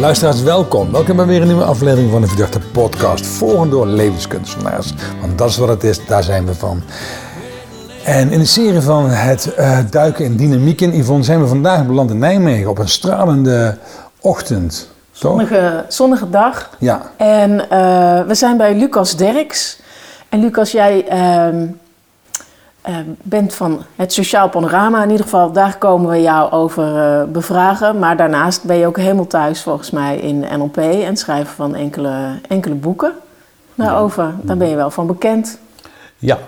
Luisteraars, 0.00 0.42
welkom. 0.42 0.92
Welkom 0.92 1.16
bij 1.16 1.26
weer 1.26 1.40
een 1.40 1.46
nieuwe 1.46 1.64
aflevering 1.64 2.10
van 2.10 2.20
de 2.20 2.26
Verdachte 2.26 2.60
Podcast. 2.72 3.26
Volgend 3.26 3.70
door 3.70 3.86
levenskunstenaars. 3.86 4.94
Want 5.20 5.38
dat 5.38 5.48
is 5.48 5.56
wat 5.56 5.68
het 5.68 5.84
is, 5.84 6.06
daar 6.06 6.22
zijn 6.22 6.46
we 6.46 6.54
van. 6.54 6.82
En 8.04 8.30
in 8.30 8.38
de 8.38 8.44
serie 8.44 8.80
van 8.80 9.10
het 9.10 9.54
uh, 9.58 9.78
duiken 9.90 10.24
in 10.24 10.36
dynamiek 10.36 10.80
in 10.80 10.98
Yvonne 10.98 11.24
zijn 11.24 11.40
we 11.40 11.46
vandaag 11.46 11.86
beland 11.86 12.10
in 12.10 12.18
Nijmegen 12.18 12.70
op 12.70 12.78
een 12.78 12.88
stralende 12.88 13.78
ochtend. 14.20 14.90
Zonnige, 15.12 15.84
zonnige 15.88 16.30
dag. 16.30 16.70
Ja. 16.78 17.02
En 17.16 17.50
uh, 17.50 17.58
we 18.26 18.34
zijn 18.34 18.56
bij 18.56 18.74
Lucas 18.74 19.16
Derks. 19.16 19.80
En 20.28 20.40
Lucas, 20.40 20.72
jij 20.72 21.04
uh, 21.12 21.68
bent 23.22 23.54
van 23.54 23.82
het 23.96 24.12
Sociaal 24.12 24.48
Panorama. 24.48 25.02
In 25.02 25.10
ieder 25.10 25.24
geval, 25.24 25.52
daar 25.52 25.78
komen 25.78 26.10
we 26.10 26.20
jou 26.20 26.52
over 26.52 26.94
uh, 26.94 27.32
bevragen. 27.32 27.98
Maar 27.98 28.16
daarnaast 28.16 28.64
ben 28.64 28.76
je 28.76 28.86
ook 28.86 28.96
helemaal 28.96 29.26
thuis 29.26 29.62
volgens 29.62 29.90
mij 29.90 30.18
in 30.18 30.38
NLP 30.58 30.76
en 30.76 31.16
schrijven 31.16 31.54
van 31.54 31.74
enkele, 31.74 32.38
enkele 32.48 32.74
boeken 32.74 33.12
daarover. 33.74 34.34
Daar 34.42 34.56
ben 34.56 34.68
je 34.68 34.76
wel 34.76 34.90
van 34.90 35.06
bekend. 35.06 35.58
Ja, 36.16 36.38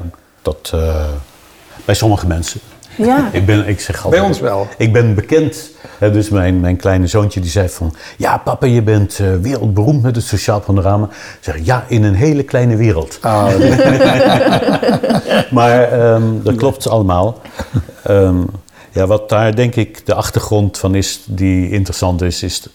dat 0.43 0.75
bij 1.85 1.95
sommige 1.95 2.27
mensen. 2.27 2.61
Ja. 2.97 3.29
ik, 3.33 3.47
ben, 3.47 3.69
ik 3.69 3.81
zeg 3.81 4.05
altijd, 4.05 4.23
Bij 4.23 4.31
ons 4.31 4.41
wel. 4.41 4.69
Ik 4.79 4.93
ben 4.93 5.15
bekend. 5.15 5.71
Hè, 5.99 6.11
dus 6.11 6.29
mijn, 6.29 6.61
mijn 6.61 6.77
kleine 6.77 7.07
zoontje 7.07 7.41
die 7.41 7.51
zei 7.51 7.69
van... 7.69 7.95
Ja, 8.17 8.39
papa, 8.39 8.67
je 8.67 8.83
bent 8.83 9.19
uh, 9.19 9.35
wereldberoemd 9.37 10.03
met 10.03 10.17
het 10.17 10.25
sociaal 10.25 10.61
panorama. 10.61 11.05
Ik 11.05 11.39
zeg, 11.41 11.57
ja, 11.63 11.85
in 11.89 12.03
een 12.03 12.15
hele 12.15 12.43
kleine 12.43 12.77
wereld. 12.77 13.19
Oh, 13.31 13.49
maar 15.51 16.13
um, 16.15 16.43
dat 16.43 16.55
klopt 16.55 16.89
allemaal. 16.89 17.41
Um, 18.09 18.47
ja, 18.93 19.07
wat 19.07 19.29
daar 19.29 19.57
denk 19.57 19.75
ik 19.75 20.07
de 20.07 20.15
achtergrond 20.15 20.79
van 20.79 20.95
is 20.95 21.21
die 21.27 21.71
interessant 21.71 22.23
is... 22.23 22.43
is 22.43 22.69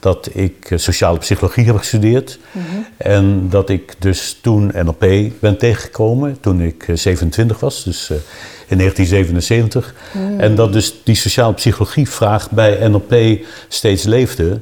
dat 0.00 0.28
ik 0.32 0.72
sociale 0.74 1.18
psychologie 1.18 1.64
heb 1.64 1.76
gestudeerd. 1.76 2.38
Mm 2.52 2.62
-hmm. 2.70 2.86
En 2.96 3.48
dat 3.48 3.68
ik 3.68 3.94
dus 3.98 4.38
toen 4.42 4.72
NLP 4.74 5.06
ben 5.40 5.58
tegengekomen 5.58 6.40
toen 6.40 6.60
ik 6.60 6.86
27 6.94 7.60
was. 7.60 7.84
Dus... 7.84 8.10
Uh, 8.10 8.18
in 8.68 8.78
1977. 8.78 9.94
Mm. 10.12 10.40
En 10.40 10.54
dat 10.54 10.72
dus 10.72 10.94
die 11.04 11.14
sociale 11.14 11.54
psychologievraag 11.54 12.50
bij 12.50 12.88
NLP 12.88 13.14
steeds 13.68 14.04
leefde. 14.04 14.60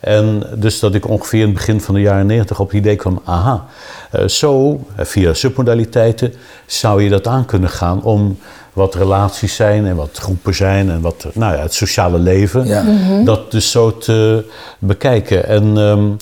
En 0.00 0.42
dus 0.54 0.78
dat 0.78 0.94
ik 0.94 1.08
ongeveer 1.08 1.40
in 1.40 1.46
het 1.46 1.54
begin 1.54 1.80
van 1.80 1.94
de 1.94 2.00
jaren 2.00 2.26
90 2.26 2.60
op 2.60 2.66
het 2.66 2.76
idee 2.76 2.96
kwam: 2.96 3.20
aha, 3.24 3.66
uh, 4.14 4.26
zo, 4.26 4.80
via 4.96 5.34
submodaliteiten, 5.34 6.34
zou 6.66 7.02
je 7.02 7.08
dat 7.08 7.26
aan 7.26 7.44
kunnen 7.44 7.70
gaan 7.70 8.02
om 8.02 8.38
wat 8.72 8.94
relaties 8.94 9.54
zijn 9.54 9.86
en 9.86 9.96
wat 9.96 10.18
groepen 10.18 10.54
zijn 10.54 10.90
en 10.90 11.00
wat 11.00 11.26
nou 11.32 11.54
ja, 11.54 11.60
het 11.60 11.74
sociale 11.74 12.18
leven, 12.18 12.66
ja. 12.66 12.82
Mm 12.82 13.06
-hmm. 13.06 13.24
dat 13.24 13.50
dus 13.50 13.70
zo 13.70 13.98
te 13.98 14.44
bekijken. 14.78 15.46
En. 15.46 15.76
Um, 15.76 16.16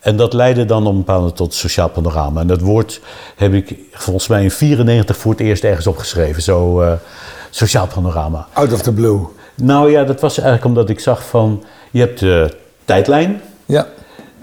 en 0.00 0.16
dat 0.16 0.32
leidde 0.32 0.64
dan 0.64 0.86
op 0.86 0.92
een 0.92 0.98
bepaalde 0.98 1.32
tot 1.32 1.54
sociaal 1.54 1.88
panorama. 1.88 2.40
En 2.40 2.46
dat 2.46 2.60
woord 2.60 3.00
heb 3.36 3.52
ik 3.52 3.74
volgens 3.92 4.26
mij 4.26 4.42
in 4.42 4.50
94 4.50 5.16
voor 5.16 5.32
het 5.32 5.40
eerst 5.40 5.64
ergens 5.64 5.86
opgeschreven. 5.86 6.42
Zo 6.42 6.82
uh, 6.82 6.92
sociaal 7.50 7.86
panorama. 7.86 8.46
Out 8.52 8.72
of 8.72 8.82
the 8.82 8.92
blue. 8.92 9.20
Nou 9.54 9.90
ja, 9.90 10.04
dat 10.04 10.20
was 10.20 10.38
eigenlijk 10.38 10.66
omdat 10.66 10.88
ik 10.88 11.00
zag 11.00 11.24
van... 11.24 11.64
Je 11.90 12.00
hebt 12.00 12.20
de 12.20 12.56
tijdlijn. 12.84 13.40
Ja. 13.66 13.86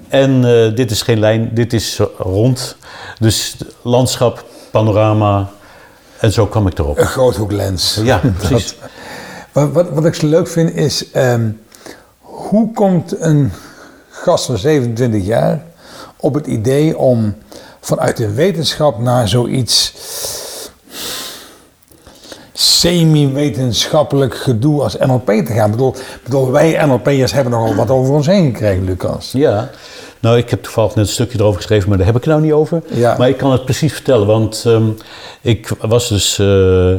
En 0.08 0.32
uh, 0.46 0.76
dit 0.76 0.92
is 0.92 1.02
geen 1.02 1.20
lijn, 1.20 1.50
dit 1.54 1.74
is 1.74 2.00
rond. 2.18 2.78
Dus 3.20 3.58
landschap, 3.82 4.46
panorama. 4.72 5.50
En 6.20 6.32
zo 6.32 6.46
kwam 6.46 6.68
ik 6.68 6.80
erop. 6.80 6.98
Een 6.98 7.06
groothoeklens. 7.06 8.00
Ja, 8.04 8.22
precies. 8.38 8.76
wat, 9.52 9.72
wat, 9.72 9.90
wat 9.90 10.06
ik 10.06 10.14
zo 10.14 10.28
leuk 10.28 10.48
vind 10.48 10.76
is... 10.76 11.06
Um, 11.16 11.60
hoe 12.20 12.74
komt 12.74 13.22
een 13.22 13.52
gast 14.26 14.46
van 14.46 14.58
27 14.58 15.26
jaar 15.26 15.64
op 16.18 16.34
het 16.34 16.48
idee 16.48 16.98
om 16.98 17.36
vanuit 17.80 18.18
de 18.18 18.34
wetenschap 18.34 19.00
naar 19.00 19.28
zoiets 19.28 19.94
semi-wetenschappelijk 22.54 24.36
gedoe 24.36 24.82
als 24.82 24.98
NLP 24.98 25.26
te 25.26 25.54
gaan. 25.54 25.66
Ik 25.66 25.72
bedoel, 25.72 25.96
bedoel, 26.24 26.52
wij 26.52 26.86
NLP'ers 26.86 27.32
hebben 27.32 27.52
nogal 27.52 27.76
wat 27.76 27.90
over 27.90 28.14
ons 28.14 28.26
heen 28.26 28.46
gekregen, 28.46 28.84
Lucas. 28.84 29.32
Ja, 29.32 29.70
nou 30.20 30.38
ik 30.38 30.50
heb 30.50 30.64
toevallig 30.64 30.96
net 30.96 31.06
een 31.06 31.12
stukje 31.12 31.40
erover 31.40 31.58
geschreven, 31.58 31.90
maar 31.90 31.98
daar 31.98 32.08
heb 32.08 32.16
ik 32.16 32.24
het 32.24 32.32
nou 32.32 32.44
niet 32.46 32.54
over. 32.54 32.82
Ja. 32.88 33.18
Maar 33.18 33.30
ik 33.30 33.38
kan 33.38 33.52
het 33.52 33.64
precies 33.66 33.94
vertellen, 33.94 34.28
want 34.28 34.64
um, 34.68 34.98
ik 35.42 35.72
was 35.82 36.10
dus 36.10 36.38
uh, 36.38 36.96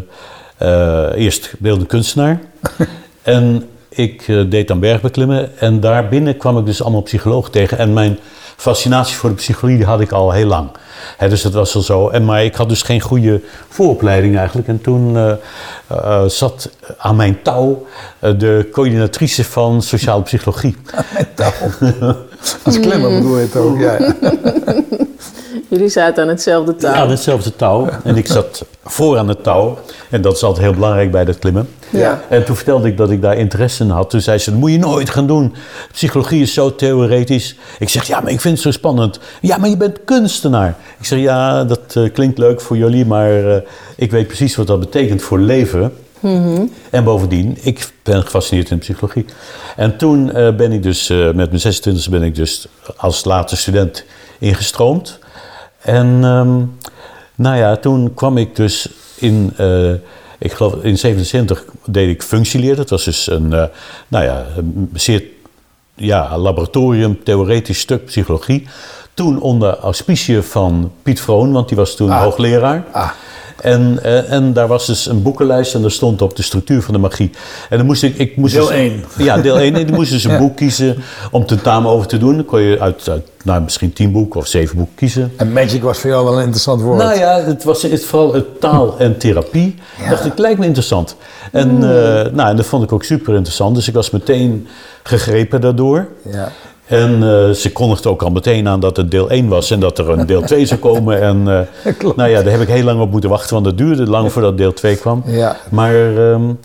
uh, 0.62 1.12
eerst 1.15 1.54
beeldend 1.59 1.88
kunstenaar. 1.88 2.41
en 3.22 3.69
ik 3.97 4.29
uh, 4.29 4.51
deed 4.51 4.71
aan 4.71 4.81
bergbeklimmen 4.81 5.59
en 5.59 5.81
daarbinnen 5.81 6.37
kwam 6.37 6.59
ik 6.59 6.67
dus 6.67 6.83
allemaal 6.83 7.03
psychologen 7.03 7.53
tegen. 7.53 7.79
En 7.79 7.93
mijn 7.93 8.19
fascinatie 8.57 9.17
voor 9.17 9.29
de 9.29 9.37
psychologie 9.37 9.84
had 9.84 10.01
ik 10.01 10.12
al 10.12 10.31
heel 10.31 10.47
lang. 10.47 10.69
He, 11.17 11.29
dus 11.29 11.43
dat 11.43 11.53
was 11.53 11.75
al 11.75 11.83
zo. 11.83 12.09
En, 12.09 12.25
maar 12.25 12.45
ik 12.45 12.55
had 12.55 12.69
dus 12.69 12.83
geen 12.83 13.01
goede 13.01 13.41
vooropleiding 13.69 14.37
eigenlijk. 14.37 14.69
En 14.69 14.81
toen 14.81 15.15
uh, 15.15 15.33
uh, 15.93 16.25
zat 16.25 16.71
aan 16.99 17.17
mijn 17.17 17.43
touw 17.43 17.87
de 18.21 18.69
coördinatrice 18.73 19.45
van 19.45 19.83
sociale 19.83 20.23
psychologie. 20.23 20.77
Aan 20.95 21.05
mijn 21.12 21.29
touw? 21.34 22.17
Als 22.62 22.81
klimmer 22.81 23.11
bedoel 23.11 23.39
je 23.39 23.43
het 23.43 23.57
ook, 23.57 23.79
ja. 23.79 23.99
Jullie 25.69 25.89
zaten 25.89 26.23
aan 26.23 26.29
hetzelfde 26.29 26.77
touw. 26.77 26.93
Ja, 26.93 26.97
aan 27.01 27.11
hetzelfde 27.11 27.57
touw. 27.57 27.89
En 28.05 28.17
ik 28.17 28.27
zat 28.27 28.65
voor 28.84 29.19
aan 29.19 29.28
het 29.28 29.43
touw. 29.43 29.78
En 30.11 30.21
dat 30.21 30.34
is 30.37 30.43
altijd 30.43 30.65
heel 30.65 30.75
belangrijk 30.75 31.11
bij 31.11 31.25
dat 31.25 31.39
klimmen. 31.39 31.69
Ja. 31.91 32.21
En 32.28 32.45
toen 32.45 32.57
vertelde 32.57 32.89
ik 32.89 32.97
dat 32.97 33.11
ik 33.11 33.23
daar 33.23 33.37
interesse 33.37 33.84
in 33.84 33.91
had. 33.91 34.11
Toen 34.11 34.21
zei 34.21 34.39
ze, 34.39 34.51
dat 34.51 34.59
moet 34.59 34.71
je 34.71 34.78
nooit 34.78 35.11
gaan 35.11 35.27
doen. 35.27 35.55
Psychologie 35.93 36.43
is 36.43 36.55
zo 36.55 36.75
theoretisch. 36.75 37.57
Ik 37.78 37.89
zeg, 37.89 38.07
ja, 38.07 38.21
maar 38.21 38.33
ik 38.33 38.41
vind 38.41 38.55
het 38.55 38.63
zo 38.63 38.71
spannend. 38.71 39.19
Ja, 39.41 39.57
maar 39.57 39.69
je 39.69 39.77
bent 39.77 40.05
kunstenaar. 40.05 40.77
Ik 40.98 41.04
zeg, 41.04 41.19
ja, 41.19 41.64
dat 41.64 41.94
uh, 41.97 42.12
klinkt 42.12 42.38
leuk 42.38 42.60
voor 42.60 42.76
jullie, 42.76 43.06
maar 43.06 43.44
uh, 43.44 43.56
ik 43.97 44.10
weet 44.10 44.26
precies 44.26 44.56
wat 44.56 44.66
dat 44.66 44.80
betekent 44.80 45.22
voor 45.22 45.38
leven. 45.38 45.92
Mm 46.20 46.42
-hmm. 46.42 46.72
En 46.91 47.04
bovendien, 47.04 47.58
ik 47.60 47.88
ben 48.02 48.22
gefascineerd 48.22 48.70
in 48.70 48.78
psychologie. 48.78 49.24
En 49.76 49.97
toen 49.97 50.36
uh, 50.36 50.54
ben 50.54 50.72
ik 50.72 50.82
dus, 50.82 51.08
met 51.08 51.34
mijn 51.34 51.60
26 51.60 52.08
ben 52.08 52.22
ik 52.22 52.34
dus 52.34 52.66
als 52.97 53.24
later 53.24 53.56
student 53.56 54.04
ingestroomd. 54.38 55.19
En 55.80 56.24
um, 56.24 56.76
nou 57.34 57.56
ja, 57.56 57.76
toen 57.76 58.14
kwam 58.14 58.36
ik 58.38 58.56
dus 58.56 58.88
in, 59.14 59.53
ik 60.38 60.53
geloof 60.53 60.74
in 60.82 60.98
77 60.98 61.64
deed 61.84 62.08
ik 62.08 62.22
functieleer. 62.22 62.76
Dat 62.76 62.91
was 62.91 63.04
dus 63.04 63.30
een, 63.30 63.53
uh, 63.53 63.64
nou 64.08 64.24
ja, 64.24 64.47
een 64.56 64.91
zeer 64.94 65.22
ja, 65.94 66.38
laboratorium, 66.38 67.24
theoretisch 67.24 67.78
stuk 67.78 68.04
psychologie. 68.04 68.66
Toen 69.16 69.41
onder 69.41 69.78
auspicie 69.78 70.43
van 70.43 70.91
Piet 71.03 71.21
Vroon, 71.21 71.53
want 71.53 71.69
die 71.69 71.77
was 71.77 71.94
toen 71.97 72.10
Ah. 72.10 72.22
hoogleraar. 72.22 72.84
Ah. 72.93 73.10
En, 73.60 73.99
uh, 74.04 74.32
en 74.32 74.53
daar 74.53 74.66
was 74.66 74.87
dus 74.87 75.06
een 75.06 75.22
boekenlijst 75.22 75.75
en 75.75 75.81
daar 75.81 75.91
stond 75.91 76.22
op 76.22 76.37
de 76.37 76.43
structuur 76.43 76.82
van 76.82 76.94
de 76.94 77.00
magie. 77.00 77.31
En 77.71 77.77
dan 77.77 77.87
moest 77.87 78.03
ik... 78.03 78.16
ik 78.19 78.37
moest 78.37 78.54
Deel 78.54 78.66
dus, 78.66 78.75
1. 78.77 79.04
Ja, 79.19 79.37
deel 79.38 79.59
1. 79.59 79.75
En 79.75 79.81
ik 79.81 79.91
moest 79.91 80.10
dus 80.10 80.25
een 80.25 80.31
Ja. 80.37 80.38
boek 80.38 80.56
kiezen 80.56 80.97
om 81.31 81.47
tentamen 81.47 81.91
over 81.91 82.06
te 82.06 82.19
doen. 82.19 82.34
Dan 82.37 82.44
kon 82.44 82.60
je 82.60 82.81
uit, 82.81 83.09
uit 83.09 83.27
nou, 83.43 83.62
misschien 83.62 83.93
tien 83.93 84.12
boeken 84.12 84.41
of 84.41 84.47
zeven 84.47 84.77
boeken 84.77 84.94
kiezen. 84.94 85.33
En 85.37 85.53
magic 85.53 85.83
was 85.83 85.98
voor 85.98 86.10
jou 86.10 86.25
wel 86.25 86.34
een 86.34 86.43
interessant 86.43 86.81
woord. 86.83 86.98
Nou 86.98 87.19
ja, 87.19 87.41
het 87.41 87.65
was 87.65 87.83
het, 87.83 88.04
vooral 88.04 88.34
het 88.34 88.60
taal 88.60 88.98
en 88.98 89.19
therapie. 89.19 89.75
Ja. 90.03 90.09
dacht 90.10 90.25
ik, 90.25 90.38
lijkt 90.38 90.59
me 90.59 90.65
interessant. 90.66 91.16
En, 91.53 91.71
uh, 91.77 91.81
nou, 92.33 92.48
en 92.48 92.56
dat 92.56 92.66
vond 92.66 92.83
ik 92.83 92.93
ook 92.93 93.04
super 93.04 93.34
interessant. 93.34 93.75
Dus 93.75 93.88
ik 93.88 93.94
was 93.94 94.10
meteen 94.10 94.66
gegrepen 95.03 95.60
daardoor. 95.60 96.09
Ja. 96.31 96.53
En 96.86 97.10
uh, 97.22 97.50
ze 97.50 97.72
kondigde 97.72 98.08
ook 98.08 98.22
al 98.22 98.30
meteen 98.30 98.69
aan 98.69 98.80
dat 98.80 98.97
het 98.97 99.10
deel 99.10 99.30
1 99.30 99.48
was 99.48 99.70
en 99.70 99.80
dat 99.80 99.98
er 99.98 100.08
een 100.10 100.26
deel 100.26 100.42
2 100.42 100.66
zou 100.66 100.80
komen. 100.80 101.20
En 101.22 101.42
uh, 101.86 101.92
Klopt. 101.98 102.16
nou 102.16 102.30
ja, 102.30 102.42
daar 102.42 102.52
heb 102.52 102.60
ik 102.60 102.69
heel 102.69 102.84
lang 102.84 103.00
op 103.00 103.10
moeten 103.10 103.30
wachten, 103.30 103.52
want 103.52 103.64
dat 103.64 103.78
duurde 103.78 104.06
lang 104.06 104.33
voordat 104.33 104.56
deel 104.56 104.72
2 104.72 104.97
kwam. 104.97 105.22
Ja. 105.27 105.56
Maar 105.71 105.94
um, 106.16 106.59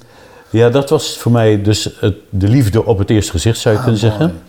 ja, 0.49 0.69
dat 0.69 0.89
was 0.89 1.17
voor 1.17 1.31
mij 1.31 1.61
dus 1.61 1.89
het, 1.99 2.15
de 2.29 2.47
liefde 2.47 2.85
op 2.85 2.97
het 2.97 3.09
eerste 3.09 3.31
gezicht, 3.31 3.57
zou 3.59 3.75
je 3.75 3.79
Ah, 3.81 3.85
kunnen 3.87 4.03
mooi. 4.03 4.17
zeggen. 4.17 4.41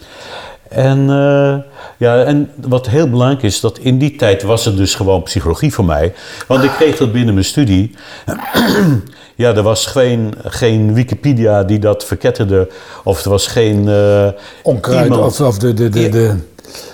En, 0.75 0.99
uh, 0.99 1.55
ja, 1.97 2.23
en 2.25 2.51
wat 2.61 2.89
heel 2.89 3.11
belangrijk 3.11 3.43
is, 3.43 3.61
dat 3.61 3.79
in 3.79 3.99
die 3.99 4.17
tijd 4.17 4.43
was 4.43 4.65
het 4.65 4.77
dus 4.77 4.95
gewoon 4.95 5.23
psychologie 5.23 5.73
voor 5.73 5.85
mij. 5.85 6.15
Want 6.47 6.65
ik 6.65 6.71
kreeg 6.71 6.97
dat 6.97 7.13
binnen 7.13 7.35
mijn 7.35 7.47
studie. 7.47 7.95
ja, 9.35 9.55
er 9.55 9.63
was 9.63 9.87
geen, 9.87 10.35
geen 10.45 10.95
Wikipedia 10.95 11.65
die 11.65 11.79
dat 11.79 12.05
verketterde. 12.05 12.69
Of 13.05 13.25
er 13.25 13.31
was 13.31 13.47
geen... 13.47 13.87
Uh, 13.87 14.29
Onkruid 14.63 15.05
iemand- 15.05 15.23
of, 15.23 15.41
of 15.41 15.59
de, 15.59 15.75
de, 15.75 15.89
de, 15.89 16.09
de... 16.09 16.35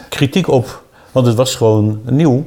kritiek 0.08 0.48
op, 0.48 0.82
want 1.12 1.26
het 1.26 1.36
was 1.36 1.54
gewoon 1.54 2.00
nieuw. 2.04 2.44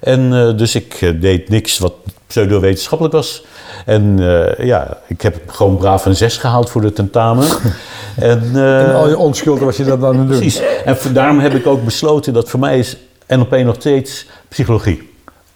En 0.00 0.32
uh, 0.32 0.56
dus 0.56 0.74
ik 0.74 1.20
deed 1.20 1.48
niks 1.48 1.78
wat 1.78 1.92
pseudo-wetenschappelijk 2.30 3.14
was. 3.14 3.44
En 3.86 4.16
uh, 4.20 4.58
ja, 4.58 4.96
ik 5.06 5.20
heb 5.22 5.36
gewoon 5.50 5.76
braaf 5.76 6.04
een 6.06 6.16
6 6.16 6.36
gehaald 6.36 6.70
voor 6.70 6.80
de 6.80 6.92
tentamen. 6.92 7.46
en, 8.16 8.50
En 8.54 8.94
al 8.94 9.08
je 9.08 9.18
onschuld 9.18 9.60
was 9.60 9.76
je 9.76 9.84
dat 9.84 10.00
dan 10.00 10.16
doen. 10.16 10.26
precies. 10.26 10.60
En 10.84 10.96
voor- 10.96 11.12
daarom 11.12 11.38
heb 11.38 11.54
ik 11.54 11.66
ook 11.66 11.84
besloten 11.84 12.32
dat 12.32 12.48
voor 12.48 12.60
mij 12.60 12.78
is 12.78 12.96
NLP 13.28 13.56
nog 13.56 13.74
steeds 13.78 14.26
psychologie. 14.48 15.10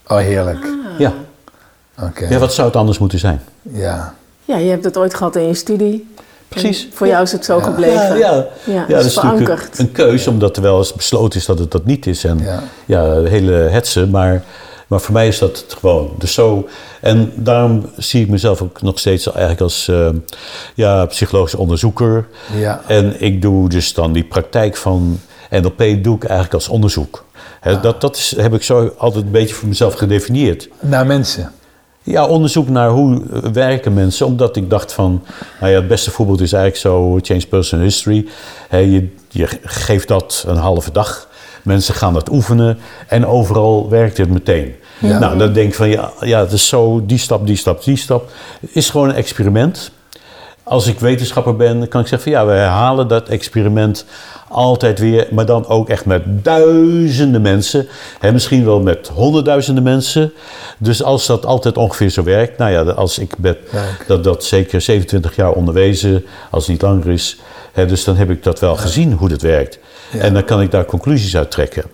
Oh, 0.06 0.19
heerlijk. 0.19 0.67
Ja. 0.99 1.12
Oké. 2.03 2.26
ja, 2.29 2.38
wat 2.38 2.53
zou 2.55 2.67
het 2.67 2.77
anders 2.77 2.99
moeten 2.99 3.19
zijn? 3.19 3.43
Ja. 3.62 4.15
Ja, 4.44 4.56
je 4.56 4.70
hebt 4.70 4.85
het 4.85 4.97
ooit 4.97 5.15
gehad 5.15 5.37
in 5.37 5.47
je 5.47 5.55
studie. 5.55 6.09
Precies. 6.49 6.85
En 6.85 6.91
voor 6.93 7.06
jou 7.06 7.23
is 7.23 7.32
het 7.32 7.44
zo 7.44 7.56
Ja. 7.56 7.62
gebleven. 7.62 8.19
Ja, 8.19 8.35
ja. 8.35 8.47
Ja, 8.65 8.85
ja, 8.88 8.97
het 8.97 9.05
is 9.06 9.15
natuurlijk 9.15 9.43
verankerd. 9.44 9.79
een, 9.79 9.85
een 9.87 9.93
keus, 9.93 10.27
omdat 10.27 10.56
er 10.56 10.62
wel 10.62 10.79
eens 10.79 10.93
besloten 10.93 11.38
is 11.38 11.47
dat 11.47 11.59
het 11.59 11.70
dat 11.70 11.85
niet 11.85 12.06
is. 12.06 12.25
En 12.25 12.41
Ja. 12.87 13.23
hele 13.23 13.53
hetsen. 13.53 14.11
Maar, 14.11 14.43
maar 14.94 15.02
voor 15.02 15.14
mij 15.14 15.29
is 15.29 15.38
dat 15.38 15.58
het 15.58 15.76
gewoon. 15.79 16.11
Dus 16.19 16.35
zo, 16.35 16.69
en 17.00 17.32
daarom 17.35 17.87
zie 17.96 18.23
ik 18.23 18.29
mezelf 18.29 18.62
ook 18.62 18.82
nog 18.82 18.99
steeds 18.99 19.26
eigenlijk 19.26 19.61
als 19.61 19.88
eh, 19.88 20.08
ja, 20.75 21.06
psychologisch 21.06 21.55
onderzoeker. 21.55 22.26
Ja. 22.56 22.82
En 22.87 23.23
ik 23.23 23.43
doe 23.43 23.69
dus 23.69 23.94
dan 23.94 24.12
die 24.12 24.25
praktijk 24.25 24.76
van 24.76 25.20
NLP 25.50 25.79
doe 25.79 26.17
ik 26.17 26.25
eigenlijk 26.25 26.55
als 26.55 26.69
onderzoek. 26.69 27.25
Hè, 27.61 27.81
dat, 27.81 28.00
dat 28.00 28.17
is, 28.17 28.35
heb 28.37 28.55
ik 28.55 28.62
zo 28.62 28.94
altijd 28.99 29.25
een 29.25 29.31
beetje 29.31 29.55
voor 29.55 29.69
mezelf 29.69 29.94
gedefinieerd. 29.94 30.69
Naar 30.81 31.06
mensen. 31.06 31.52
Ja, 32.02 32.26
onderzoek 32.26 32.69
naar 32.69 32.91
hoe 32.91 33.23
werken 33.52 33.94
mensen. 33.94 34.26
Omdat 34.26 34.56
ik 34.56 34.70
dacht 34.70 34.93
van, 34.93 35.25
nou 35.61 35.73
ja, 35.73 35.79
het 35.79 35.88
beste 35.88 36.11
voorbeeld 36.11 36.41
is 36.41 36.52
eigenlijk 36.52 36.82
zo 36.82 37.19
Change 37.23 37.46
Personal 37.46 37.85
History. 37.85 38.29
Je, 38.70 39.08
je 39.29 39.49
geeft 39.62 40.08
dat 40.08 40.44
een 40.46 40.56
halve 40.56 40.93
dag. 40.93 41.29
Mensen 41.62 41.94
gaan 41.94 42.14
dat 42.14 42.31
oefenen 42.31 42.79
en 43.08 43.26
overal 43.26 43.88
werkt 43.88 44.17
het 44.17 44.29
meteen. 44.31 44.75
Ja. 44.99 45.19
Nou, 45.19 45.38
dan 45.38 45.52
denk 45.52 45.69
ik 45.69 45.75
van, 45.75 45.88
ja, 45.88 46.12
ja, 46.20 46.41
het 46.41 46.52
is 46.52 46.69
zo, 46.69 47.02
die 47.06 47.19
stap, 47.19 47.46
die 47.46 47.56
stap, 47.56 47.85
die 47.85 47.96
stap. 47.96 48.31
Het 48.61 48.70
is 48.73 48.91
gewoon 48.91 49.08
een 49.08 49.14
experiment. 49.14 49.91
Als 50.62 50.87
ik 50.87 51.00
wetenschapper 51.00 51.56
ben, 51.56 51.88
kan 51.88 52.00
ik 52.00 52.06
zeggen 52.06 52.32
van 52.32 52.41
ja, 52.41 52.46
we 52.46 52.52
herhalen 52.52 53.08
dat 53.08 53.29
experiment 53.29 54.05
altijd 54.49 54.99
weer, 54.99 55.29
maar 55.31 55.46
dan 55.46 55.67
ook 55.67 55.88
echt 55.88 56.05
met 56.05 56.23
duizenden 56.26 57.43
mensen. 57.43 57.88
Hè, 58.19 58.32
misschien 58.32 58.64
wel 58.64 58.81
met 58.81 59.08
honderdduizenden 59.08 59.82
mensen. 59.82 60.32
Dus 60.79 61.02
als 61.02 61.26
dat 61.26 61.46
altijd 61.46 61.76
ongeveer 61.76 62.08
zo 62.08 62.23
werkt, 62.23 62.58
nou 62.58 62.70
ja, 62.73 62.82
als 62.93 63.19
ik 63.19 63.37
ben 63.38 63.56
dat, 64.06 64.25
dat 64.25 64.44
zeker 64.44 64.81
27 64.81 65.37
jaar 65.37 65.52
onderwezen, 65.52 66.25
als 66.50 66.62
het 66.62 66.73
niet 66.73 66.82
langer 66.82 67.08
is. 67.08 67.41
Hè, 67.73 67.87
dus 67.87 68.05
dan 68.05 68.17
heb 68.17 68.31
ik 68.31 68.43
dat 68.43 68.61
wel 68.61 68.76
gezien 68.76 69.12
hoe 69.12 69.29
dat 69.29 69.43
werkt. 69.43 69.79
Ja. 70.12 70.20
En 70.20 70.35
dan 70.35 70.44
kan 70.44 70.61
ik 70.61 70.70
daar 70.70 70.85
conclusies 70.85 71.37
uit 71.37 71.50
trekken. 71.50 71.85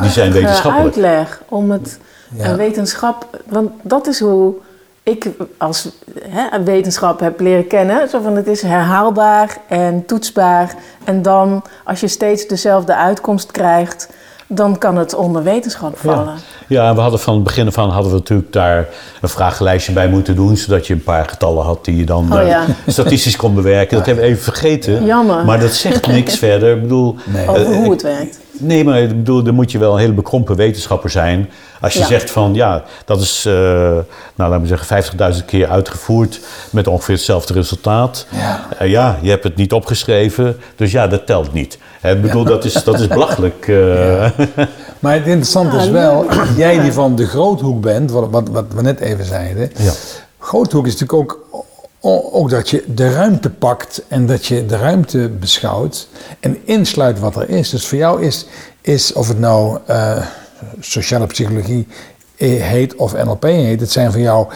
Die 0.00 0.10
zijn 0.10 0.32
wetenschappelijk. 0.32 0.94
uitleg 0.94 1.42
om 1.48 1.70
het 1.70 1.98
Ja. 2.36 2.44
eh, 2.44 2.54
wetenschap, 2.54 3.26
want 3.48 3.70
dat 3.82 4.06
is 4.06 4.20
hoe 4.20 4.54
ik 5.02 5.28
als 5.58 5.88
hè, 6.28 6.62
wetenschap 6.64 7.20
heb 7.20 7.40
leren 7.40 7.66
kennen. 7.66 8.08
Zo 8.08 8.20
van 8.20 8.36
het 8.36 8.46
is 8.46 8.62
herhaalbaar 8.62 9.56
en 9.68 10.06
toetsbaar. 10.06 10.74
En 11.04 11.22
dan, 11.22 11.62
als 11.84 12.00
je 12.00 12.08
steeds 12.08 12.46
dezelfde 12.46 12.94
uitkomst 12.96 13.50
krijgt, 13.50 14.08
dan 14.46 14.78
kan 14.78 14.96
het 14.96 15.14
onder 15.14 15.42
wetenschap 15.42 15.98
vallen. 15.98 16.34
Ja, 16.66 16.94
we 16.94 17.00
hadden 17.00 17.20
van 17.20 17.34
het 17.34 17.42
begin 17.44 17.66
af 17.66 17.78
aan 17.78 17.90
hadden 17.90 18.12
we 18.12 18.18
natuurlijk 18.18 18.52
daar 18.52 18.88
een 19.20 19.28
vragenlijstje 19.28 19.92
bij 19.92 20.08
moeten 20.08 20.36
doen, 20.36 20.56
zodat 20.56 20.86
je 20.86 20.94
een 20.94 21.02
paar 21.02 21.28
getallen 21.28 21.64
had 21.64 21.84
die 21.84 21.96
je 21.96 22.04
dan 22.04 22.32
Oh 22.32 22.40
eh, 22.40 22.48
ja. 22.48 22.64
statistisch 22.86 23.36
kon 23.36 23.54
bewerken. 23.54 23.96
Dat 23.96 24.06
hebben 24.06 24.24
we 24.24 24.30
even 24.30 24.42
vergeten. 24.42 25.04
Jammer. 25.04 25.44
Maar 25.44 25.60
dat 25.60 25.72
zegt 25.72 26.06
niks 26.06 26.36
verder. 26.46 26.76
Ik 26.76 26.82
bedoel, 26.82 27.16
Nee. 27.26 27.42
eh, 27.44 27.50
Over 27.50 27.64
hoe 27.74 27.84
ik- 27.84 27.90
het 27.90 28.02
werkt. 28.02 28.38
Nee, 28.60 28.84
maar 28.84 29.00
ik 29.00 29.08
bedoel, 29.08 29.42
dan 29.42 29.54
moet 29.54 29.70
je 29.72 29.78
wel 29.78 29.92
een 29.92 29.98
hele 29.98 30.12
bekrompen 30.12 30.56
wetenschapper 30.56 31.10
zijn. 31.10 31.50
Als 31.80 31.92
je 31.92 31.98
Ja. 31.98 32.06
zegt 32.06 32.30
van 32.30 32.54
ja, 32.54 32.82
dat 33.04 33.20
is, 33.20 33.44
eh, 33.46 33.52
nou 33.54 34.02
laten 34.36 34.60
we 34.60 34.66
zeggen, 34.66 34.86
50.000 34.86 35.44
keer 35.46 35.68
uitgevoerd 35.68 36.40
met 36.70 36.86
ongeveer 36.86 37.14
hetzelfde 37.14 37.52
resultaat. 37.54 38.26
Ja. 38.30 38.66
Eh, 38.78 38.88
ja, 38.90 39.18
je 39.22 39.30
hebt 39.30 39.44
het 39.44 39.56
niet 39.56 39.72
opgeschreven, 39.72 40.56
dus 40.76 40.92
ja, 40.92 41.06
dat 41.06 41.26
telt 41.26 41.52
niet. 41.52 41.78
Hè, 42.00 42.12
Ik 42.14 42.22
bedoel, 42.22 42.44
dat, 42.44 42.64
is, 42.64 42.72
dat 42.72 43.00
is 43.00 43.06
belachelijk. 43.18 43.68
eh. 43.68 44.30
Maar 44.98 45.14
het 45.14 45.26
interessante 45.26 45.76
is 45.76 45.88
wel, 45.88 46.26
jij 46.56 46.80
die 46.80 46.92
van 46.92 47.16
de 47.16 47.26
groothoek 47.26 47.80
bent, 47.80 48.10
wat, 48.10 48.28
wat, 48.30 48.48
wat 48.48 48.64
we 48.74 48.82
net 48.82 49.00
even 49.00 49.24
zeiden. 49.24 49.70
Ja. 49.76 49.92
Groothoek 50.38 50.86
is 50.86 50.92
natuurlijk 50.96 51.20
ook, 51.20 51.38
ook 52.00 52.50
dat 52.50 52.70
je 52.70 52.84
de 52.94 53.12
ruimte 53.12 53.50
pakt 53.50 54.02
en 54.08 54.26
dat 54.26 54.46
je 54.46 54.66
de 54.66 54.76
ruimte 54.76 55.28
beschouwt 55.28 56.08
en 56.40 56.58
insluit 56.64 57.18
wat 57.18 57.36
er 57.36 57.48
is. 57.48 57.70
Dus 57.70 57.86
voor 57.86 57.98
jou 57.98 58.22
is, 58.22 58.46
is 58.80 59.12
of 59.12 59.28
het 59.28 59.38
nou 59.38 59.78
eh, 59.86 60.26
sociale 60.80 61.26
psychologie 61.26 61.86
heet 62.36 62.94
of 62.94 63.24
NLP 63.24 63.42
heet, 63.42 63.80
het 63.80 63.90
zijn 63.90 64.12
voor 64.12 64.20
jou 64.20 64.46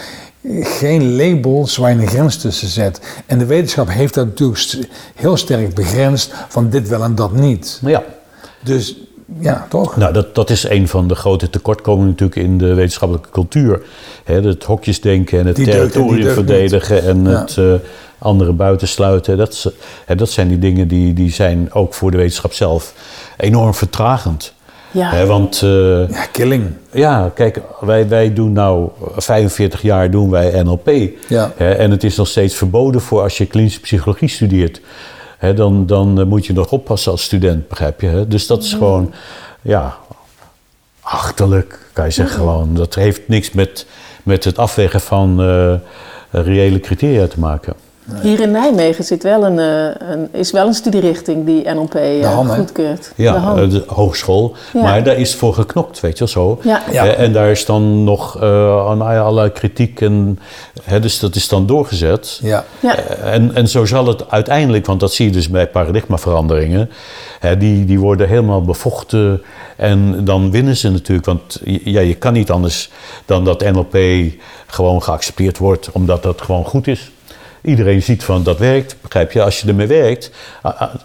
geen 0.61 1.17
labels 1.17 1.77
waar 1.77 1.91
je 1.91 2.03
een 2.03 2.09
grens 2.09 2.37
tussen 2.37 2.69
zet. 2.69 3.01
En 3.27 3.39
de 3.39 3.47
wetenschap 3.47 3.89
heeft 3.89 4.15
dat 4.15 4.27
natuurlijk 4.27 4.89
heel 5.15 5.37
sterk 5.37 5.75
begrensd 5.75 6.33
van 6.49 6.71
dit 6.71 6.89
wel 6.89 7.03
en 7.03 7.15
dat 7.15 7.33
niet. 7.33 7.81
Ja, 7.83 8.05
Dus 8.63 8.97
ja, 9.41 9.67
toch? 9.69 9.97
Nou, 9.97 10.13
dat, 10.13 10.35
dat 10.35 10.51
is 10.51 10.69
een 10.69 10.89
van 10.89 11.09
de 11.09 11.15
grote 11.15 11.51
tekortkomingen 11.51 12.09
natuurlijk 12.09 12.37
in 12.41 12.59
de 12.59 12.75
wetenschappelijke 12.75 13.31
cultuur. 13.31 13.83
Hè, 14.25 14.41
het 14.41 14.65
hokjesdenken 14.65 15.39
en 15.39 15.47
het 15.47 15.57
Die 15.57 15.67
en 15.67 15.73
territorium 15.73 16.33
verdedigen 16.33 17.03
en 17.03 17.25
Ja. 17.25 17.41
het 17.41 17.57
eh, 17.59 17.65
andere 18.19 18.53
buitensluiten. 18.53 19.37
Dat, 19.37 19.53
is- 19.53 19.69
hè, 20.07 20.15
dat 20.15 20.31
zijn 20.31 20.49
die 20.49 20.59
dingen 20.59 20.89
die, 20.89 21.13
die 21.13 21.31
zijn 21.33 21.73
ook 21.73 21.95
voor 21.95 22.11
de 22.11 22.17
wetenschap 22.17 22.53
zelf 22.53 22.95
enorm 23.37 23.75
vertragend. 23.75 24.53
Ja. 24.91 25.11
Hè, 25.11 25.27
want 25.27 25.61
eh, 25.63 26.09
Ja, 26.09 26.25
killing. 26.33 26.65
ja, 26.93 27.31
kijk, 27.35 27.61
wij, 27.81 28.09
wij 28.09 28.33
doen 28.33 28.53
nou 28.53 28.89
45 29.17 29.83
jaar 29.83 30.11
doen 30.11 30.31
wij 30.31 30.63
NLP. 30.63 30.91
Ja. 31.29 31.53
Hè, 31.57 31.71
en 31.71 31.91
het 31.91 32.05
is 32.05 32.17
nog 32.17 32.29
steeds 32.29 32.55
verboden 32.55 33.01
voor 33.01 33.23
als 33.23 33.39
je 33.39 33.47
klinische 33.47 33.81
psychologie 33.81 34.29
studeert. 34.29 34.81
Hè, 35.45 35.55
dan, 35.55 35.87
dan 35.87 36.21
eh, 36.21 36.27
moet 36.27 36.47
je 36.47 36.53
nog 36.53 36.71
oppassen 36.71 37.13
als 37.13 37.23
student, 37.23 37.69
begrijp 37.69 38.01
je? 38.01 38.07
Hè? 38.07 38.29
Dus 38.29 38.47
dat 38.47 38.63
is 38.63 38.73
gewoon, 38.73 39.13
ja, 39.63 39.97
achterlijk, 41.01 41.79
kan 41.93 42.05
je 42.05 42.11
zeggen 42.11 42.37
gewoon. 42.37 42.75
Dat 42.75 42.95
heeft 42.95 43.29
niks 43.29 43.51
met, 43.51 43.87
met 44.23 44.45
het 44.45 44.59
afwegen 44.59 45.01
van 45.01 45.43
eh, 45.43 45.75
reële 46.31 46.81
criteria 46.81 47.27
te 47.27 47.41
maken. 47.41 47.75
Hier 48.23 48.41
in 48.41 48.51
Nijmegen 48.51 49.05
zit 49.05 49.23
wel 49.23 49.45
een, 49.45 49.59
eh, 49.59 50.09
een, 50.11 50.29
is 50.33 50.51
wel 50.51 50.67
een 50.67 50.75
studierichting 50.75 51.47
die 51.47 51.71
NLP 51.71 51.95
eh, 51.95 52.21
hè? 52.21 52.55
goedkeurt. 52.55 53.13
de 53.17 53.23
Ja, 53.23 53.37
Han. 53.37 53.59
eh, 53.59 53.71
de 53.71 53.85
hogeschool. 53.87 54.55
Ja. 54.73 54.83
Maar 54.83 55.05
daar 55.05 55.17
is 55.17 55.35
voor 55.35 55.55
geknokt, 55.55 56.01
weet 56.01 56.13
je 56.13 56.19
wel 56.19 56.29
zo. 56.29 56.59
Ja. 56.63 56.83
Ja. 56.93 57.07
En 57.07 57.33
daar 57.33 57.51
is 57.51 57.65
dan 57.65 58.05
nog 58.05 58.41
eh, 58.41 58.87
aan 58.89 59.03
allerlei 59.03 59.51
kritiek. 59.53 60.01
En, 60.01 60.39
hè, 60.83 61.01
dus 61.01 61.19
dat 61.19 61.35
is 61.35 61.49
dan 61.49 61.67
doorgezet. 61.67 62.39
Ja. 62.43 62.65
ja. 62.81 62.97
En, 63.23 63.55
en 63.55 63.69
zo 63.69 63.85
zal 63.85 64.07
het 64.07 64.31
uiteindelijk, 64.31 64.87
want 64.87 65.01
dat 65.01 65.13
zie 65.13 65.27
je 65.27 65.33
dus 65.33 65.49
bij 65.49 65.69
paradigmaveranderingen, 65.69 66.91
hè, 67.41 67.57
die, 67.57 67.85
die 67.85 68.01
worden 68.01 68.29
helemaal 68.29 68.63
bevochten 68.63 69.43
en 69.77 70.25
dan 70.25 70.51
winnen 70.51 70.77
ze 70.77 70.91
natuurlijk. 70.91 71.27
Want 71.27 71.61
ja, 71.65 72.01
je 72.01 72.15
kan 72.15 72.33
niet 72.33 72.51
anders 72.51 72.91
dan 73.25 73.45
dat 73.45 73.73
NLP 73.73 73.97
gewoon 74.67 75.03
geaccepteerd 75.03 75.59
wordt, 75.59 75.93
omdat 75.93 76.23
dat 76.23 76.41
gewoon 76.41 76.65
goed 76.65 76.87
is. 76.87 77.13
Iedereen 77.65 78.03
ziet 78.03 78.25
van 78.25 78.43
dat 78.43 78.59
werkt, 78.59 78.97
begrijp 79.01 79.33
je? 79.33 79.43
Als 79.43 79.61
je 79.61 79.69
ermee 79.69 79.87
werkt, 79.87 80.31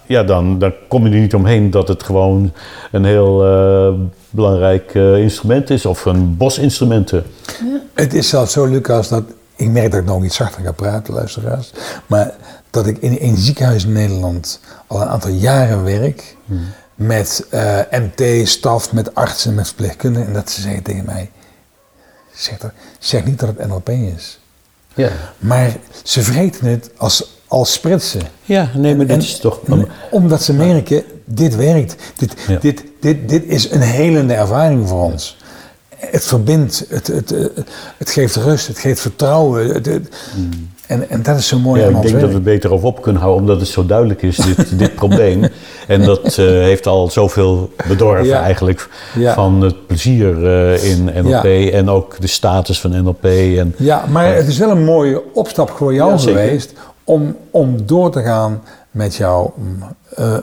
ja, 0.05 0.23
dan, 0.23 0.59
dan 0.59 0.73
kom 0.87 1.07
je 1.07 1.13
er 1.13 1.19
niet 1.19 1.33
omheen 1.33 1.71
dat 1.71 1.87
het 1.87 2.03
gewoon 2.03 2.53
een 2.91 3.05
heel 3.05 3.45
eh, 3.45 3.93
belangrijk 4.29 4.95
eh, 4.95 5.17
instrument 5.17 5.69
is, 5.69 5.85
of 5.85 6.05
een 6.05 6.37
bos 6.37 6.57
instrumenten. 6.57 7.23
Het 7.93 8.13
is 8.13 8.29
zelfs 8.29 8.53
zo, 8.53 8.65
Lucas, 8.65 9.07
dat 9.07 9.23
ik 9.55 9.69
merk 9.69 9.91
dat 9.91 9.99
ik 9.99 10.05
nog 10.05 10.23
iets 10.23 10.35
zachter 10.35 10.63
ga 10.63 10.71
praten, 10.71 11.13
luisteraars. 11.13 11.71
Maar 12.07 12.33
dat 12.69 12.87
ik 12.87 12.97
in 12.97 13.17
een 13.19 13.37
ziekenhuis 13.37 13.85
in 13.85 13.91
Nederland 13.91 14.59
al 14.87 15.01
een 15.01 15.07
aantal 15.07 15.31
jaren 15.31 15.83
werk. 15.83 16.35
Met 16.95 17.45
eh, 17.49 17.79
MT-staf, 17.91 18.93
met 18.93 19.15
artsen, 19.15 19.55
met 19.55 19.67
verpleegkundigen. 19.67 20.27
En 20.27 20.33
dat 20.33 20.49
ze 20.49 20.61
zeggen 20.61 20.83
tegen 20.83 21.05
mij: 21.05 21.31
zeg, 22.33 22.57
dat, 22.57 22.71
zeg 22.99 23.25
niet 23.25 23.39
dat 23.39 23.49
het 23.49 23.67
NLP 23.67 23.89
is. 23.89 24.38
Ja, 24.99 25.09
Maar 25.37 25.77
ze 26.03 26.21
vreten 26.23 26.65
het 26.67 26.89
als, 26.97 27.39
als 27.47 27.73
spritsen. 27.73 28.21
ja 28.43 28.69
nee, 28.75 28.95
maar 28.95 29.05
dit 29.05 29.21
is 29.23 29.37
toch... 29.39 29.59
en 29.67 29.87
omdat 30.11 30.43
ze 30.43 30.53
merken, 30.53 31.03
dit 31.25 31.55
werkt. 31.55 31.95
Dit, 32.17 32.33
Ja. 32.47 32.57
dit, 32.59 32.83
dit, 33.01 33.29
dit 33.29 33.43
is 33.45 33.71
een 33.71 33.81
helende 33.81 34.33
ervaring 34.33 34.87
voor 34.89 35.01
ons. 35.03 35.37
Het 35.95 36.23
verbindt, 36.25 36.85
het, 36.89 37.07
het, 37.07 37.29
het, 37.29 37.51
het 37.97 38.09
geeft 38.09 38.35
rust, 38.35 38.67
het 38.67 38.79
geeft 38.79 39.01
vertrouwen. 39.01 39.67
Het, 39.73 39.85
het- 39.85 40.15
en, 40.89 41.09
en 41.09 41.23
dat 41.23 41.37
is 41.37 41.47
zo 41.47 41.59
mooi 41.59 41.81
Ja, 41.81 41.87
aan 41.87 41.95
ik 41.95 42.01
denk 42.01 42.19
dat 42.19 42.29
we 42.29 42.35
het 42.35 42.43
beter 42.43 42.71
over 42.73 42.87
op 42.87 43.01
kunnen 43.01 43.21
houden, 43.21 43.41
omdat 43.43 43.59
het 43.59 43.69
zo 43.69 43.85
duidelijk 43.85 44.21
is, 44.21 44.35
dit, 44.35 44.57
dit 44.79 44.95
probleem. 44.95 45.45
En 45.87 46.01
dat 46.03 46.37
eh, 46.37 46.45
heeft 46.45 46.87
al 46.87 47.09
zoveel 47.09 47.71
bedorven 47.87 48.25
Ja. 48.25 48.41
eigenlijk 48.41 48.89
Ja. 49.15 49.33
van 49.33 49.61
het 49.61 49.87
plezier 49.87 50.45
eh, 50.47 50.91
in 50.91 51.03
NLP 51.23 51.73
en 51.73 51.89
ook 51.89 52.15
de 52.19 52.27
status 52.27 52.79
van 52.81 53.03
NLP. 53.03 53.23
En, 53.25 53.73
Ja, 53.77 54.05
maar 54.11 54.35
het 54.35 54.47
is 54.47 54.57
wel 54.57 54.69
een 54.69 54.83
mooie 54.83 55.33
opstap 55.33 55.69
voor 55.69 55.93
jou 55.93 56.19
geweest 56.19 56.73
om, 57.03 57.35
om 57.51 57.85
door 57.85 58.11
te 58.11 58.21
gaan 58.21 58.61
met 58.91 59.15
jouw 59.15 59.53
eh, 60.15 60.37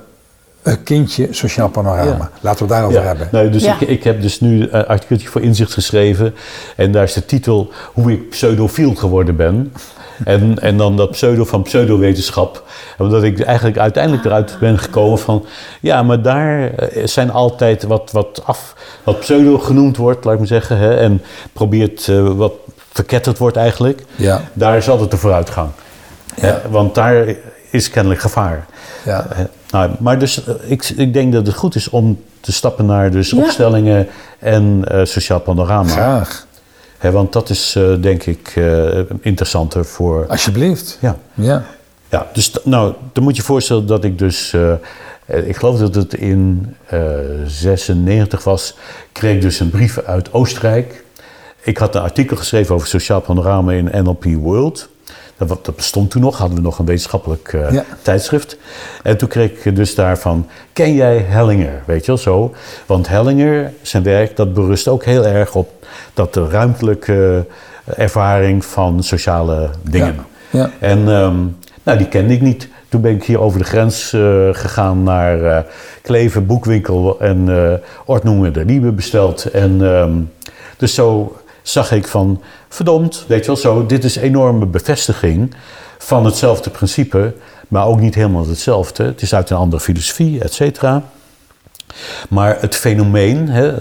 eh, 0.63 0.75
kindje 0.85 1.29
Sociaal 1.31 1.69
Panorama. 1.69 2.11
Ja. 2.11 2.31
Laten 2.41 2.67
we 2.67 2.73
het 2.75 2.81
daarover 2.83 3.01
ja, 3.01 3.07
hebben. 3.07 3.29
nou, 3.33 3.51
dus 3.51 3.65
Ja. 3.65 3.77
ik, 3.81 3.89
ik 3.89 4.05
heb 4.05 4.23
dus 4.23 4.41
nu 4.41 4.69
een 4.71 4.87
artikeltje 4.87 5.29
voor 5.29 5.41
Inzicht 5.43 5.73
geschreven. 5.73 6.35
En 6.77 6.93
daar 6.93 7.03
is 7.03 7.13
de 7.13 7.25
titel 7.27 7.71
Hoe 7.93 8.13
ik 8.13 8.29
pseudofiel 8.29 8.95
geworden 8.95 9.37
ben. 9.37 9.73
En, 10.25 10.59
en 10.59 10.77
dan 10.77 10.97
dat 10.97 11.11
pseudo 11.11 11.45
van 11.45 11.63
pseudowetenschap. 11.63 12.63
Omdat 12.99 13.23
ik 13.23 13.41
eigenlijk 13.41 13.79
uiteindelijk 13.79 14.25
eruit 14.25 14.57
ben 14.61 14.79
gekomen 14.79 15.19
van... 15.19 15.45
Ja, 15.81 16.03
maar 16.03 16.23
daar 16.23 16.75
eh, 16.75 17.07
zijn 17.07 17.31
altijd 17.31 17.83
wat, 17.83 18.11
wat 18.13 18.43
af... 18.45 18.75
Wat 19.05 19.21
pseudo 19.21 19.59
genoemd 19.59 19.97
wordt, 19.97 20.25
laat 20.25 20.33
ik 20.33 20.39
maar 20.39 20.49
zeggen. 20.49 20.79
Hè, 20.79 20.97
en 20.97 21.23
probeert 21.53 22.09
eh, 22.09 22.29
wat 22.29 22.53
verketterd 22.93 23.39
wordt 23.39 23.57
eigenlijk. 23.57 24.05
Ja. 24.17 24.43
Daar 24.53 24.77
is 24.77 24.89
altijd 24.89 25.11
de 25.11 25.17
vooruitgang. 25.17 25.69
Ja. 26.37 26.43
Hè, 26.47 26.71
want 26.71 26.95
daar 26.95 27.35
is 27.71 27.91
kennelijk 27.91 28.21
gevaar. 28.21 28.67
Ja. 29.05 29.27
Eh, 29.31 29.39
nou, 29.71 29.91
maar 29.99 30.19
dus 30.19 30.43
ik, 30.67 30.89
ik 30.97 31.13
denk 31.13 31.33
dat 31.33 31.47
het 31.47 31.57
goed 31.57 31.75
is 31.75 31.91
om 31.91 32.23
te 32.41 32.53
stappen 32.53 32.87
naar 32.87 33.11
dus 33.11 33.31
Ja. 33.31 33.43
opstellingen 33.43 34.09
en 34.39 34.85
eh, 34.89 35.05
sociaal 35.05 35.41
panorama. 35.41 35.91
Graag. 35.91 36.47
Want 37.01 37.33
dat 37.33 37.51
is 37.51 37.75
eh, 37.77 37.95
denk 38.01 38.23
ik 38.23 38.53
eh, 38.55 38.99
interessanter 39.21 39.85
voor. 39.85 40.27
Alsjeblieft. 40.27 40.99
Ja. 41.01 41.17
Ja. 41.35 41.65
Ja, 42.09 42.27
dus 42.33 42.53
nou, 42.65 42.95
dan 43.13 43.23
moet 43.23 43.37
je 43.37 43.41
je 43.41 43.47
voorstellen 43.47 43.87
dat 43.87 44.05
ik 44.05 44.19
dus, 44.19 44.53
eh, 44.53 45.49
ik 45.49 45.57
geloof 45.57 45.79
dat 45.79 45.95
het 45.95 46.15
in 46.15 46.75
eh 46.87 47.01
96 47.47 48.45
was, 48.45 48.77
kreeg 49.13 49.35
ik 49.35 49.41
dus 49.41 49.61
een 49.61 49.71
brief 49.71 49.99
uit 49.99 50.33
Oostenrijk. 50.33 51.05
Ik 51.63 51.79
had 51.79 51.95
een 51.95 52.01
artikel 52.01 52.37
geschreven 52.37 52.75
over 52.75 52.89
sociaal 52.89 53.21
panorama 53.21 53.73
in 53.73 53.91
NLP 53.93 54.25
World. 54.25 54.89
Dat, 55.39 55.49
dat 55.49 55.77
bestond 55.77 56.11
toen 56.11 56.23
nog, 56.23 56.39
hadden 56.39 56.57
we 56.57 56.63
nog 56.63 56.79
een 56.79 56.85
wetenschappelijk 56.87 57.53
eh, 57.53 57.73
Ja. 57.73 57.85
tijdschrift. 58.03 58.57
En 59.03 59.17
toen 59.17 59.29
kreeg 59.29 59.65
ik 59.65 59.77
dus 59.77 59.95
daarvan, 59.95 60.47
ken 60.73 60.95
jij 60.95 61.17
Hellinger? 61.29 61.83
Weet 61.87 62.01
je 62.01 62.07
wel 62.07 62.17
zo? 62.21 62.55
Want 62.87 63.09
Hellinger, 63.09 63.73
zijn 63.83 64.03
werk, 64.03 64.37
dat 64.37 64.55
berust 64.55 64.89
ook 64.89 65.05
heel 65.05 65.27
erg 65.27 65.55
op 65.55 65.71
dat 66.15 66.35
de 66.35 66.49
ruimtelijke 66.49 67.45
eh, 67.85 67.99
ervaring 68.05 68.65
van 68.65 69.03
sociale 69.03 69.71
dingen. 69.83 70.17
Ja. 70.51 70.71
En 70.79 70.99
ehm, 70.99 71.37
nou, 71.83 71.99
die 71.99 72.09
kende 72.09 72.33
ik 72.35 72.41
niet. 72.41 72.69
Toen 72.89 73.01
ben 73.01 73.13
ik 73.15 73.25
hier 73.25 73.41
over 73.41 73.59
de 73.59 73.65
grens 73.65 74.13
eh, 74.13 74.21
gegaan 74.53 75.03
naar 75.03 75.67
Kleven, 76.03 76.47
Boekwinkel 76.47 77.21
en 77.21 77.49
eh 77.49 77.73
Ordnungen 78.05 78.53
de 78.53 78.65
Liebe 78.65 78.93
besteld. 78.93 79.45
En 79.45 79.85
ehm, 79.95 80.13
dus 80.77 80.95
zo 80.95 81.37
zag 81.69 81.93
ik 81.93 82.07
van, 82.07 82.43
verdomd, 82.69 83.25
weet 83.29 83.41
je 83.41 83.47
wel 83.47 83.57
zo, 83.57 83.87
dit 83.87 84.05
is 84.05 84.17
enorme 84.17 84.67
bevestiging 84.67 85.55
van 85.99 86.25
hetzelfde 86.25 86.71
principe, 86.71 87.35
maar 87.69 87.87
ook 87.87 88.01
niet 88.01 88.15
helemaal 88.15 88.49
hetzelfde. 88.49 89.05
Het 89.05 89.23
is 89.23 89.35
uit 89.35 89.51
een 89.51 89.57
andere 89.57 89.83
filosofie, 89.83 90.41
et 90.41 90.53
cetera. 90.53 91.03
Maar 92.29 92.57
het 92.61 92.75
fenomeen, 92.75 93.49
hè, 93.49 93.73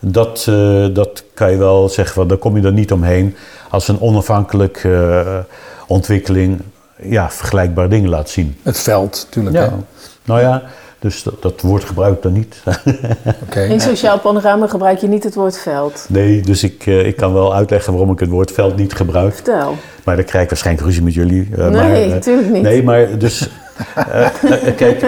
dat, 0.00 0.46
eh, 0.48 0.86
dat 0.92 1.24
kan 1.34 1.50
je 1.50 1.56
wel 1.56 1.88
zeggen, 1.88 2.14
van, 2.14 2.28
daar 2.28 2.36
kom 2.36 2.56
je 2.56 2.66
er 2.66 2.72
niet 2.72 2.92
omheen 2.92 3.36
als 3.70 3.88
een 3.88 4.00
onafhankelijke 4.00 5.22
eh, 5.26 5.38
ontwikkeling 5.86 6.62
ja, 7.02 7.30
vergelijkbare 7.30 7.88
dingen 7.88 8.08
laat 8.08 8.30
zien. 8.30 8.56
Het 8.62 8.78
veld, 8.78 9.26
natuurlijk. 9.26 9.56
Ja. 9.56 9.78
Nou 10.24 10.40
ja, 10.40 10.62
dus 11.02 11.22
dat, 11.22 11.42
dat 11.42 11.60
woord 11.60 11.84
gebruik 11.84 12.14
ik 12.16 12.22
dan 12.22 12.32
niet. 12.32 12.62
Oké. 13.46 13.60
In 13.60 13.80
sociaal 13.80 14.18
panorama 14.18 14.66
gebruik 14.66 14.98
je 14.98 15.08
niet 15.08 15.24
het 15.24 15.34
woord 15.34 15.58
veld. 15.58 16.06
nee, 16.08 16.40
dus 16.40 16.62
ik, 16.62 16.86
eh, 16.86 17.06
ik 17.06 17.16
kan 17.16 17.32
wel 17.32 17.54
uitleggen 17.54 17.92
waarom 17.92 18.12
ik 18.12 18.18
het 18.18 18.28
woord 18.28 18.52
veld 18.52 18.76
niet 18.76 18.92
gebruik. 18.94 19.34
Vertel. 19.34 19.76
Maar 20.04 20.16
dan 20.16 20.24
krijg 20.24 20.44
ik 20.44 20.50
waarschijnlijk 20.50 20.86
ruzie 20.86 21.02
met 21.02 21.14
jullie. 21.14 21.48
eh, 21.52 21.58
Nee, 21.58 21.70
maar, 21.70 21.92
eh, 21.92 22.08
natuurlijk 22.08 22.50
niet. 22.50 22.62
Nee, 22.62 22.82
maar 22.82 23.18
dus... 23.18 23.48
kijk, 24.76 25.02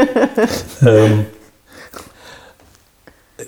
ehm, 0.81 1.13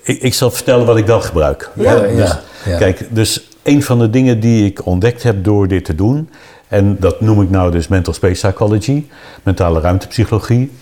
ik, 0.03 0.23
ik 0.23 0.35
zal 0.35 0.51
vertellen 0.51 0.87
wat 0.87 0.97
ik 0.97 1.07
wel 1.07 1.21
gebruik. 1.21 1.71
Ja. 1.75 1.93
Ja, 1.95 2.01
Dus, 2.01 2.29
ja, 2.29 2.41
ja. 2.65 2.77
Kijk, 2.79 3.07
dus 3.11 3.49
een 3.63 3.83
van 3.83 3.99
de 3.99 4.11
dingen 4.11 4.41
die 4.41 4.67
ik 4.67 4.87
ontdekt 4.87 5.23
heb 5.23 5.45
door 5.45 5.69
dit 5.69 5.85
te 5.85 5.95
doen... 5.95 6.29
en 6.69 6.97
dat 7.01 7.21
noem 7.21 7.43
ik 7.43 7.51
nou 7.51 7.71
dus 7.71 7.89
mental 7.89 8.13
space 8.13 8.47
psychology, 8.47 9.05
mentale 9.43 9.81
ruimtepsychologie... 9.81 10.73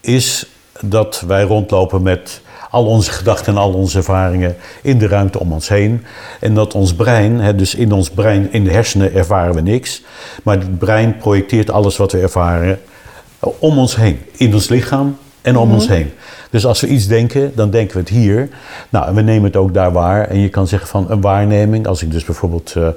is 0.00 0.46
dat 0.84 1.22
wij 1.26 1.42
rondlopen 1.42 2.02
met 2.02 2.40
al 2.70 2.86
onze 2.86 3.10
gedachten 3.10 3.52
en 3.52 3.58
al 3.60 3.72
onze 3.72 3.96
ervaringen 3.96 4.56
in 4.82 4.98
de 4.98 5.06
ruimte 5.06 5.40
om 5.40 5.52
ons 5.52 5.68
heen. 5.68 6.04
En 6.40 6.54
dat 6.54 6.74
ons 6.74 6.94
brein, 6.94 7.40
hè, 7.40 7.54
dus 7.54 7.74
in 7.74 7.92
ons 7.92 8.10
brein, 8.10 8.52
in 8.52 8.64
de 8.64 8.70
hersenen 8.70 9.14
ervaren 9.14 9.54
we 9.54 9.60
niks. 9.60 10.02
Maar 10.42 10.58
het 10.58 10.78
brein 10.78 11.16
projecteert 11.16 11.70
alles 11.70 11.96
wat 11.96 12.12
we 12.12 12.18
ervaren 12.18 12.80
om 13.38 13.78
ons 13.78 13.96
heen. 13.96 14.18
In 14.36 14.54
ons 14.54 14.68
lichaam 14.68 15.16
en 15.42 15.56
om 15.56 15.72
ons 15.72 15.88
heen. 15.88 16.12
Dus 16.50 16.66
als 16.66 16.80
we 16.80 16.86
iets 16.86 17.06
denken, 17.06 17.52
dan 17.54 17.70
denken 17.70 17.94
we 17.94 18.00
het 18.00 18.08
hier. 18.08 18.48
Nou, 18.88 19.06
en 19.06 19.14
we 19.14 19.22
nemen 19.22 19.44
het 19.44 19.56
ook 19.56 19.74
daar 19.74 19.92
waar. 19.92 20.28
En 20.28 20.38
je 20.38 20.48
kan 20.48 20.66
zeggen 20.66 20.88
van 20.88 21.10
een 21.10 21.20
waarneming. 21.20 21.86
Als 21.86 22.02
ik 22.02 22.10
dus 22.10 22.24
bijvoorbeeld 22.24 22.74
eh, 22.76 22.88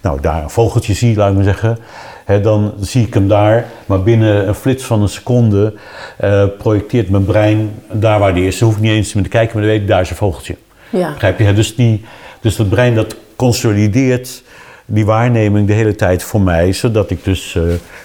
nou, 0.00 0.20
daar 0.20 0.42
een 0.42 0.50
vogeltje 0.50 0.94
zie, 0.94 1.16
laat 1.16 1.28
ik 1.28 1.34
maar 1.34 1.44
zeggen. 1.44 1.78
Hè, 2.24 2.40
dan 2.40 2.74
zie 2.80 3.06
ik 3.06 3.14
hem 3.14 3.28
daar. 3.28 3.66
Maar 3.86 4.02
binnen 4.02 4.48
een 4.48 4.54
flits 4.54 4.84
van 4.84 5.02
een 5.02 5.08
seconde 5.08 5.74
eh, 6.16 6.44
projecteert 6.58 7.10
mijn 7.10 7.24
brein 7.24 7.74
daar 7.92 8.18
waar 8.18 8.34
die 8.34 8.46
is. 8.46 8.58
Dan 8.58 8.68
hoef 8.68 8.76
ik 8.76 8.82
niet 8.82 8.92
eens 8.92 9.12
meer 9.14 9.22
te 9.22 9.28
kijken, 9.28 9.54
maar 9.54 9.62
dan 9.62 9.72
weet 9.72 9.82
ik, 9.82 9.88
daar 9.88 10.00
is 10.00 10.10
een 10.10 10.16
vogeltje. 10.16 10.56
Ja. 10.90 11.12
Begrijp 11.12 11.38
je? 11.38 11.44
Hè? 11.44 11.54
Dus, 11.54 11.76
die, 11.76 12.04
dus 12.40 12.56
dat 12.56 12.68
brein 12.68 12.94
dat 12.94 13.16
consolideert 13.36 14.42
die 14.86 15.04
waarneming 15.04 15.66
de 15.66 15.72
hele 15.72 15.94
tijd 15.94 16.22
voor 16.22 16.40
mij. 16.40 16.72
Zodat 16.72 17.10
ik 17.10 17.24
dus 17.24 17.54
eh, 17.54 17.62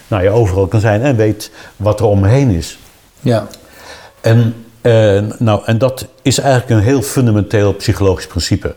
nou 0.07 0.23
ja, 0.23 0.31
overal 0.31 0.67
kan 0.67 0.79
zijn 0.79 1.01
en 1.01 1.15
weet 1.15 1.51
wat 1.75 1.99
er 1.99 2.05
om 2.05 2.19
me 2.19 2.27
heen 2.27 2.49
is. 2.49 2.77
Ja. 3.19 3.47
En, 4.21 4.65
eh, 4.81 5.21
nou, 5.37 5.61
en 5.65 5.77
dat 5.77 6.07
is 6.21 6.39
eigenlijk 6.39 6.69
een 6.69 6.85
heel 6.85 7.01
fundamenteel 7.01 7.73
psychologisch 7.73 8.27
principe. 8.27 8.75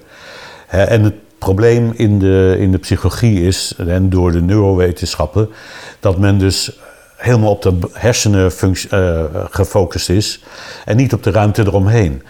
Hè, 0.67 0.83
en 0.83 1.03
het 1.03 1.15
probleem 1.41 1.93
in 1.97 2.19
de, 2.19 2.57
in 2.59 2.73
de 2.73 2.79
psychologie 2.79 3.43
is, 3.47 3.75
en 3.87 4.11
door 4.11 4.33
de 4.33 4.41
neurowetenschappen, 4.43 5.49
dat 6.01 6.19
men 6.19 6.39
dus 6.39 6.79
helemaal 7.17 7.51
op 7.51 7.63
de 7.63 7.79
hersenen 7.93 8.53
eh, 8.91 9.25
gefocust 9.51 10.09
is 10.11 10.41
en 10.85 10.97
niet 10.97 11.13
op 11.13 11.23
de 11.23 11.31
ruimte 11.31 11.63
eromheen. 11.63 12.23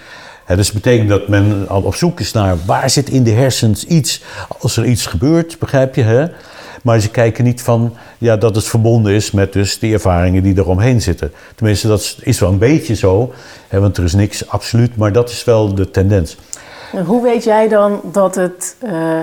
Dus 0.57 0.67
dat 0.73 0.83
betekent 0.83 1.09
dat 1.09 1.29
men 1.29 1.65
al 1.69 1.83
op 1.83 1.95
zoek 1.95 2.21
is 2.21 2.33
naar 2.33 2.57
waar 2.67 2.91
zit 2.91 3.09
in 3.09 3.23
de 3.25 3.31
hersens 3.31 3.85
iets 3.85 4.23
als 4.61 4.77
er 4.77 4.85
iets 4.85 5.07
gebeurt, 5.07 5.59
begrijp 5.59 5.95
je? 5.95 6.03
Hè? 6.03 6.27
Maar 6.83 7.01
ze 7.01 7.11
kijken 7.11 7.45
niet 7.45 7.63
van 7.63 7.97
ja, 8.19 8.37
dat 8.37 8.55
het 8.55 8.65
verbonden 8.65 9.13
is 9.13 9.31
met 9.31 9.53
dus 9.53 9.79
die 9.79 9.93
ervaringen 9.93 10.43
die 10.43 10.59
eromheen 10.59 11.03
zitten. 11.03 11.33
Tenminste, 11.55 11.89
dat 11.89 12.01
is- 12.01 12.17
is 12.21 12.39
wel 12.39 12.51
een 12.51 12.59
beetje 12.59 12.95
zo, 12.95 13.33
hè, 13.69 13.81
want 13.81 13.97
er 13.97 14.05
is 14.05 14.15
niks 14.15 14.49
absoluut, 14.49 14.97
maar 14.97 15.13
dat 15.13 15.31
is 15.31 15.45
wel 15.45 15.75
de 15.75 15.91
tendens. 15.91 16.37
Hoe 17.07 17.23
weet 17.23 17.45
jij 17.45 17.69
dan 17.69 18.01
dat 18.13 18.35
het 18.35 18.77
eh 18.81 19.21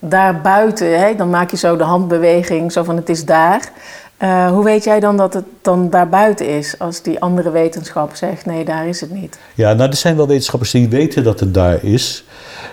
daar 0.00 0.40
buiten, 0.40 0.98
hè, 0.98 1.14
dan 1.14 1.30
maak 1.30 1.50
je 1.50 1.56
zo 1.56 1.76
de 1.76 1.84
handbeweging, 1.84 2.72
zo 2.72 2.82
van 2.82 2.96
het 2.96 3.08
is 3.08 3.24
daar. 3.24 3.70
Eh, 4.16 4.50
hoe 4.50 4.64
weet 4.64 4.84
jij 4.84 5.00
dan 5.00 5.16
dat 5.16 5.34
het 5.34 5.44
dan 5.62 5.90
daar 5.90 6.08
buiten 6.08 6.48
is, 6.48 6.74
als 6.78 7.02
die 7.02 7.20
andere 7.20 7.50
wetenschap 7.50 8.14
zegt 8.14 8.46
nee, 8.46 8.64
daar 8.64 8.88
is 8.88 9.00
het 9.00 9.10
niet? 9.10 9.38
Ja, 9.54 9.72
nou, 9.72 9.90
er 9.90 9.96
zijn 9.96 10.16
wel 10.16 10.26
wetenschappers 10.26 10.70
die 10.70 10.88
weten 10.88 11.24
dat 11.24 11.40
het 11.40 11.54
daar 11.54 11.84
is. 11.84 12.24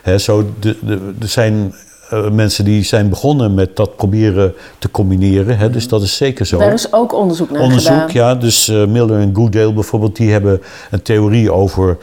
Hè, 0.04 0.18
zo, 0.18 0.50
de, 0.60 0.78
de, 0.82 1.14
er 1.22 1.28
zijn 1.28 1.74
eh, 2.10 2.30
mensen 2.30 2.66
die 2.66 2.84
zijn 2.84 3.10
begonnen 3.10 3.54
met 3.54 3.76
dat 3.76 3.96
proberen 3.96 4.54
te 4.80 4.92
combineren. 4.92 5.58
Hè, 5.58 5.70
dus 5.70 5.88
dat 5.88 6.02
is 6.02 6.18
zeker 6.18 6.46
zo. 6.46 6.58
Daar 6.58 6.74
is 6.74 6.94
ook 6.94 7.14
onderzoek 7.14 7.50
naar 7.50 7.62
Onderzoek, 7.62 7.94
gedaan. 7.94 8.10
ja. 8.14 8.36
Dus 8.36 8.68
Miller 8.68 9.20
en 9.20 9.36
Goodale 9.36 9.74
bijvoorbeeld, 9.74 10.16
die 10.16 10.32
hebben 10.32 10.62
een 10.92 11.02
theorie 11.02 11.52
over 11.52 11.98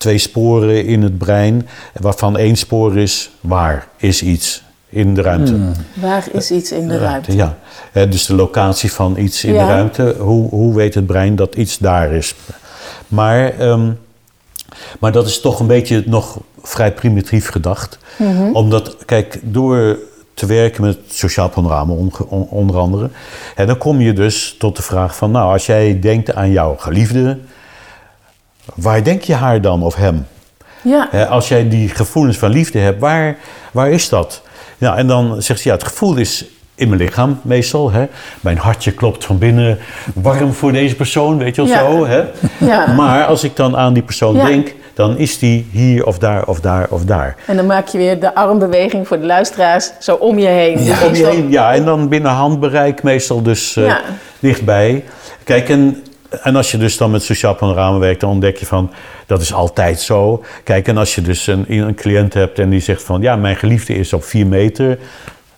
twee 0.00 0.18
sporen 0.18 0.84
in 0.86 1.02
het 1.02 1.18
brein. 1.18 1.68
Waarvan 2.00 2.36
één 2.36 2.56
spoor 2.56 2.96
is 2.96 3.30
waar 3.40 3.88
is 3.96 4.22
iets 4.22 4.62
in 4.88 5.14
de 5.14 5.22
ruimte. 5.22 5.56
Waar 5.94 6.26
is 6.32 6.50
iets 6.50 6.72
in 6.72 6.88
de 6.88 6.98
ruimte? 6.98 7.36
Ja, 7.36 7.56
Hè, 7.92 8.08
dus 8.08 8.26
de 8.26 8.34
locatie 8.34 8.92
van 8.92 9.18
iets 9.18 9.44
in 9.44 9.52
Ja. 9.54 9.66
de 9.66 9.72
ruimte. 9.72 10.14
Hoe, 10.18 10.48
hoe 10.48 10.74
weet 10.74 10.94
het 10.94 11.06
brein 11.06 11.36
dat 11.36 11.54
iets 11.54 11.78
daar 11.78 12.12
is? 12.12 12.34
Maar, 13.08 13.58
ehm, 13.58 13.90
maar 15.00 15.12
dat 15.12 15.26
is 15.26 15.40
toch 15.40 15.60
een 15.60 15.66
beetje 15.66 16.02
nog 16.06 16.38
vrij 16.62 16.92
primitief 16.92 17.48
gedacht. 17.48 17.98
Omdat, 18.52 18.96
kijk, 19.04 19.38
door 19.42 19.98
te 20.34 20.46
werken 20.46 20.82
met 20.82 20.96
het 21.06 21.16
sociaal 21.16 21.48
panorama 21.48 21.94
onder 22.48 22.76
andere... 22.78 23.10
Hè, 23.54 23.66
dan 23.66 23.78
kom 23.78 24.00
je 24.00 24.12
dus 24.12 24.56
tot 24.58 24.76
de 24.76 24.82
vraag 24.82 25.16
van... 25.16 25.30
nou, 25.30 25.52
als 25.52 25.66
jij 25.66 25.98
denkt 26.00 26.34
aan 26.34 26.50
jouw 26.50 26.76
geliefde... 26.76 27.38
waar 28.74 29.04
denk 29.04 29.22
je 29.22 29.34
haar 29.34 29.60
dan 29.60 29.82
of 29.82 29.94
hem? 29.94 30.26
Ja, 30.82 31.08
als 31.30 31.48
jij 31.48 31.68
die 31.68 31.88
gevoelens 31.88 32.38
van 32.38 32.50
liefde 32.50 32.78
hebt, 32.78 33.00
waar, 33.00 33.36
waar 33.72 33.90
is 33.90 34.08
dat? 34.08 34.42
Nou, 34.78 34.96
en 34.96 35.06
dan 35.06 35.42
zegt 35.42 35.60
ze, 35.60 35.68
ja, 35.68 35.74
het 35.74 35.84
gevoel 35.84 36.16
is 36.16 36.44
in 36.74 36.88
mijn 36.88 37.00
lichaam 37.00 37.40
meestal. 37.42 37.90
Hè? 37.90 38.06
Mijn 38.40 38.58
hartje 38.58 38.92
klopt 38.92 39.24
van 39.24 39.38
binnen 39.38 39.78
warm 40.14 40.52
voor 40.52 40.72
deze 40.72 40.94
persoon, 40.96 41.38
weet 41.38 41.54
je 41.56 41.62
wel 41.62 41.70
Ja. 41.70 41.78
zo. 41.90 42.06
Hè? 42.06 42.22
Ja. 42.58 42.86
Maar 42.92 43.24
als 43.24 43.44
ik 43.44 43.56
dan 43.56 43.76
aan 43.76 43.92
die 43.92 44.02
persoon 44.02 44.36
Ja. 44.36 44.44
denk, 44.46 44.74
dan 44.94 45.18
is 45.18 45.38
die 45.38 45.68
hier 45.72 46.06
of 46.06 46.18
daar 46.18 46.44
of 46.46 46.60
daar 46.60 46.86
of 46.90 47.04
daar. 47.04 47.36
en 47.46 47.56
dan 47.56 47.66
maak 47.66 47.86
je 47.88 47.98
weer 47.98 48.20
de 48.20 48.34
armbeweging 48.34 49.06
voor 49.08 49.18
de 49.20 49.26
luisteraars 49.26 49.90
zo 49.98 50.14
om 50.14 50.38
je 50.38 50.46
heen. 50.46 50.82
Ja. 50.84 51.06
Om 51.06 51.14
je 51.14 51.26
heen, 51.26 51.50
ja, 51.50 51.74
en 51.74 51.84
dan 51.84 52.08
binnen 52.08 52.30
handbereik 52.30 53.02
meestal 53.02 53.42
dus 53.42 53.74
Ja. 53.74 54.00
dichtbij. 54.38 55.04
Kijk, 55.44 55.68
en, 55.68 56.02
en 56.42 56.56
als 56.56 56.70
je 56.70 56.78
dus 56.78 56.96
dan 56.96 57.10
met 57.10 57.22
sociaal 57.22 57.54
panorama 57.54 57.98
werkt, 57.98 58.20
dan 58.20 58.30
ontdek 58.30 58.56
je 58.56 58.66
van, 58.66 58.90
dat 59.26 59.40
is 59.40 59.52
altijd 59.52 60.00
zo. 60.00 60.42
Kijk, 60.64 60.88
en 60.88 60.96
als 60.96 61.14
je 61.14 61.22
dus 61.22 61.46
een, 61.46 61.64
een 61.68 61.94
cliënt 61.94 62.34
hebt 62.34 62.58
en 62.58 62.70
die 62.70 62.80
zegt 62.80 63.02
van, 63.02 63.20
ja, 63.22 63.36
mijn 63.36 63.56
geliefde 63.56 63.94
is 63.94 64.12
op 64.12 64.24
vier 64.24 64.46
meter, 64.46 64.98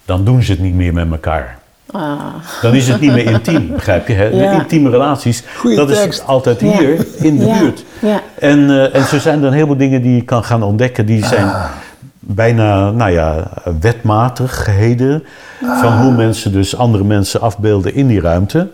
dan 0.04 0.24
doen 0.24 0.42
ze 0.42 0.52
het 0.52 0.60
niet 0.60 0.74
meer 0.74 0.92
met 0.94 1.10
elkaar. 1.10 1.58
Ah, 1.90 2.18
Dan 2.62 2.74
is 2.74 2.88
het 2.88 3.00
niet 3.00 3.12
meer 3.12 3.30
intiem, 3.30 3.70
begrijp 3.72 4.08
je? 4.08 4.14
Hè? 4.14 4.24
Ja. 4.26 4.52
intieme 4.52 4.90
relaties, 4.90 5.42
Goeie 5.56 5.76
dat 5.76 5.88
tekst. 5.88 6.20
is 6.20 6.26
altijd 6.26 6.60
Ja. 6.60 6.66
hier 6.78 7.06
in 7.16 7.38
de 7.38 7.46
Ja. 7.46 7.58
buurt. 7.58 7.84
Ja. 7.98 8.20
En, 8.38 8.70
eh, 8.70 8.94
en 8.94 9.04
zo 9.06 9.18
zijn 9.18 9.40
er 9.40 9.46
een 9.46 9.52
heleboel 9.52 9.76
dingen 9.76 10.02
die 10.02 10.14
je 10.14 10.22
kan 10.24 10.44
gaan 10.44 10.62
ontdekken, 10.62 11.06
die 11.06 11.24
zijn 11.24 11.44
Ah. 11.46 11.64
Bijna, 12.24 12.90
nou 12.90 13.10
ja, 13.10 13.50
wetmatigheden 13.80 15.24
van 15.80 15.98
hoe 16.02 16.12
mensen 16.12 16.52
dus 16.52 16.76
andere 16.76 17.04
mensen 17.04 17.40
afbeelden 17.40 17.94
in 17.94 18.06
die 18.06 18.20
ruimte. 18.20 18.68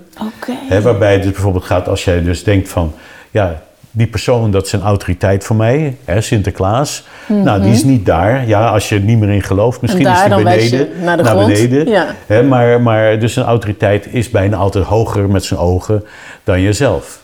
Waarbij 0.83 1.13
het 1.13 1.23
dus 1.23 1.33
bijvoorbeeld 1.33 1.65
gaat 1.65 1.89
als 1.89 2.05
jij 2.05 2.23
dus 2.23 2.45
denkt 2.45 2.69
van, 2.69 2.93
ja, 3.31 3.63
die 3.91 4.07
persoon 4.07 4.51
dat 4.51 4.67
is 4.67 4.73
een 4.73 4.83
autoriteit 4.83 5.45
voor 5.45 5.57
mij, 5.57 5.97
hè, 6.05 6.21
Sinterklaas. 6.21 7.07
Nou, 7.27 7.63
die 7.63 7.73
is 7.73 7.85
niet 7.85 8.07
daar. 8.07 8.47
Ja, 8.47 8.69
als 8.69 8.89
je 8.89 8.95
er 8.95 9.01
niet 9.01 9.19
meer 9.19 9.31
in 9.31 9.43
gelooft, 9.43 9.81
misschien 9.81 10.05
daar, 10.05 10.31
is 10.31 10.35
die 10.35 10.45
beneden. 10.45 10.89
naar 11.05 11.37
beneden. 11.47 11.89
Ja. 11.89 12.43
Maar, 12.43 12.81
maar 12.81 13.19
dus 13.19 13.37
een 13.37 13.45
autoriteit 13.45 14.07
is 14.11 14.31
bijna 14.31 14.57
altijd 14.57 14.85
hoger 14.85 15.29
met 15.29 15.45
zijn 15.45 15.61
ogen 15.61 16.05
dan 16.45 16.61
jezelf. 16.61 17.21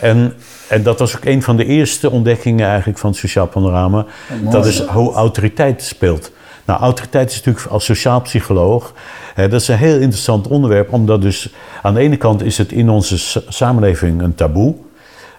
En, 0.00 0.34
en 0.68 0.82
dat 0.82 0.98
was 0.98 1.16
ook 1.16 1.24
een 1.24 1.42
van 1.42 1.56
de 1.56 1.64
eerste 1.64 2.10
ontdekkingen 2.10 2.66
eigenlijk 2.68 2.98
van 2.98 3.10
het 3.10 3.18
Sociaal 3.18 3.46
Panorama. 3.46 4.04
dat 4.50 4.66
is 4.66 4.80
hoe 4.86 5.12
autoriteit 5.12 5.82
speelt. 5.82 6.30
Nou, 6.64 6.80
autoriteit 6.80 7.30
is 7.30 7.36
natuurlijk 7.36 7.66
als 7.66 7.84
sociaal 7.84 8.20
psycholoog, 8.20 8.92
hè, 9.34 9.48
dat 9.48 9.60
is 9.60 9.68
een 9.68 9.76
heel 9.76 9.98
interessant 9.98 10.48
onderwerp, 10.48 10.92
omdat 10.92 11.22
dus 11.22 11.52
aan 11.82 11.94
de 11.94 12.00
ene 12.00 12.16
kant 12.16 12.42
is 12.42 12.58
het 12.58 12.72
in 12.72 12.88
onze 12.90 13.18
sa- 13.18 13.40
samenleving 13.48 14.22
een 14.22 14.34
taboe. 14.34 14.74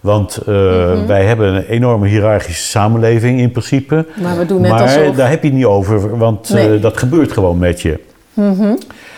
Want 0.02 0.38
eh, 0.38 0.54
Mhm. 0.56 1.06
wij 1.06 1.26
hebben 1.26 1.54
een 1.56 1.66
enorme 1.66 2.08
hiërarchische 2.08 2.64
samenleving 2.68 3.40
in 3.40 3.52
principe. 3.52 4.06
Maar 4.22 4.38
we 4.38 4.46
doen 4.46 4.62
net 4.62 4.72
maar 4.72 4.82
alsof- 4.82 5.16
daar 5.16 5.30
heb 5.30 5.42
je 5.42 5.48
het 5.48 5.58
niet 5.58 5.66
over, 5.66 6.18
want 6.18 6.48
eh, 6.50 6.54
Nee. 6.56 6.70
Mhm. 6.70 6.82
dat 6.82 6.98
gebeurt 6.98 7.32
gewoon 7.32 7.58
met 7.58 7.82
je. 7.82 8.00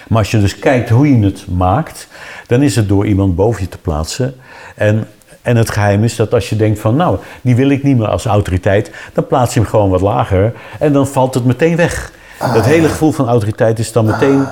Maar 0.08 0.18
als 0.20 0.32
je 0.32 0.40
dus 0.40 0.60
kijkt 0.60 0.90
hoe 0.90 1.18
je 1.18 1.26
het 1.26 1.46
maakt, 1.58 2.08
dan 2.48 2.62
is 2.62 2.76
het 2.76 2.88
door 2.88 3.06
iemand 3.06 3.36
boven 3.36 3.62
je 3.62 3.70
te 3.70 3.78
plaatsen. 3.78 4.34
En, 4.76 5.08
en 5.42 5.56
het 5.56 5.70
geheim 5.70 6.04
is 6.04 6.16
dat 6.16 6.34
als 6.34 6.50
je 6.50 6.56
denkt 6.56 6.80
van, 6.80 6.96
nou, 6.96 7.18
die 7.42 7.56
wil 7.56 7.70
ik 7.70 7.84
niet 7.84 7.98
meer 7.98 8.08
als 8.08 8.26
autoriteit, 8.26 8.92
dan 9.14 9.28
plaats 9.28 9.54
je 9.54 9.60
hem 9.60 9.70
gewoon 9.70 9.90
wat 9.90 10.02
lager 10.02 10.54
en 10.80 10.94
dan 10.94 11.08
valt 11.08 11.34
het 11.34 11.46
meteen 11.46 11.76
weg. 11.76 12.12
het 12.38 12.66
hele 12.66 12.88
gevoel 12.90 13.12
van 13.12 13.28
autoriteit 13.28 13.80
is 13.80 13.92
dan 13.92 14.06
meteen 14.06 14.46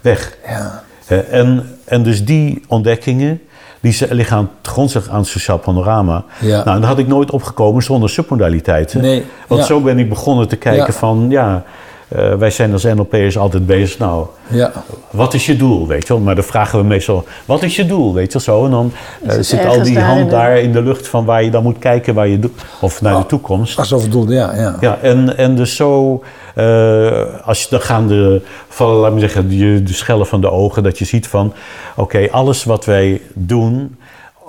weg. 0.00 0.36
Ja. 0.46 0.82
En, 1.30 1.78
en 1.84 2.02
dus 2.02 2.24
die 2.24 2.62
ontdekkingen, 2.68 3.40
die 3.80 4.06
liggen 4.10 4.36
aan 4.36 4.50
het 4.62 4.70
grondslag 4.70 5.08
aan 5.08 5.18
het 5.18 5.26
sociaal 5.26 5.58
panorama. 5.58 6.24
Ja. 6.40 6.64
Nou, 6.64 6.80
daar 6.80 6.88
had 6.88 6.98
ik 6.98 7.06
nooit 7.06 7.30
opgekomen 7.30 7.82
zonder 7.82 8.10
submodaliteiten. 8.10 9.00
Nee, 9.00 9.24
Want 9.46 9.60
ja. 9.60 9.66
zo 9.66 9.80
ben 9.80 9.98
ik 9.98 10.08
begonnen 10.08 10.48
te 10.48 10.56
kijken 10.56 10.86
Ja. 10.86 10.92
van, 10.92 11.26
ja, 11.28 11.62
eh, 12.08 12.34
wij 12.34 12.50
zijn 12.50 12.72
als 12.72 12.84
NLP'ers 12.84 13.38
altijd 13.38 13.66
bezig. 13.66 13.98
Nou, 13.98 14.26
Ja. 14.48 14.72
wat 15.10 15.34
is 15.34 15.46
je 15.46 15.56
doel, 15.56 15.86
weet 15.86 16.06
je 16.06 16.12
wel? 16.12 16.22
Maar 16.22 16.34
dan 16.34 16.44
vragen 16.44 16.78
we 16.78 16.84
meestal, 16.84 17.24
wat 17.44 17.62
is 17.62 17.76
je 17.76 17.86
doel, 17.86 18.14
weet 18.14 18.26
je 18.26 18.32
wel 18.32 18.42
zo? 18.42 18.64
En 18.64 18.70
dan 18.70 18.92
eh, 19.26 19.36
zit 19.40 19.64
al 19.66 19.82
die 19.82 20.00
hand 20.00 20.30
daar 20.30 20.58
in 20.58 20.72
de 20.72 20.82
lucht 20.82 21.08
van 21.08 21.24
waar 21.24 21.44
je 21.44 21.50
dan 21.50 21.62
moet 21.62 21.78
kijken, 21.78 22.14
waar 22.14 22.28
je 22.28 22.50
of 22.80 23.02
naar 23.02 23.16
de 23.16 23.26
toekomst. 23.26 23.78
Alsof 23.78 24.02
het 24.02 24.12
doelde, 24.12 24.34
ja. 24.34 24.54
ja. 24.54 24.76
Ja, 24.80 24.98
en, 25.02 25.36
en 25.36 25.56
dus 25.56 25.76
zo, 25.76 26.22
eh, 26.54 27.22
als 27.44 27.62
je 27.62 27.66
dan 27.70 27.80
gaan 27.80 28.08
de, 28.08 28.42
vallen, 28.68 28.96
laat 28.96 29.12
me 29.12 29.20
zeggen, 29.20 29.48
de, 29.48 29.82
de 29.82 29.92
schellen 29.92 30.26
van 30.26 30.40
de 30.40 30.50
ogen, 30.50 30.82
dat 30.82 30.98
je 30.98 31.04
ziet 31.04 31.26
van, 31.28 31.52
oké, 31.96 32.28
alles 32.30 32.64
wat 32.64 32.84
wij 32.84 33.20
doen, 33.34 33.96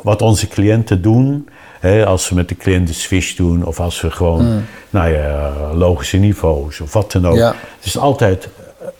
wat 0.02 0.22
onze 0.22 0.48
cliënten 0.48 1.02
doen, 1.02 1.48
hè, 1.80 2.06
als 2.06 2.30
we 2.30 2.36
met 2.36 2.50
de 2.50 2.56
cliënt 2.56 2.88
de 2.88 2.94
swish 2.94 3.36
doen, 3.36 3.66
of 3.66 3.80
als 3.80 4.02
we 4.02 4.12
gewoon, 4.12 4.64
nou 4.90 5.10
ja, 5.10 5.52
logische 5.74 6.18
niveaus, 6.18 6.82
of 6.82 6.94
wat 6.94 7.12
dan 7.12 7.28
ook. 7.28 7.36
Ja. 7.36 7.48
Het 7.78 7.86
is 7.86 7.98
altijd 7.98 8.50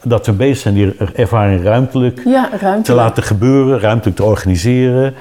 dat 0.04 0.26
we 0.26 0.32
bezig 0.32 0.58
zijn 0.58 0.74
die 0.74 0.96
ervaring 1.16 1.64
ruimtelijk 1.64 2.22
Ja, 2.26 2.50
ruimte. 2.60 2.82
te 2.92 2.94
laten 2.94 3.24
gebeuren, 3.24 3.80
ruimtelijk 3.80 4.18
te 4.18 4.24
organiseren. 4.24 5.16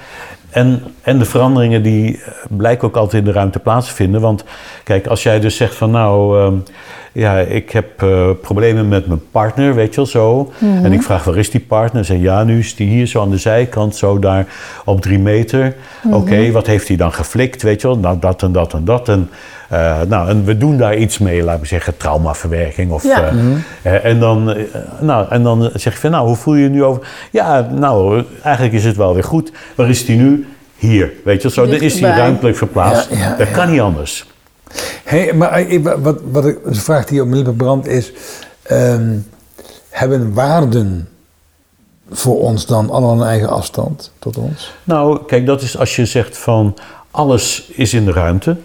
En, 0.51 0.83
en 1.03 1.19
de 1.19 1.25
veranderingen 1.25 1.83
die 1.83 2.17
eh, 2.25 2.33
blijken 2.49 2.89
ook 2.89 2.97
altijd 2.97 3.23
in 3.23 3.29
de 3.29 3.35
ruimte 3.35 3.59
plaatsvinden. 3.59 4.21
Want 4.21 4.45
kijk, 4.85 5.07
als 5.07 5.23
jij 5.23 5.41
dus 5.41 5.57
zegt 5.57 5.75
van 5.75 5.91
nou, 5.91 6.41
ehm, 6.41 6.55
ja, 7.17 7.39
ik 7.39 7.71
heb 7.71 8.03
eh, 8.03 8.31
problemen 8.43 8.89
met 8.89 9.07
mijn 9.07 9.21
partner, 9.31 9.75
weet 9.75 9.91
je 9.91 9.97
wel 9.97 10.07
zo. 10.07 10.53
En 10.61 10.93
ik 10.93 11.03
vraag 11.03 11.25
waar 11.25 11.37
is 11.37 11.51
die 11.51 11.61
partner? 11.61 12.05
Zeg 12.05 12.19
ja, 12.21 12.45
nu 12.45 12.59
is 12.59 12.75
die 12.77 12.89
hier 12.89 13.07
zo 13.07 13.21
aan 13.21 13.31
de 13.31 13.37
zijkant, 13.39 13.97
zo 13.97 14.19
daar 14.19 14.47
op 14.85 15.01
drie 15.01 15.19
meter. 15.19 15.75
Oké, 16.11 16.51
wat 16.51 16.67
heeft 16.67 16.89
hij 16.89 16.97
dan 16.97 17.13
geflikt, 17.13 17.63
weet 17.63 17.81
je 17.81 17.87
wel? 17.87 17.99
Nou, 17.99 18.19
dat 18.21 18.43
en 18.43 18.53
dat 18.53 18.73
en 18.75 18.85
dat. 18.85 19.09
En, 19.09 19.31
eh, 19.69 20.01
nou, 20.09 20.29
en 20.29 20.45
we 20.45 20.57
doen 20.59 20.77
daar 20.77 20.97
iets 20.97 21.19
mee, 21.19 21.43
laten 21.43 21.61
we 21.61 21.67
zeggen, 21.67 21.97
traumaverwerking. 21.97 22.91
Of, 22.93 23.03
Ja. 23.05 23.31
eh, 23.83 23.95
eh, 23.95 24.05
en, 24.05 24.19
dan, 24.19 24.55
nou, 25.01 25.27
en 25.31 25.43
dan 25.43 25.71
zeg 25.75 25.93
je 25.93 25.99
van, 26.01 26.11
nou, 26.11 26.27
hoe 26.27 26.37
voel 26.37 26.55
je 26.55 26.63
je 26.63 26.69
nu 26.69 26.85
over? 26.85 27.07
Ja, 27.31 27.69
nou, 27.75 28.23
eigenlijk 28.43 28.75
is 28.75 28.85
het 28.85 28.97
wel 28.97 29.15
weer 29.15 29.25
goed. 29.25 29.53
Waar 29.75 29.89
is 29.89 30.07
die 30.07 30.17
nu? 30.17 30.47
Hier, 30.77 31.13
weet 31.25 31.37
je 31.37 31.43
wel 31.43 31.53
zo. 31.53 31.63
Dan 31.65 31.73
is 31.73 31.81
die 31.81 31.89
Dichterbij. 31.89 32.19
ruimtelijk 32.19 32.57
verplaatst. 32.57 33.11
Ja, 33.11 33.17
ja, 33.19 33.37
dat 33.37 33.49
ja. 33.49 33.55
kan 33.55 33.71
niet 33.71 33.81
anders. 33.81 34.27
Hey, 35.05 35.33
maar 35.33 35.61
ik- 35.61 35.89
wat, 35.99 36.21
wat 36.31 36.47
ik, 36.47 36.59
een 36.65 36.75
vraag 36.75 37.05
die 37.05 37.21
op 37.21 37.27
mijn 37.27 37.37
lippen 37.37 37.57
brandt 37.57 37.87
is: 37.87 38.13
ehm, 38.63 39.17
hebben 39.91 40.35
waarden 40.35 41.09
voor 42.11 42.41
ons 42.41 42.67
dan 42.67 42.91
allemaal 42.91 43.21
een 43.21 43.29
eigen 43.29 43.49
afstand 43.49 44.13
tot 44.19 44.37
ons? 44.37 44.73
Nou, 44.85 45.25
kijk, 45.27 45.47
dat 45.47 45.63
is 45.63 45.79
als 45.79 45.97
je 45.97 46.07
zegt 46.07 46.39
van 46.39 46.75
alles 47.11 47.69
is 47.73 47.95
in 47.95 48.05
de 48.05 48.13
ruimte, 48.13 48.57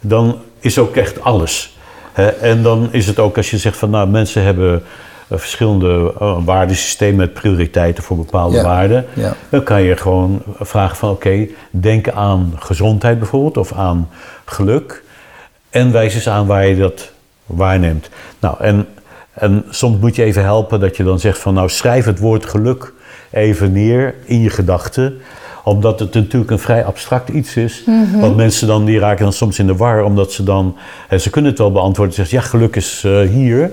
dan 0.00 0.38
is 0.58 0.78
ook 0.78 0.96
echt 0.96 1.20
alles. 1.20 1.78
Hè? 2.12 2.26
En 2.28 2.62
dan 2.62 2.88
is 2.92 3.06
het 3.06 3.18
ook 3.18 3.36
als 3.36 3.50
je 3.50 3.58
zegt 3.58 3.76
van 3.76 3.90
nou, 3.90 4.08
mensen 4.08 4.42
hebben 4.42 4.82
eh, 5.28 5.38
verschillende 5.38 6.14
uh, 6.20 6.36
waardesystemen 6.44 7.16
met 7.16 7.34
prioriteiten 7.34 8.02
voor 8.04 8.16
bepaalde 8.16 8.56
Ja, 8.56 8.62
waarden. 8.62 9.06
ja. 9.14 9.34
Dan 9.48 9.62
kan 9.62 9.82
je 9.82 9.96
gewoon 9.96 10.42
vragen 10.60 10.96
van 10.96 11.10
oké, 11.10 11.46
denk 11.70 12.08
aan 12.08 12.52
gezondheid 12.58 13.18
bijvoorbeeld 13.18 13.56
of 13.56 13.72
aan 13.72 14.08
geluk. 14.44 15.02
En 15.70 15.92
wijs 15.92 16.14
eens 16.14 16.28
aan 16.28 16.46
waar 16.46 16.66
je 16.66 16.76
dat 16.76 17.10
waarneemt. 17.46 18.08
Nou, 18.40 18.54
en, 18.60 18.86
en 19.32 19.64
soms 19.70 19.98
moet 20.00 20.16
je 20.16 20.22
even 20.22 20.42
helpen 20.42 20.80
dat 20.80 20.96
je 20.96 21.04
dan 21.04 21.18
zegt 21.20 21.38
van 21.38 21.54
nou 21.54 21.68
schrijf 21.68 22.04
het 22.04 22.18
woord 22.18 22.46
geluk 22.46 22.92
even 23.30 23.72
neer 23.72 24.14
in 24.24 24.40
je 24.40 24.50
gedachten 24.50 25.20
omdat 25.64 26.00
het 26.00 26.14
natuurlijk 26.14 26.50
een 26.50 26.58
vrij 26.58 26.84
abstract 26.84 27.28
iets 27.28 27.56
is. 27.56 27.84
Want 28.20 28.36
mensen 28.36 28.66
dan, 28.66 28.84
die 28.84 28.98
raken 28.98 29.24
dan 29.24 29.32
soms 29.32 29.58
in 29.58 29.66
de 29.66 29.76
war, 29.76 30.04
omdat 30.04 30.32
ze 30.32 30.42
dan... 30.42 30.76
hè, 31.08 31.18
ze 31.18 31.30
kunnen 31.30 31.50
het 31.50 31.58
wel 31.60 31.72
beantwoorden. 31.72 32.14
Ze 32.14 32.20
zeggen, 32.24 32.38
ja, 32.38 32.44
geluk 32.44 32.76
is 32.76 33.02
eh, 33.06 33.20
hier. 33.20 33.70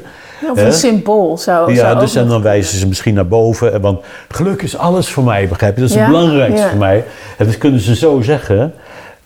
Of 0.52 0.58
Hè? 0.58 0.66
een 0.66 0.74
symbool 0.74 1.38
zou, 1.38 1.72
Ja, 1.74 1.78
zou 1.78 2.00
dus 2.00 2.16
en 2.16 2.28
dan 2.28 2.42
wijzen 2.42 2.78
ze 2.80 2.88
misschien 2.88 3.14
naar 3.14 3.28
boven. 3.28 3.74
eh, 3.74 3.80
Want 3.82 4.00
geluk 4.30 4.62
is 4.62 4.78
alles 4.78 5.10
voor 5.10 5.24
mij, 5.24 5.48
begrijp 5.48 5.76
je? 5.76 5.82
Dat 5.82 5.90
is 5.90 5.96
Ja, 5.96 6.02
het 6.02 6.12
belangrijkste 6.12 6.62
ja. 6.62 6.70
voor 6.70 6.80
mij. 6.80 7.04
En 7.38 7.46
dat 7.46 7.58
kunnen 7.58 7.80
ze 7.80 7.96
zo 7.96 8.22
zeggen. 8.22 8.74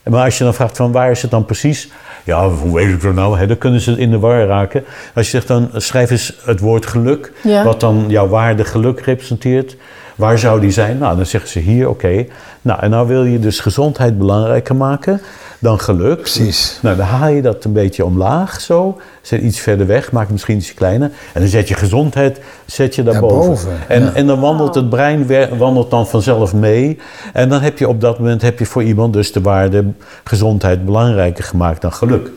Maar 0.04 0.24
als 0.24 0.38
je 0.38 0.44
dan 0.44 0.54
vraagt 0.54 0.76
van 0.76 0.92
waar 0.92 1.10
is 1.10 1.22
het 1.22 1.30
dan 1.30 1.44
precies? 1.44 1.88
Ja, 2.24 2.48
hoe 2.48 2.74
weet 2.74 2.88
ik 2.88 3.02
dat 3.02 3.14
nou? 3.14 3.38
Hè, 3.38 3.46
dan 3.46 3.58
kunnen 3.58 3.80
ze 3.80 3.92
in 3.92 4.10
de 4.10 4.18
war 4.18 4.46
raken. 4.46 4.84
Als 5.14 5.24
je 5.24 5.30
zegt 5.30 5.48
dan, 5.48 5.70
schrijf 5.74 6.10
eens 6.10 6.34
het 6.44 6.60
woord 6.60 6.86
geluk. 6.86 7.32
Ja. 7.42 7.64
Wat 7.64 7.80
dan 7.80 8.04
jouw 8.08 8.28
waarde 8.28 8.64
geluk 8.64 9.00
representeert. 9.00 9.76
Waar 10.16 10.38
zou 10.38 10.60
die 10.60 10.70
zijn? 10.70 10.98
Nou, 10.98 11.16
dan 11.16 11.26
zeggen 11.26 11.50
ze 11.50 11.58
hier, 11.58 11.88
oké. 11.88 12.26
Nou, 12.62 12.80
en 12.80 12.90
nou 12.90 13.08
wil 13.08 13.24
je 13.24 13.38
dus 13.38 13.60
gezondheid 13.60 14.18
belangrijker 14.18 14.76
maken 14.76 15.20
dan 15.58 15.80
geluk. 15.80 16.20
Precies. 16.20 16.78
Nou, 16.82 16.96
dan 16.96 17.06
haal 17.06 17.28
je 17.28 17.42
dat 17.42 17.64
een 17.64 17.72
beetje 17.72 18.04
omlaag 18.04 18.60
zo. 18.60 19.00
Zet 19.20 19.40
iets 19.40 19.60
verder 19.60 19.86
weg, 19.86 20.12
maak 20.12 20.22
het 20.22 20.32
misschien 20.32 20.56
iets 20.56 20.74
kleiner. 20.74 21.10
En 21.32 21.40
dan 21.40 21.48
zet 21.50 21.68
je 21.68 21.74
gezondheid 21.74 22.40
zet 22.66 22.94
je 22.94 23.02
daarboven. 23.02 23.38
Daarboven, 23.38 23.72
en, 23.88 24.02
ja. 24.02 24.12
en 24.12 24.26
dan 24.26 24.40
wandelt 24.40 24.74
het 24.74 24.88
brein 24.88 25.26
wandelt 25.58 25.90
dan 25.90 26.06
vanzelf 26.06 26.54
mee. 26.54 26.98
En 27.32 27.48
dan 27.48 27.60
heb 27.60 27.78
je 27.78 27.88
op 27.88 28.00
dat 28.00 28.18
moment 28.18 28.42
heb 28.42 28.58
je 28.58 28.66
voor 28.66 28.82
iemand 28.82 29.12
dus 29.12 29.32
de 29.32 29.40
waarde 29.40 29.84
gezondheid 30.24 30.84
belangrijker 30.84 31.44
gemaakt 31.44 31.80
dan 31.80 31.92
geluk. 31.92 32.30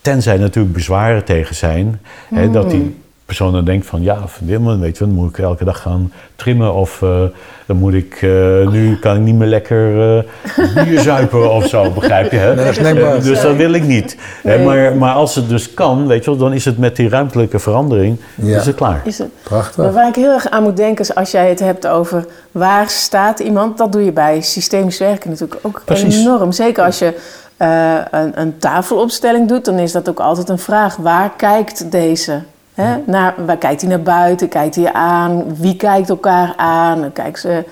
Tenzij 0.00 0.36
natuurlijk 0.36 0.74
bezwaren 0.74 1.24
tegen 1.24 1.54
zijn. 1.54 2.00
Hè, 2.34 2.50
dat 2.50 2.70
die 2.70 2.96
persoon 3.26 3.52
dan 3.52 3.64
denkt 3.64 3.86
van 3.86 4.02
ja, 4.02 4.18
weet 4.78 4.98
je, 4.98 5.04
dan 5.04 5.14
moet 5.14 5.28
ik 5.30 5.38
elke 5.38 5.64
dag 5.64 5.80
gaan 5.80 6.12
trimmen. 6.36 6.74
Of 6.74 7.02
eh, 7.02 7.22
dan 7.66 7.76
moet 7.76 7.94
ik, 7.94 8.18
eh, 8.22 8.68
nu 8.68 8.96
kan 8.98 9.16
ik 9.16 9.22
niet 9.22 9.34
meer 9.34 9.48
lekker 9.48 10.16
eh 10.18 10.84
bier 10.84 11.00
zuipen 11.00 11.52
of 11.52 11.66
zo, 11.66 11.90
begrijp 12.00 12.30
je? 12.30 12.36
Hè? 12.36 12.46
Nee, 12.46 12.64
dat 12.64 12.66
is 12.66 12.76
snackbar. 12.76 13.22
Dus 13.22 13.40
dat 13.40 13.56
wil 13.56 13.72
ik 13.72 13.82
niet. 13.82 14.16
Hè, 14.42 14.64
maar, 14.64 14.96
maar 14.96 15.14
als 15.14 15.34
het 15.34 15.48
dus 15.48 15.74
kan, 15.74 16.06
weet 16.06 16.24
je 16.24 16.30
wel, 16.30 16.38
dan 16.38 16.52
is 16.52 16.64
het 16.64 16.78
met 16.78 16.96
die 16.96 17.08
ruimtelijke 17.08 17.58
verandering 17.58 18.18
Ja. 18.34 18.58
is 18.58 18.66
het 18.66 18.76
klaar. 18.76 19.00
Is 19.04 19.18
het. 19.18 19.28
Prachtig. 19.42 19.76
Maar 19.84 19.92
waar 19.92 20.08
ik 20.08 20.14
heel 20.14 20.32
erg 20.32 20.48
aan 20.50 20.62
moet 20.62 20.76
denken 20.76 21.04
is 21.04 21.14
als 21.14 21.30
jij 21.30 21.48
het 21.48 21.60
hebt 21.60 21.86
over 21.86 22.26
waar 22.52 22.88
staat 22.88 23.38
iemand, 23.40 23.78
dat 23.78 23.92
doe 23.92 24.04
je 24.04 24.12
bij 24.12 24.40
systemisch 24.40 24.98
werken 24.98 25.30
natuurlijk 25.30 25.60
ook 25.62 25.82
Precies. 25.84 26.18
enorm. 26.20 26.52
Zeker 26.52 26.84
als 26.84 26.98
je 26.98 27.14
eh, 27.56 27.94
een, 28.10 28.40
een 28.40 28.58
tafelopstelling 28.58 29.48
doet, 29.48 29.64
dan 29.64 29.78
is 29.78 29.92
dat 29.92 30.08
ook 30.08 30.20
altijd 30.20 30.48
een 30.48 30.58
vraag. 30.58 30.96
Waar 30.96 31.30
kijkt 31.36 31.90
deze? 31.90 32.42
Hè? 32.76 32.96
Naar, 33.06 33.34
waar 33.46 33.56
kijkt 33.56 33.80
hij 33.80 33.90
naar 33.90 34.02
buiten? 34.02 34.48
Kijkt 34.48 34.74
hij 34.74 34.92
aan? 34.92 35.56
Wie 35.58 35.76
kijkt 35.76 36.08
elkaar 36.08 36.52
aan? 36.56 37.12
Kijken 37.12 37.40
ze, 37.40 37.64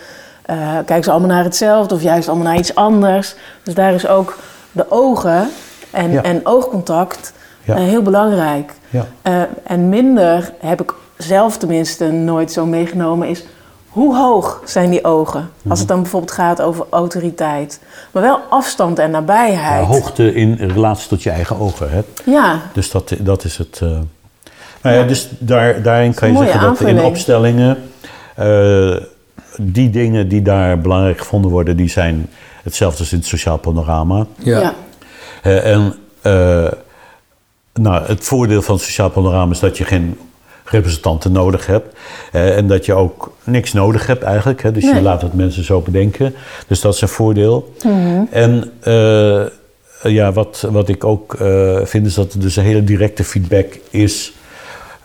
eh, 0.43 0.57
kijken 0.75 1.05
ze 1.05 1.11
allemaal 1.11 1.29
naar 1.29 1.45
hetzelfde 1.45 1.95
of 1.95 2.03
juist 2.03 2.29
allemaal 2.29 2.47
naar 2.47 2.57
iets 2.59 2.75
anders? 2.75 3.35
Dus 3.63 3.75
daar 3.75 3.95
is 3.95 4.07
ook 4.07 4.39
de 4.73 4.87
ogen 4.91 5.49
en, 5.91 6.11
Ja. 6.13 6.23
en 6.23 6.47
oogcontact 6.47 7.33
Ja. 7.63 7.75
eh, 7.77 7.83
heel 7.83 8.03
belangrijk. 8.03 8.73
Ja. 8.91 9.07
Eh, 9.23 9.41
en 9.67 9.89
minder 9.89 10.53
heb 10.61 10.81
ik 10.83 10.95
zelf 11.17 11.57
tenminste 11.59 12.05
nooit 12.11 12.53
zo 12.53 12.67
meegenomen 12.67 13.29
is 13.29 13.45
Hoe 13.89 14.17
hoog 14.17 14.63
zijn 14.65 14.91
die 14.91 15.05
ogen? 15.05 15.51
Als 15.69 15.79
het 15.79 15.89
dan 15.89 16.01
bijvoorbeeld 16.03 16.33
gaat 16.33 16.61
over 16.63 16.87
autoriteit. 16.91 17.81
Maar 18.11 18.23
wel 18.23 18.39
afstand 18.51 18.99
en 18.99 19.05
Ja, 19.05 19.11
nabijheid. 19.11 19.87
hoogte 19.87 20.35
in 20.35 20.55
relatie 20.55 21.09
tot 21.09 21.23
je 21.23 21.31
eigen 21.31 21.59
ogen. 21.61 21.91
Hè? 21.91 22.01
Ja, 22.25 22.61
Dus 22.73 22.91
dat, 22.91 23.15
dat 23.21 23.45
is 23.45 23.57
het. 23.59 23.81
Nou 24.85 24.97
ja, 24.97 25.03
dus 25.05 25.29
daar, 25.39 25.83
daarin 25.83 26.15
kan 26.15 26.33
je 26.33 26.39
zeggen 26.39 26.61
dat 26.61 26.81
in 26.81 27.01
opstellingen. 27.01 27.79
eh, 28.37 28.97
die 29.61 29.91
dingen 29.91 30.29
die 30.29 30.43
daar 30.43 30.79
belangrijk 30.79 31.19
gevonden 31.19 31.51
worden, 31.51 31.77
die 31.77 31.89
zijn 31.89 32.29
hetzelfde 32.63 32.99
als 32.99 33.13
in 33.13 33.19
het 33.19 33.27
sociaal 33.27 33.59
panorama. 33.59 34.27
Ja. 34.39 34.61
ja. 34.61 34.75
Eh, 35.43 35.73
en 35.73 35.95
eh, 36.23 36.67
nou, 37.75 38.05
het 38.07 38.25
voordeel 38.25 38.63
van 38.63 38.75
het 38.75 38.85
sociaal 38.85 39.11
panorama 39.11 39.53
is 39.53 39.59
dat 39.61 39.79
je 39.79 39.85
geen 39.85 40.19
representanten 40.65 41.33
nodig 41.33 41.67
hebt. 41.67 41.97
eh, 42.33 42.57
en 42.57 42.67
dat 42.67 42.87
je 42.87 42.95
ook 42.95 43.33
niks 43.45 43.73
nodig 43.73 44.07
hebt 44.07 44.23
eigenlijk. 44.23 44.63
Hè, 44.63 44.73
dus 44.73 44.85
je 44.85 45.03
laat 45.03 45.23
het 45.23 45.35
mensen 45.35 45.65
zo 45.65 45.81
bedenken. 45.81 46.35
Dus 46.67 46.81
dat 46.81 46.95
is 46.95 47.01
een 47.01 47.09
voordeel. 47.09 47.75
En 48.31 48.73
eh, 48.81 49.43
ja, 50.13 50.33
wat, 50.33 50.67
wat 50.71 50.89
ik 50.89 51.05
ook 51.05 51.35
eh, 51.35 51.79
vind 51.85 52.07
is 52.07 52.15
dat 52.15 52.33
er 52.33 52.41
dus 52.41 52.57
een 52.57 52.65
hele 52.65 52.85
directe 52.85 53.25
feedback 53.25 53.79
is... 53.91 54.33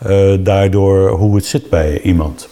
eh, 0.00 0.32
daardoor 0.40 1.10
hoe 1.10 1.36
het 1.36 1.46
zit 1.46 1.70
bij 1.70 2.00
iemand. 2.00 2.48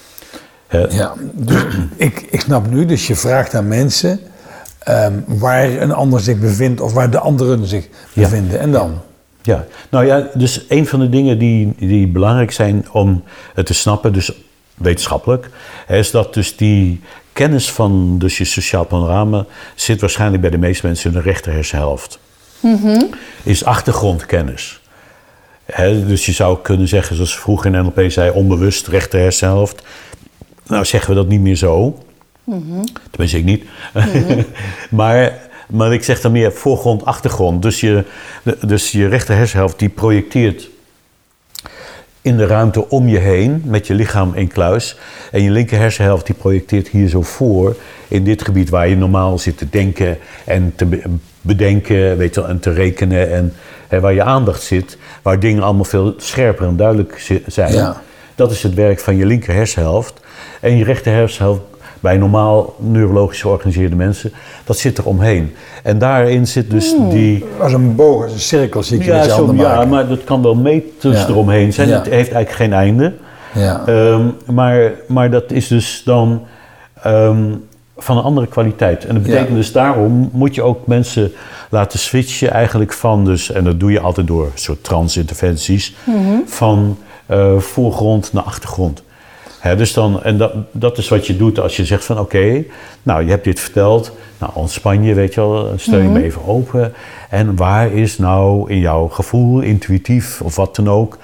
Ja, 0.91 1.15
dus 1.33 1.63
ik, 1.97 2.27
ik 2.31 2.41
snap 2.41 2.71
nu, 2.71 2.85
dus 2.87 3.07
je 3.07 3.15
vraagt 3.17 3.55
aan 3.55 3.69
mensen 3.69 4.21
ehm, 4.79 5.13
waar 5.27 5.69
een 5.71 5.93
ander 5.93 6.21
zich 6.21 6.39
bevindt 6.39 6.81
of 6.81 6.93
waar 6.93 7.11
de 7.11 7.19
anderen 7.19 7.67
zich 7.67 7.89
Ja. 8.13 8.23
bevinden. 8.23 8.61
En 8.61 8.71
dan? 8.73 9.01
Ja, 9.43 9.67
nou 9.91 10.07
ja, 10.07 10.29
dus 10.35 10.65
een 10.69 10.87
van 10.87 11.01
de 11.01 11.09
dingen 11.09 11.39
die, 11.39 11.75
die 11.79 12.07
belangrijk 12.09 12.53
zijn 12.53 12.87
om 12.93 13.23
het 13.55 13.67
te 13.67 13.75
snappen, 13.75 14.13
dus 14.13 14.33
wetenschappelijk, 14.75 15.51
is 15.89 16.11
dat 16.11 16.35
dus 16.35 16.57
die 16.57 17.01
kennis 17.33 17.71
van 17.73 18.19
dus 18.19 18.39
je 18.39 18.45
sociaal 18.45 18.85
panorama 18.85 19.45
zit 19.75 20.01
waarschijnlijk 20.01 20.41
bij 20.41 20.51
de 20.51 20.59
meeste 20.59 20.87
mensen 20.87 21.11
in 21.11 21.17
de 21.17 21.23
rechter 21.23 21.53
hersenhelft. 21.53 22.19
Is 23.43 23.65
achtergrondkennis. 23.65 24.78
Dus 25.77 26.27
je 26.27 26.33
zou 26.33 26.59
kunnen 26.63 26.89
zeggen, 26.89 27.15
zoals 27.15 27.33
ze 27.33 27.39
vroeger 27.39 27.75
in 27.75 27.83
NLP 27.83 28.11
zei, 28.11 28.31
onbewust 28.31 28.87
rechter 28.87 29.21
hersenhelft. 29.21 29.83
Nou 30.67 30.85
zeggen 30.85 31.11
we 31.11 31.17
dat 31.17 31.29
niet 31.29 31.41
meer 31.41 31.57
zo. 31.57 31.99
Tenminste, 33.11 33.39
ik 33.39 33.45
niet. 33.45 33.65
maar, 34.91 35.39
maar 35.69 35.93
ik 35.93 36.05
zeg 36.05 36.21
dan 36.21 36.33
meer 36.33 36.53
voorgrond, 36.53 37.05
achtergrond. 37.05 37.63
Dus 37.63 37.81
je, 37.81 38.05
dus 38.67 38.93
je 38.93 39.09
rechter 39.09 39.37
hersenhelft 39.37 39.79
die 39.79 39.89
projecteert 39.89 40.69
in 42.23 42.37
de 42.37 42.47
ruimte 42.47 42.89
om 42.89 43.09
je 43.09 43.19
heen 43.19 43.63
met 43.65 43.87
je 43.87 43.95
lichaam 43.95 44.35
in 44.35 44.49
kluis. 44.49 44.97
En 45.31 45.43
je 45.43 45.51
linker 45.51 45.79
hersenhelft 45.79 46.27
die 46.27 46.35
projecteert 46.35 46.89
hier 46.89 47.09
zo 47.09 47.23
voor 47.23 47.77
in 48.09 48.25
dit 48.25 48.45
gebied 48.45 48.69
waar 48.69 48.89
je 48.89 48.97
normaal 48.97 49.39
zit 49.39 49.59
te 49.59 49.69
denken 49.71 50.19
en 50.45 50.73
te 50.77 51.03
bedenken 51.41 52.17
weet 52.17 52.35
je, 52.35 52.41
wel, 52.41 52.51
en 52.51 52.59
te 52.61 52.73
rekenen. 52.73 53.33
En 53.33 53.53
hè, 53.89 54.01
waar 54.01 54.13
je 54.15 54.23
aandacht 54.23 54.63
zit, 54.63 54.99
waar 55.23 55.41
dingen 55.41 55.63
allemaal 55.63 55.85
veel 55.85 56.15
scherper 56.17 56.67
en 56.67 56.77
duidelijk 56.77 57.19
zi- 57.19 57.43
zijn. 57.47 57.73
Ja. 57.73 58.01
Dat 58.35 58.51
is 58.51 58.63
het 58.63 58.75
werk 58.75 59.01
van 59.01 59.17
je 59.17 59.27
linker 59.27 59.55
hersenhelft. 59.55 60.21
En 60.61 60.77
je 60.77 60.85
rechter 60.85 61.13
hersenhelft 61.13 61.61
bij 62.01 62.17
normaal 62.17 62.75
neurologisch 62.79 63.41
georganiseerde 63.41 63.97
mensen, 63.97 64.33
dat 64.65 64.79
zit 64.79 64.99
er 64.99 65.05
omheen. 65.07 65.55
En 65.83 65.99
daarin 65.99 66.47
zit 66.47 66.71
dus 66.71 66.95
die... 67.11 67.45
Als 67.59 67.73
een 67.73 67.95
boog, 67.95 68.23
als 68.23 68.33
een 68.33 68.39
cirkel 68.41 68.83
zie 68.83 68.99
ik 68.99 69.05
je 69.05 69.11
Ja, 69.11 69.17
met 69.17 69.25
je 69.27 69.31
zo, 69.33 69.55
ja, 69.55 69.85
maar 69.85 70.09
dat 70.09 70.25
kan 70.25 70.43
wel 70.43 70.55
meters 70.55 71.21
Ja. 71.21 71.29
eromheen 71.29 71.73
zijn. 71.73 71.89
Ja. 71.89 71.95
Het 71.95 72.05
heeft 72.07 72.33
eigenlijk 72.33 72.51
geen 72.51 72.73
einde. 72.73 73.15
Ja. 73.55 73.83
Ehm, 73.87 74.27
maar, 74.47 74.93
maar 75.09 75.31
dat 75.31 75.51
is 75.53 75.69
dus 75.69 76.03
dan 76.05 76.47
ehm, 77.03 77.45
van 77.99 78.17
een 78.17 78.23
andere 78.23 78.47
kwaliteit. 78.47 79.07
En 79.07 79.15
dat 79.15 79.23
betekent 79.23 79.49
Ja. 79.49 79.55
dus 79.55 79.73
daarom 79.73 80.29
moet 80.33 80.55
je 80.55 80.63
ook 80.63 80.87
mensen 80.87 81.33
laten 81.71 81.99
switchen 81.99 82.51
eigenlijk 82.51 82.93
van 82.93 83.25
dus, 83.25 83.51
en 83.53 83.65
dat 83.65 83.81
doe 83.81 83.93
je 83.93 84.01
altijd 84.01 84.27
door 84.27 84.51
soort 84.55 84.85
transinterventies, 84.85 85.95
van 86.47 86.99
eh, 87.27 87.59
voorgrond 87.59 88.33
naar 88.33 88.43
achtergrond. 88.43 89.03
Dus 89.77 89.93
dan, 89.93 90.23
en 90.23 90.39
dat, 90.39 90.53
dat 90.73 90.99
is 90.99 91.09
wat 91.09 91.27
je 91.27 91.37
doet 91.37 91.61
als 91.61 91.77
je 91.77 91.85
zegt 91.85 92.05
van 92.05 92.19
oké, 92.19 92.65
nou 93.03 93.25
je 93.25 93.31
hebt 93.31 93.45
dit 93.45 93.61
verteld, 93.61 94.13
nou 94.39 94.53
ontspan 94.55 95.03
je, 95.03 95.15
weet 95.15 95.35
je 95.35 95.41
wel, 95.41 95.73
stel 95.77 95.99
je 95.99 96.09
me 96.09 96.23
even 96.23 96.47
open. 96.47 96.93
En 97.31 97.57
waar 97.57 97.93
is 97.93 98.19
nou 98.19 98.71
in 98.71 98.79
jouw 98.79 99.09
gevoel, 99.09 99.61
intuïtief 99.61 100.41
of 100.41 100.57
wat 100.57 100.77
dan 100.77 100.89
ook, 100.89 101.19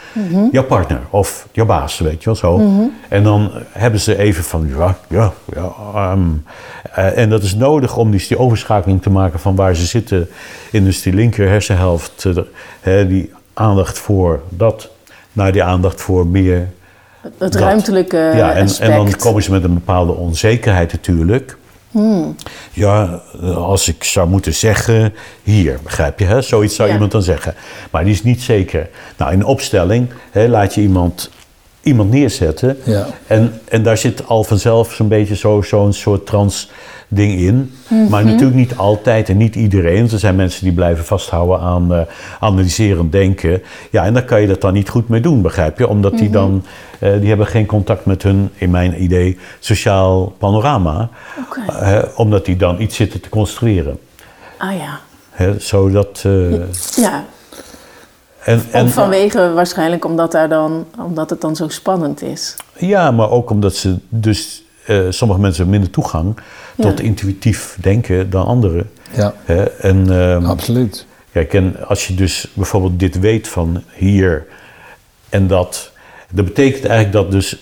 jouw 0.52 0.64
partner 0.64 1.00
of 1.10 1.48
jouw 1.52 1.66
baas, 1.66 1.98
weet 1.98 2.18
je 2.18 2.24
wel 2.24 2.34
zo. 2.34 2.60
En 3.08 3.22
dan 3.22 3.50
hebben 3.70 4.00
ze 4.00 4.18
even 4.18 4.44
van 4.44 4.68
ja, 4.78 4.98
ja, 5.08 5.32
ja. 5.54 5.72
ehm, 5.94 6.20
eh, 6.94 7.18
en 7.18 7.30
dat 7.30 7.42
is 7.42 7.54
nodig 7.54 7.96
om 7.96 8.10
dus 8.10 8.28
die 8.28 8.38
overschakeling 8.38 9.02
te 9.02 9.10
maken 9.10 9.40
van 9.40 9.54
waar 9.54 9.76
ze 9.76 9.86
zitten 9.86 10.28
in 10.70 10.84
dus 10.84 11.02
die 11.02 11.12
linker 11.12 11.48
hersenhelft, 11.48 12.26
eh, 12.80 13.08
die 13.08 13.32
aandacht 13.54 13.98
voor 13.98 14.40
dat, 14.48 14.90
naar 15.32 15.52
die 15.52 15.62
aandacht 15.62 16.00
voor 16.00 16.26
meer 16.26 16.68
Het 17.38 17.52
dat. 17.52 17.54
ruimtelijke 17.54 18.16
ja, 18.16 18.52
en, 18.52 18.62
aspect. 18.64 18.90
en 18.90 18.96
dan 18.96 19.16
komen 19.16 19.42
ze 19.42 19.50
met 19.50 19.64
een 19.64 19.74
bepaalde 19.74 20.12
onzekerheid 20.12 20.92
natuurlijk. 20.92 21.56
Ja, 22.72 23.20
eh, 23.42 23.56
als 23.56 23.88
ik 23.88 24.04
zou 24.04 24.28
moeten 24.28 24.54
zeggen, 24.54 25.12
hier, 25.42 25.78
begrijp 25.82 26.18
je, 26.18 26.24
hè? 26.24 26.42
zoiets 26.42 26.74
zou 26.74 26.88
Ja. 26.88 26.94
iemand 26.94 27.12
dan 27.12 27.22
zeggen. 27.22 27.54
Maar 27.90 28.04
die 28.04 28.12
is 28.12 28.22
niet 28.22 28.42
zeker. 28.42 28.88
Nou, 29.16 29.32
in 29.32 29.44
opstelling 29.44 30.08
hè, 30.30 30.48
laat 30.48 30.74
je 30.74 30.80
iemand, 30.80 31.30
iemand 31.84 32.10
neerzetten. 32.10 32.78
Ja. 32.84 33.06
En, 33.26 33.60
en 33.68 33.82
daar 33.82 33.96
zit 33.96 34.28
al 34.28 34.44
vanzelf 34.44 34.92
zo'n 34.92 35.08
beetje 35.08 35.36
zo- 35.36 35.62
zo'n 35.62 35.92
soort 35.92 36.26
trans 36.26 36.70
ding 37.08 37.40
in. 37.40 37.72
Maar 38.10 38.24
natuurlijk 38.24 38.54
niet 38.54 38.76
altijd 38.76 39.28
en 39.28 39.36
niet 39.36 39.54
iedereen. 39.56 40.10
Er 40.10 40.18
zijn 40.18 40.36
mensen 40.36 40.64
die 40.64 40.72
blijven 40.72 41.04
vasthouden 41.04 41.60
aan 41.60 41.94
eh, 41.94 42.00
analyserend 42.40 43.12
denken. 43.12 43.62
Ja, 43.90 44.04
en 44.04 44.14
daar 44.14 44.24
kan 44.24 44.40
je 44.40 44.46
dat 44.46 44.60
dan 44.60 44.72
niet 44.72 44.88
goed 44.88 45.08
mee 45.08 45.20
doen, 45.20 45.42
begrijp 45.42 45.78
je? 45.78 45.88
Omdat 45.88 46.18
die 46.18 46.30
dan, 46.30 46.64
eh, 46.98 47.12
die 47.20 47.28
hebben 47.28 47.46
geen 47.46 47.66
contact 47.66 48.04
met 48.06 48.22
hun, 48.22 48.50
in 48.54 48.70
mijn 48.70 49.02
idee, 49.02 49.38
sociaal 49.58 50.34
panorama. 50.38 51.08
Eh, 51.80 51.98
omdat 52.16 52.44
die 52.44 52.56
dan 52.56 52.80
iets 52.80 52.96
zitten 52.96 53.20
te 53.20 53.28
construeren. 53.28 53.98
Ah 54.58 54.76
ja. 54.76 55.00
Hè, 55.30 55.58
zodat... 55.58 56.24
Ja, 56.96 57.24
en, 58.44 58.62
en, 58.70 58.90
vanwege 58.90 59.52
waarschijnlijk 59.52 60.04
omdat, 60.04 60.32
daar 60.32 60.48
dan, 60.48 60.86
omdat 60.98 61.30
het 61.30 61.40
dan 61.40 61.56
zo 61.56 61.68
spannend 61.68 62.22
is. 62.22 62.56
Ja, 62.76 63.10
maar 63.10 63.30
ook 63.30 63.50
omdat 63.50 63.74
ze 63.76 63.96
dus... 64.08 64.62
eh, 64.86 64.98
sommige 65.08 65.40
mensen 65.40 65.62
hebben 65.62 65.80
minder 65.80 65.90
toegang 65.90 66.36
Ja. 66.76 66.84
tot 66.84 67.00
intuïtief 67.00 67.76
denken 67.80 68.30
dan 68.30 68.46
anderen. 68.46 68.90
Ja, 69.16 69.34
Hè? 69.44 69.62
En, 69.64 70.10
ehm, 70.20 70.44
absoluut. 70.44 71.06
Kijk, 71.32 71.54
en 71.54 71.76
als 71.86 72.06
je 72.06 72.14
dus 72.14 72.46
bijvoorbeeld 72.54 72.98
dit 72.98 73.20
weet 73.20 73.48
van 73.48 73.82
hier 73.94 74.46
en 75.28 75.46
dat, 75.46 75.90
dat 76.30 76.44
betekent 76.44 76.84
eigenlijk 76.84 77.12
dat 77.12 77.30
dus 77.30 77.56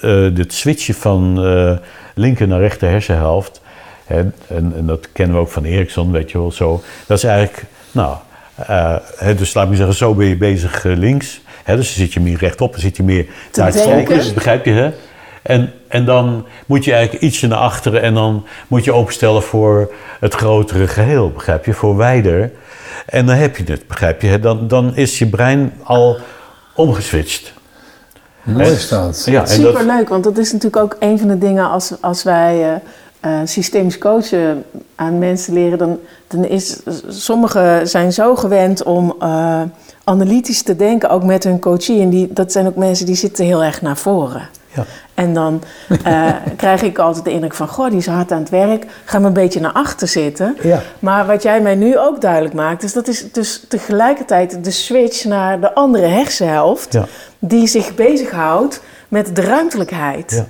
eh 0.00 0.34
dit 0.34 0.52
switchen 0.54 0.94
van 0.94 1.44
eh, 1.44 1.76
linker 2.14 2.48
naar 2.48 2.60
rechter 2.60 2.88
hersenhelft, 2.88 3.60
hè, 4.04 4.18
en, 4.46 4.72
en 4.76 4.86
dat 4.86 5.08
kennen 5.12 5.36
we 5.36 5.42
ook 5.42 5.48
van 5.48 5.64
Ericsson, 5.64 6.10
weet 6.12 6.30
je 6.30 6.38
wel 6.38 6.52
zo, 6.52 6.82
dat 7.06 7.16
is 7.18 7.24
eigenlijk, 7.24 7.64
nou, 7.92 8.16
eh, 8.66 8.96
hè, 9.16 9.34
dus 9.34 9.54
laat 9.54 9.68
me 9.68 9.76
zeggen, 9.76 9.94
zo 9.94 10.14
ben 10.14 10.26
je 10.26 10.36
bezig 10.36 10.84
eh, 10.84 10.96
links, 10.96 11.40
hè, 11.64 11.76
dus 11.76 11.86
dan 11.86 12.04
zit 12.04 12.12
je 12.12 12.20
meer 12.20 12.38
rechtop, 12.38 12.70
dan 12.72 12.80
zit 12.80 12.96
je 12.96 13.02
meer 13.02 13.26
Te 13.50 13.60
naar 13.60 13.72
het 13.72 13.80
focus, 13.80 14.32
begrijp 14.32 14.64
je 14.64 14.72
hè? 14.72 14.92
En, 15.42 15.72
en 15.88 16.04
dan 16.04 16.46
moet 16.66 16.84
je 16.84 16.92
eigenlijk 16.92 17.22
ietsje 17.24 17.46
naar 17.46 17.58
achteren 17.58 18.02
en 18.02 18.14
dan 18.14 18.46
moet 18.66 18.84
je 18.84 18.92
openstellen 18.92 19.42
voor 19.42 19.92
het 20.20 20.34
grotere 20.34 20.86
geheel, 20.86 21.30
begrijp 21.30 21.64
je? 21.64 21.72
Voor 21.72 21.96
wijder. 21.96 22.52
En 23.06 23.26
dan 23.26 23.36
heb 23.36 23.56
je 23.56 23.64
het, 23.64 23.86
begrijp 23.86 24.22
je? 24.22 24.40
Dan, 24.40 24.68
dan 24.68 24.96
is 24.96 25.18
je 25.18 25.26
brein 25.26 25.72
al 25.82 26.18
omgeswitcht. 26.74 27.52
Mooi 28.42 28.76
staat. 28.76 29.24
Ja, 29.24 29.40
en 29.40 29.48
Super 29.48 29.72
dat, 29.72 29.82
leuk, 29.82 30.08
want 30.08 30.24
dat 30.24 30.38
is 30.38 30.52
natuurlijk 30.52 30.82
ook 30.82 30.96
een 30.98 31.18
van 31.18 31.28
de 31.28 31.38
dingen 31.38 31.70
als, 31.70 31.92
als 32.00 32.22
wij 32.22 32.72
eh, 32.72 32.80
eh, 33.20 33.40
systemisch 33.44 33.98
coachen 33.98 34.64
aan 34.94 35.18
mensen 35.18 35.52
leren. 35.52 35.78
Dan, 35.78 35.98
dan 36.26 36.44
is 36.44 36.80
sommigen 37.08 37.88
zijn 37.88 38.12
zo 38.12 38.36
gewend 38.36 38.82
om 38.82 39.14
eh, 39.20 39.62
analytisch 40.04 40.62
te 40.62 40.76
denken, 40.76 41.10
ook 41.10 41.24
met 41.24 41.44
hun 41.44 41.60
coachie. 41.60 42.00
En 42.00 42.10
die, 42.10 42.32
dat 42.32 42.52
zijn 42.52 42.66
ook 42.66 42.76
mensen 42.76 43.06
die 43.06 43.14
zitten 43.14 43.44
heel 43.44 43.64
erg 43.64 43.82
naar 43.82 43.96
voren. 43.96 44.48
ja. 44.74 44.84
En 45.14 45.34
dan 45.34 45.62
eh, 46.04 46.30
krijg 46.56 46.82
ik 46.82 46.98
altijd 46.98 47.24
de 47.24 47.30
indruk 47.30 47.54
van, 47.54 47.68
goh, 47.68 47.88
die 47.88 47.98
is 47.98 48.06
hard 48.06 48.32
aan 48.32 48.38
het 48.38 48.50
werk. 48.50 48.86
Ga 49.04 49.18
maar 49.18 49.28
een 49.28 49.32
beetje 49.32 49.60
naar 49.60 49.72
achter 49.72 50.08
zitten. 50.08 50.56
Ja. 50.62 50.82
Maar 50.98 51.26
wat 51.26 51.42
jij 51.42 51.60
mij 51.60 51.74
nu 51.74 51.98
ook 51.98 52.20
duidelijk 52.20 52.54
maakt, 52.54 52.82
is 52.82 52.92
dat 52.92 53.08
is 53.08 53.32
dus 53.32 53.64
tegelijkertijd 53.68 54.64
de 54.64 54.70
switch 54.70 55.24
naar 55.24 55.60
de 55.60 55.74
andere 55.74 56.06
hersenhelft. 56.06 56.92
Ja. 56.92 57.06
Die 57.38 57.66
zich 57.66 57.94
bezighoudt 57.94 58.80
met 59.08 59.36
de 59.36 59.42
ruimtelijkheid. 59.42 60.44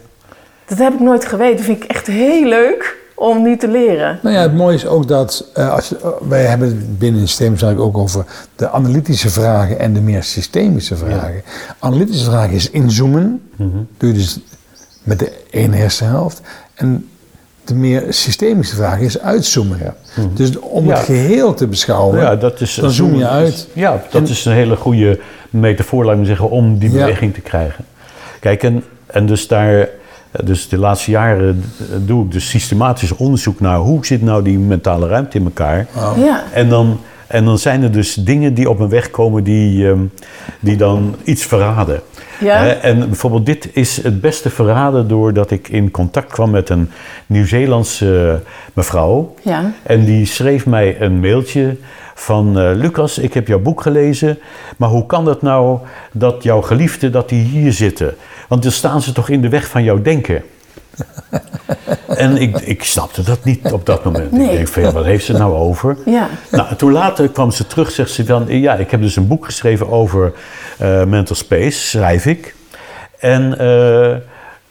Ja. 0.69 0.75
Dat 0.77 0.79
heb 0.79 0.93
ik 0.93 1.01
nooit 1.01 1.25
geweten. 1.25 1.57
Dat 1.57 1.65
vind 1.65 1.83
ik 1.85 1.91
echt 1.91 2.07
heel 2.07 2.45
leuk 2.49 2.97
om 3.15 3.43
nu 3.43 3.57
te 3.57 3.69
leren. 3.69 4.19
Nou 4.23 4.35
ja, 4.35 4.43
het 4.43 4.55
mooie 4.55 4.75
is 4.75 4.87
ook 4.87 5.09
dat 5.09 5.45
eh, 5.55 5.73
als 5.75 5.89
je, 5.89 5.97
eh, 6.03 6.09
wij 6.29 6.45
hebben 6.45 6.69
het 6.69 6.99
binnen 6.99 7.21
het 7.21 7.29
systeem 7.29 7.49
eigenlijk 7.49 7.81
ook 7.81 7.97
over 7.99 8.25
de 8.57 8.71
analytische 8.71 9.31
vragen 9.31 9.79
en 9.79 9.93
de 9.93 10.01
meer 10.01 10.23
systemische 10.23 10.97
vragen. 10.97 11.43
Analytische 11.79 12.25
vragen 12.25 12.55
is 12.55 12.71
inzoomen. 12.71 13.43
Doe 13.97 14.09
je 14.09 14.13
dus 14.13 14.39
met 15.03 15.19
de 15.19 15.33
ene 15.51 15.77
hersenhelft. 15.77 16.41
En 16.75 17.09
de 17.65 17.75
meer 17.75 18.05
systemische 18.09 18.77
vraag 18.77 18.99
is 19.01 19.21
uitzoomen. 19.21 19.95
Dus 20.35 20.59
om 20.59 20.87
Ja. 20.87 20.95
het 20.95 21.05
geheel 21.05 21.55
te 21.55 21.67
beschouwen, 21.67 22.21
Ja, 22.21 22.37
dat 22.37 22.61
is, 22.61 22.75
dan 22.75 22.91
zoom 22.91 23.15
je 23.15 23.27
uit. 23.29 23.69
Ja, 23.73 24.03
dat 24.11 24.29
is 24.29 24.45
een 24.45 24.53
hele 24.53 24.77
goede 24.77 25.21
metafoor, 25.51 26.03
laat 26.05 26.13
ik 26.13 26.19
maar 26.19 26.27
zeggen, 26.27 26.51
om 26.51 26.79
die 26.79 26.91
Ja. 26.91 26.97
beweging 26.99 27.35
te 27.35 27.41
krijgen. 27.41 27.85
Kijk, 28.41 28.63
en, 28.63 28.85
en 29.07 29.27
dus 29.27 29.47
daar, 29.49 29.89
dus 30.45 30.69
de 30.69 30.79
laatste 30.79 31.11
jaren 31.11 31.65
eh, 31.79 31.97
doe 32.07 32.25
ik 32.25 32.33
dus 32.33 32.49
systematisch 32.49 33.13
onderzoek 33.13 33.61
naar 33.61 33.79
hoe 33.79 34.07
zit 34.07 34.23
nou 34.23 34.43
die 34.43 34.59
mentale 34.59 35.09
ruimte 35.09 35.39
in 35.39 35.45
elkaar. 35.45 35.87
Ja. 36.17 36.45
En 36.53 36.69
dan, 36.69 37.01
en 37.27 37.45
dan 37.45 37.59
zijn 37.59 37.83
er 37.83 37.93
dus 37.93 38.15
dingen 38.15 38.55
die 38.55 38.71
op 38.71 38.79
mijn 38.79 38.91
weg 38.91 39.11
komen 39.11 39.45
die, 39.45 39.89
ehm, 39.89 40.01
die 40.61 40.77
dan 40.77 41.15
iets 41.25 41.45
verraden. 41.47 42.01
Ja. 42.41 42.67
En 42.67 42.99
bijvoorbeeld 42.99 43.47
dit 43.47 43.69
is 43.73 44.03
het 44.03 44.21
beste 44.21 44.51
verraden 44.51 45.09
doordat 45.09 45.51
ik 45.51 45.69
in 45.69 45.91
contact 45.91 46.33
kwam 46.33 46.51
met 46.51 46.69
een 46.69 46.91
Nieuw-Zeelandse 47.27 48.43
mevrouw. 48.73 49.35
Ja. 49.43 49.73
En 49.83 50.05
die 50.05 50.27
schreef 50.27 50.67
mij 50.67 51.01
een 51.01 51.21
mailtje 51.21 51.77
van 52.15 52.59
eh, 52.59 52.71
Lucas, 52.75 53.19
ik 53.19 53.35
heb 53.35 53.47
jouw 53.47 53.59
boek 53.59 53.81
gelezen, 53.81 54.39
maar 54.77 54.89
hoe 54.89 55.07
kan 55.07 55.27
het 55.27 55.43
nou 55.43 55.79
dat 56.13 56.43
jouw 56.43 56.61
geliefden 56.61 57.13
dat 57.13 57.29
die 57.29 57.43
hier 57.43 57.73
zitten? 57.73 58.15
Want 58.49 58.63
dan 58.63 58.73
staan 58.73 59.03
ze 59.03 59.13
toch 59.13 59.29
in 59.29 59.41
de 59.41 59.49
weg 59.49 59.69
van 59.69 59.85
jouw 59.85 60.03
denken. 60.03 60.43
en 62.07 62.37
ik, 62.37 62.61
ik 62.61 62.85
snapte 62.85 63.23
dat 63.23 63.45
niet 63.45 63.73
op 63.73 63.87
dat 63.87 64.05
moment. 64.05 64.33
Nee. 64.33 64.47
Ik 64.47 64.53
denk 64.53 64.69
van 64.69 64.83
ja, 64.83 64.93
wat 64.93 65.05
heeft 65.05 65.25
ze 65.25 65.33
nou 65.33 65.55
over? 65.55 65.97
Ja. 66.05 66.29
Nou, 66.51 66.75
toen 66.75 66.93
later 66.93 67.29
kwam 67.29 67.51
ze 67.51 67.67
terug, 67.67 67.91
zegt 67.91 68.11
ze 68.11 68.25
dan, 68.25 68.45
ja, 68.49 68.75
ik 68.75 68.91
heb 68.91 69.01
dus 69.01 69.17
een 69.17 69.27
boek 69.27 69.45
geschreven 69.45 69.89
over 69.89 70.33
eh, 70.79 71.05
mental 71.05 71.37
space, 71.37 71.79
schrijf 71.81 72.27
ik. 72.27 72.55
En 73.19 73.59
eh, 73.59 74.17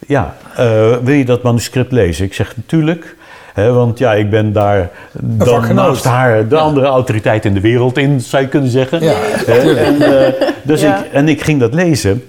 ja, 0.08 0.36
eh, 0.56 0.98
wil 0.98 1.14
je 1.14 1.26
dat 1.26 1.44
manuscript 1.44 1.92
lezen? 1.92 2.26
Ik 2.26 2.34
zeg 2.34 2.56
natuurlijk. 2.56 3.16
Hè, 3.58 3.72
want 3.72 3.98
ja, 3.98 4.14
ik 4.14 4.30
ben 4.30 4.54
daar 4.54 4.90
dan 5.22 5.74
naast 5.74 6.04
haar 6.04 6.48
de 6.48 6.58
andere 6.58 6.86
autoriteit 6.86 7.46
in 7.46 7.54
de 7.54 7.60
wereld 7.60 7.98
in, 7.98 8.22
zou 8.22 8.44
je 8.44 8.50
kunnen 8.50 8.70
zeggen. 8.70 9.04
Ja, 9.04 9.14
Hè, 9.46 9.76
en, 9.76 10.02
eh, 10.02 10.48
dus 10.62 10.82
Ja. 10.82 10.98
ik, 10.98 11.12
en 11.12 11.28
ik 11.28 11.42
ging 11.42 11.60
dat 11.60 11.74
lezen. 11.74 12.24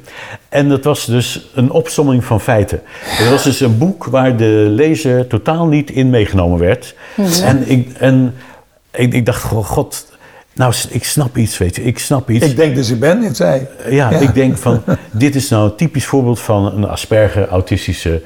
En 0.48 0.68
dat 0.68 0.84
was 0.84 1.04
dus 1.04 1.50
een 1.54 1.70
opsomming 1.70 2.24
van 2.24 2.40
feiten. 2.40 2.80
Het 3.00 3.30
was 3.30 3.42
dus 3.42 3.60
een 3.60 3.78
boek 3.78 4.04
waar 4.04 4.36
de 4.36 4.66
lezer 4.70 5.26
totaal 5.26 5.66
niet 5.66 5.90
in 5.90 6.10
meegenomen 6.10 6.58
werd. 6.58 6.94
En, 7.42 7.70
ik, 7.70 7.92
en 7.98 8.34
ik, 8.90 9.12
ik 9.14 9.26
dacht 9.26 9.42
gewoon, 9.42 9.64
god, 9.64 10.06
nou, 10.54 10.74
ik 10.88 11.04
snap 11.04 11.36
iets, 11.36 11.58
weet 11.58 11.76
je. 11.76 11.82
Ik 11.82 11.98
snap 11.98 12.30
iets. 12.30 12.46
Ik 12.46 12.56
denk 12.56 12.74
dus 12.74 12.90
ik 12.90 13.00
ben, 13.00 13.22
het 13.22 13.36
zei. 13.36 13.66
Ja, 13.88 14.10
ik 14.10 14.34
denk 14.34 14.56
van, 14.58 14.82
dit 15.10 15.34
is 15.34 15.48
nou 15.48 15.64
een 15.64 15.76
typisch 15.76 16.06
voorbeeld 16.06 16.40
van 16.40 16.66
een 16.76 16.88
Asperger-autistische 16.88 18.22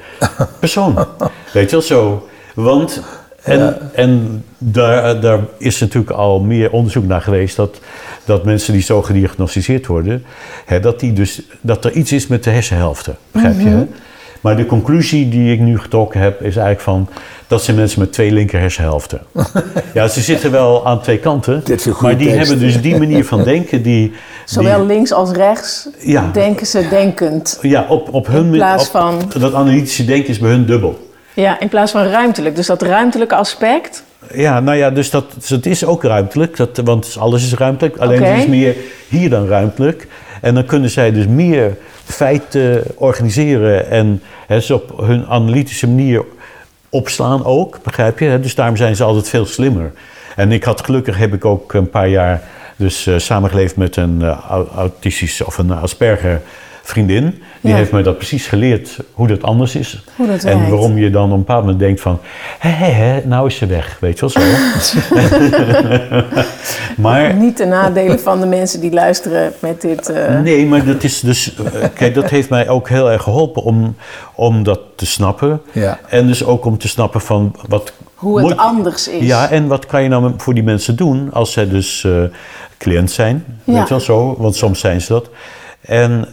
persoon. 0.59 0.95
Weet 1.53 1.69
je 1.69 1.75
wel, 1.75 1.81
zo. 1.85 2.27
Want, 2.53 3.01
en, 3.43 3.77
en 3.93 4.43
daar, 4.57 5.19
daar 5.19 5.39
is 5.57 5.79
natuurlijk 5.79 6.11
al 6.11 6.39
meer 6.39 6.71
onderzoek 6.71 7.05
naar 7.05 7.21
geweest... 7.21 7.55
dat, 7.55 7.79
dat 8.25 8.45
mensen 8.45 8.73
die 8.73 8.81
zo 8.81 9.01
gediagnosticeerd 9.01 9.87
worden... 9.87 10.23
Hè, 10.65 10.79
dat, 10.79 10.99
die 10.99 11.13
dus, 11.13 11.41
dat 11.61 11.85
er 11.85 11.91
iets 11.91 12.11
is 12.11 12.27
met 12.27 12.43
de 12.43 12.49
hersenhelften, 12.49 13.17
begrijp 13.31 13.59
je? 13.59 13.67
hè? 13.69 13.85
Maar 14.41 14.55
de 14.57 14.65
conclusie 14.65 15.29
die 15.29 15.53
ik 15.53 15.59
nu 15.59 15.79
getrokken 15.79 16.19
heb, 16.19 16.39
is 16.39 16.55
eigenlijk 16.55 16.81
van... 16.81 17.07
dat 17.47 17.63
zijn 17.63 17.77
mensen 17.77 17.99
met 17.99 18.13
twee 18.13 18.31
linker 18.31 18.59
hersenhelften. 18.59 19.21
ja, 19.93 20.07
ze 20.07 20.21
zitten 20.21 20.51
wel 20.51 20.85
aan 20.85 21.01
twee 21.01 21.17
kanten... 21.19 21.63
Maar 22.01 22.17
die 22.17 22.27
tekst. 22.27 22.37
hebben 22.49 22.59
dus 22.67 22.81
die 22.81 22.97
manier 22.97 23.25
van 23.25 23.43
denken... 23.43 23.81
die, 23.83 24.13
Zowel 24.45 24.77
die- 24.77 24.87
links 24.87 25.11
als 25.11 25.31
rechts 25.31 25.89
Ja. 25.99 26.29
denken 26.33 26.67
ze 26.67 26.87
denkend. 26.89 27.59
ja, 27.61 27.85
op, 27.89 28.13
op 28.13 28.27
hun 28.27 28.45
In 28.45 28.51
plaats 28.51 28.85
op- 28.85 28.91
van- 28.91 29.31
Dat 29.37 29.53
analytische 29.53 30.05
denken 30.05 30.29
is 30.29 30.39
bij 30.39 30.49
hun 30.49 30.65
dubbel. 30.65 31.11
Ja, 31.33 31.59
in 31.59 31.69
plaats 31.69 31.91
van 31.91 32.03
ruimtelijk. 32.03 32.55
Dus 32.55 32.67
dat 32.67 32.81
ruimtelijke 32.81 33.35
aspect. 33.35 34.03
Ja, 34.33 34.59
nou 34.59 34.77
ja, 34.77 34.89
dus 34.89 35.09
dat, 35.09 35.25
dus 35.35 35.49
het 35.49 35.65
is 35.65 35.85
ook 35.85 36.03
ruimtelijk, 36.03 36.57
dat, 36.57 36.81
want 36.83 37.15
alles 37.19 37.43
is 37.43 37.53
ruimtelijk. 37.53 37.97
Alleen 37.97 38.23
het 38.23 38.37
is 38.37 38.47
meer 38.47 38.75
hier 39.07 39.29
dan 39.29 39.47
ruimtelijk. 39.47 40.07
En 40.41 40.53
dan 40.53 40.65
kunnen 40.65 40.89
zij 40.89 41.11
dus 41.11 41.27
meer 41.27 41.77
feiten 42.05 42.83
organiseren 42.95 43.89
en 43.89 44.21
hè, 44.47 44.59
ze 44.59 44.73
op 44.73 44.97
hun 45.05 45.25
analytische 45.27 45.87
manier 45.87 46.23
opslaan 46.89 47.45
ook, 47.45 47.79
begrijp 47.83 48.19
je? 48.19 48.39
Dus 48.39 48.55
daarom 48.55 48.75
zijn 48.75 48.95
ze 48.95 49.03
altijd 49.03 49.29
veel 49.29 49.45
slimmer. 49.45 49.91
En 50.35 50.51
ik 50.51 50.63
had 50.63 50.85
gelukkig 50.85 51.17
heb 51.17 51.33
ik 51.33 51.45
ook 51.45 51.73
een 51.73 51.89
paar 51.89 52.07
jaar 52.07 52.41
dus 52.75 53.07
eh, 53.07 53.17
samengeleefd 53.17 53.75
met 53.75 53.95
een 53.95 54.21
eh, 54.21 54.39
au- 54.49 54.67
autistische 54.75 55.45
of 55.45 55.57
een 55.57 55.71
Asperger 55.71 56.41
vriendin. 56.85 57.41
Die 57.61 57.71
Ja. 57.71 57.77
heeft 57.77 57.91
mij 57.91 58.03
dat 58.03 58.17
precies 58.17 58.47
geleerd 58.47 58.97
hoe 59.13 59.27
dat 59.27 59.43
anders 59.43 59.75
is. 59.75 60.03
Hoe 60.15 60.27
dat 60.27 60.43
en 60.43 60.69
waarom 60.69 60.97
je 60.97 61.09
dan 61.09 61.25
op 61.25 61.31
een 61.31 61.37
bepaald 61.37 61.61
moment 61.61 61.79
denkt 61.79 62.01
van... 62.01 62.19
Hé, 62.59 62.69
hé, 62.69 62.91
hé, 62.91 63.21
nou 63.25 63.47
is 63.47 63.55
ze 63.57 63.65
weg, 63.65 63.97
weet 63.99 64.19
je 64.19 64.19
wel 64.19 64.29
zo. 64.29 64.39
maar 67.01 67.33
Niet 67.33 67.57
de 67.57 67.65
nadelen 67.65 68.19
van 68.19 68.39
de 68.39 68.45
mensen 68.45 68.81
die 68.81 68.91
luisteren 68.91 69.53
met 69.59 69.81
dit. 69.81 70.09
eh, 70.09 70.39
Nee, 70.39 70.65
maar 70.65 70.85
dat 70.85 71.03
is 71.03 71.19
dus. 71.19 71.55
eh, 71.55 71.83
Kijk, 71.93 72.15
dat 72.15 72.29
heeft 72.29 72.49
mij 72.49 72.69
ook 72.69 72.89
heel 72.89 73.11
erg 73.11 73.23
geholpen 73.23 73.63
om, 73.63 73.95
om 74.35 74.63
dat 74.63 74.79
te 74.95 75.05
snappen. 75.05 75.61
Ja. 75.71 75.99
En 76.09 76.27
dus 76.27 76.45
ook 76.45 76.65
om 76.65 76.77
te 76.77 76.87
snappen 76.87 77.21
van 77.21 77.55
wat. 77.67 77.93
Hoe 78.15 78.37
het 78.37 78.47
moet- 78.47 78.57
anders 78.57 79.07
is. 79.07 79.25
Ja, 79.25 79.49
en 79.49 79.67
wat 79.67 79.85
kan 79.85 80.03
je 80.03 80.09
nou 80.09 80.33
voor 80.37 80.53
die 80.53 80.63
mensen 80.63 80.95
doen 80.95 81.29
als 81.33 81.51
zij 81.51 81.67
dus 81.69 82.03
eh, 82.03 82.11
cliënt 82.77 83.11
zijn? 83.11 83.45
Ja. 83.63 83.73
Weet 83.73 83.83
je 83.83 83.89
wel 83.89 83.99
zo? 83.99 84.35
Want 84.37 84.55
soms 84.55 84.79
zijn 84.79 85.01
ze 85.01 85.13
dat. 85.13 85.29
En 85.81 86.27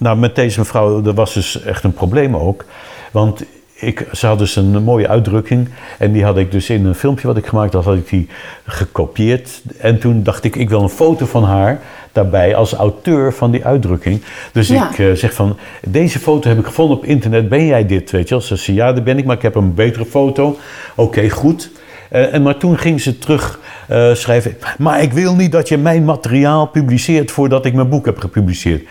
nou, 0.00 0.16
met 0.16 0.34
deze 0.34 0.58
mevrouw, 0.58 1.04
er 1.04 1.14
was 1.14 1.34
dus 1.34 1.62
echt 1.62 1.84
een 1.84 1.92
probleem 1.92 2.36
ook. 2.36 2.64
Want 3.10 3.44
ik, 3.74 4.06
ze 4.12 4.26
had 4.26 4.38
dus 4.38 4.56
een 4.56 4.82
mooie 4.82 5.08
uitdrukking. 5.08 5.68
En 5.98 6.12
die 6.12 6.24
had 6.24 6.36
ik 6.36 6.50
dus 6.50 6.70
in 6.70 6.84
een 6.86 6.94
filmpje 6.94 7.26
wat 7.26 7.36
ik 7.36 7.46
gemaakt 7.46 7.72
had, 7.72 7.84
had 7.84 7.94
ik 7.94 8.08
die 8.08 8.28
gekopieerd. 8.66 9.62
En 9.78 9.98
toen 9.98 10.22
dacht 10.22 10.44
ik, 10.44 10.56
ik 10.56 10.68
wil 10.68 10.82
een 10.82 10.88
foto 10.88 11.26
van 11.26 11.44
haar 11.44 11.80
daarbij 12.12 12.54
als 12.54 12.72
auteur 12.72 13.32
van 13.32 13.50
die 13.50 13.64
uitdrukking. 13.64 14.22
Dus 14.52 14.68
Ja. 14.68 14.90
ik 14.90 14.98
eh, 14.98 15.12
zeg 15.12 15.32
van, 15.32 15.56
deze 15.86 16.18
foto 16.18 16.48
heb 16.48 16.58
ik 16.58 16.66
gevonden 16.66 16.96
op 16.96 17.04
internet. 17.04 17.48
Ben 17.48 17.66
jij 17.66 17.86
dit, 17.86 18.10
weet 18.10 18.28
je 18.28 18.34
wel? 18.34 18.44
Ze 18.44 18.56
zei, 18.56 18.76
ja, 18.76 18.92
dat 18.92 19.04
ben 19.04 19.18
ik, 19.18 19.24
maar 19.24 19.36
ik 19.36 19.42
heb 19.42 19.54
een 19.54 19.74
betere 19.74 20.04
foto. 20.04 20.58
Oké, 20.94 21.28
goed. 21.28 21.70
Eh, 22.08 22.34
en 22.34 22.42
maar 22.42 22.56
toen 22.56 22.78
ging 22.78 23.00
ze 23.00 23.18
terug 23.18 23.58
eh, 23.88 24.14
schrijven. 24.14 24.56
Maar 24.78 25.02
ik 25.02 25.12
wil 25.12 25.34
niet 25.34 25.52
dat 25.52 25.68
je 25.68 25.78
mijn 25.78 26.04
materiaal 26.04 26.66
publiceert 26.66 27.30
voordat 27.30 27.64
ik 27.64 27.74
mijn 27.74 27.88
boek 27.88 28.04
heb 28.04 28.18
gepubliceerd. 28.18 28.82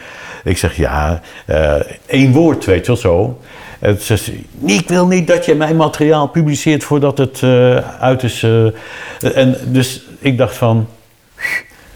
Ik 0.44 0.58
zeg 0.58 0.78
ja, 0.78 1.22
eh, 1.46 1.76
één 2.06 2.32
woord, 2.32 2.66
weet 2.66 2.86
je 2.86 2.92
wel 2.92 3.02
zo. 3.02 3.40
En 3.80 3.98
ze 3.98 4.04
zegt, 4.04 4.32
ik 4.66 4.88
wil 4.88 5.08
niet 5.08 5.28
dat 5.28 5.46
je 5.46 5.56
mijn 5.56 5.76
materiaal 5.76 6.28
publiceert 6.28 6.84
voordat 6.84 7.18
het 7.18 7.44
eh, 7.44 7.78
uit 8.00 8.24
is. 8.24 8.44
eh." 8.44 8.66
en 9.38 9.56
dus 9.66 10.04
ik 10.20 10.38
dacht 10.38 10.56
van. 10.56 10.88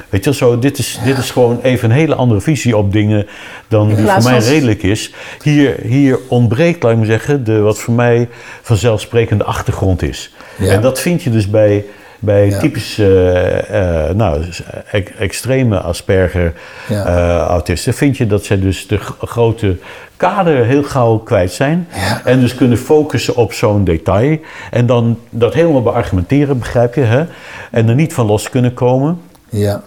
Weet 0.10 0.23
je 0.23 0.29
wel 0.29 0.39
zo, 0.39 0.60
dit 0.60 0.77
is, 0.77 0.99
dit 1.03 1.17
is 1.17 1.32
gewoon 1.32 1.60
even 1.62 1.89
een 1.89 1.95
hele 1.95 2.15
andere 2.15 2.41
visie 2.41 2.77
op 2.77 2.91
dingen 2.91 3.27
dan 3.67 3.88
die 3.95 4.06
voor 4.08 4.23
mij 4.23 4.39
redelijk 4.39 4.84
is. 4.84 5.13
Hier, 5.41 5.75
hier 5.82 6.19
ontbreekt, 6.27 6.84
laat 6.84 6.91
ik 6.91 6.97
maar 6.97 7.06
zeggen, 7.06 7.43
de, 7.43 7.60
wat 7.60 7.79
voor 7.79 7.93
mij 7.93 8.29
vanzelfsprekende 8.62 9.43
achtergrond 9.43 10.01
is. 10.01 10.34
Ja. 10.58 10.71
En 10.71 10.82
dat 10.82 10.99
vind 10.99 11.23
je 11.23 11.29
dus 11.29 11.49
bij, 11.49 11.86
bij 12.24 12.50
Ja. 12.50 12.60
typisch 12.60 12.98
eh, 13.00 14.08
eh, 14.08 14.16
nou, 14.16 14.44
e- 14.92 15.04
extreme 15.20 15.80
Asperger 15.80 16.54
eh, 16.90 17.38
autisten. 17.38 17.94
Vind 17.94 18.18
je 18.18 18.28
dat 18.28 18.46
zij 18.46 18.60
dus 18.60 18.88
de 18.88 18.98
grote 19.22 19.78
kader 20.18 20.66
heel 20.66 20.84
gauw 20.84 21.18
kwijt 21.18 21.52
zijn. 21.52 21.88
Ja. 21.94 22.22
En 22.26 22.40
dus 22.40 22.56
kunnen 22.56 22.78
focussen 22.78 23.36
op 23.36 23.54
zo'n 23.54 23.84
detail. 23.84 24.40
En 24.72 24.86
dan 24.86 25.20
dat 25.30 25.54
helemaal 25.54 25.82
beargumenteren, 25.82 26.60
begrijp 26.60 26.96
je? 26.96 27.02
Hè? 27.02 27.24
En 27.72 27.90
er 27.90 27.96
niet 27.96 28.14
van 28.14 28.26
los 28.26 28.50
kunnen 28.50 28.74
komen. 28.74 29.22
Ja. 29.50 29.82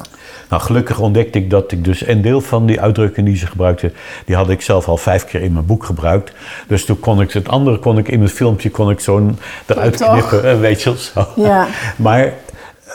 Nou, 0.48 0.62
gelukkig 0.62 0.98
ontdekte 1.00 1.38
ik 1.38 1.50
dat 1.50 1.72
ik 1.72 1.84
dus 1.84 2.06
een 2.06 2.22
deel 2.22 2.40
van 2.40 2.66
die 2.66 2.80
uitdrukkingen 2.80 3.30
die 3.30 3.38
ze 3.38 3.46
gebruikte, 3.46 3.92
die 4.24 4.36
had 4.36 4.50
ik 4.50 4.62
zelf 4.62 4.88
al 4.88 4.96
vijf 4.96 5.24
keer 5.24 5.42
in 5.42 5.52
mijn 5.52 5.66
boek 5.66 5.84
gebruikt. 5.84 6.32
Dus 6.68 6.84
toen 6.84 7.00
kon 7.00 7.20
ik 7.20 7.32
het 7.32 7.48
andere 7.48 7.78
kon 7.78 7.98
ik 7.98 8.08
in 8.08 8.22
het 8.22 8.32
filmpje 8.32 8.70
kon 8.70 8.90
ik 8.90 9.00
zo'n 9.00 9.38
eruit 9.66 9.96
Toch? 9.96 10.28
knippen, 10.28 10.60
weet 10.60 10.82
je 10.82 10.90
wel 10.90 10.98
zo. 10.98 11.42
Ja. 11.42 11.66
Maar, 11.96 12.32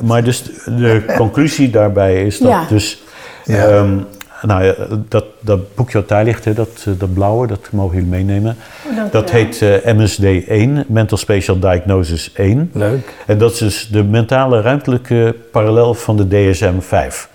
maar 0.03 0.23
dus 0.23 0.43
de 0.65 1.03
conclusie 1.17 1.69
daarbij 1.69 2.25
is 2.25 2.37
dat 2.39 2.49
Ja. 2.49 2.65
dus, 2.69 3.03
Ja. 3.45 3.67
ehm, 3.67 3.97
nou 4.41 4.63
ja, 4.63 4.73
dat, 5.09 5.25
dat 5.39 5.75
boekje 5.75 5.97
wat 5.97 6.07
daar 6.07 6.23
ligt, 6.23 6.45
hè, 6.45 6.53
dat, 6.53 6.85
eh, 6.87 6.93
dat 6.97 7.13
blauwe, 7.13 7.47
dat 7.47 7.67
mogen 7.71 7.95
jullie 7.95 8.09
meenemen. 8.09 8.57
dank 8.95 9.11
dat 9.11 9.31
heet 9.31 9.61
eh, 9.61 9.93
MSD-1, 9.95 10.85
Mental 10.87 11.17
Spatial 11.17 11.59
Diagnosis 11.59 12.31
1. 12.33 12.69
Leuk. 12.73 13.13
En 13.25 13.37
dat 13.37 13.51
is 13.51 13.57
dus 13.57 13.87
de 13.91 14.03
mentale 14.03 14.61
ruimtelijke 14.61 15.35
parallel 15.51 15.93
van 15.93 16.17
de 16.17 16.27
DSM-5. 16.27 17.29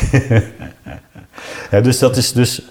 ja, 1.70 1.80
dus 1.80 1.98
dat 1.98 2.16
is 2.16 2.32
dus 2.32 2.62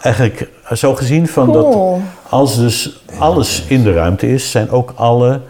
eigenlijk 0.00 0.48
zo 0.72 0.94
gezien 0.94 1.28
van 1.28 1.46
Cool. 1.52 1.92
dat 1.94 2.30
als 2.30 2.56
dus 2.56 3.02
alles 3.18 3.64
in 3.68 3.82
de 3.82 3.92
ruimte 3.92 4.28
is, 4.32 4.50
zijn 4.50 4.70
ook 4.70 4.92
alle 4.96 5.40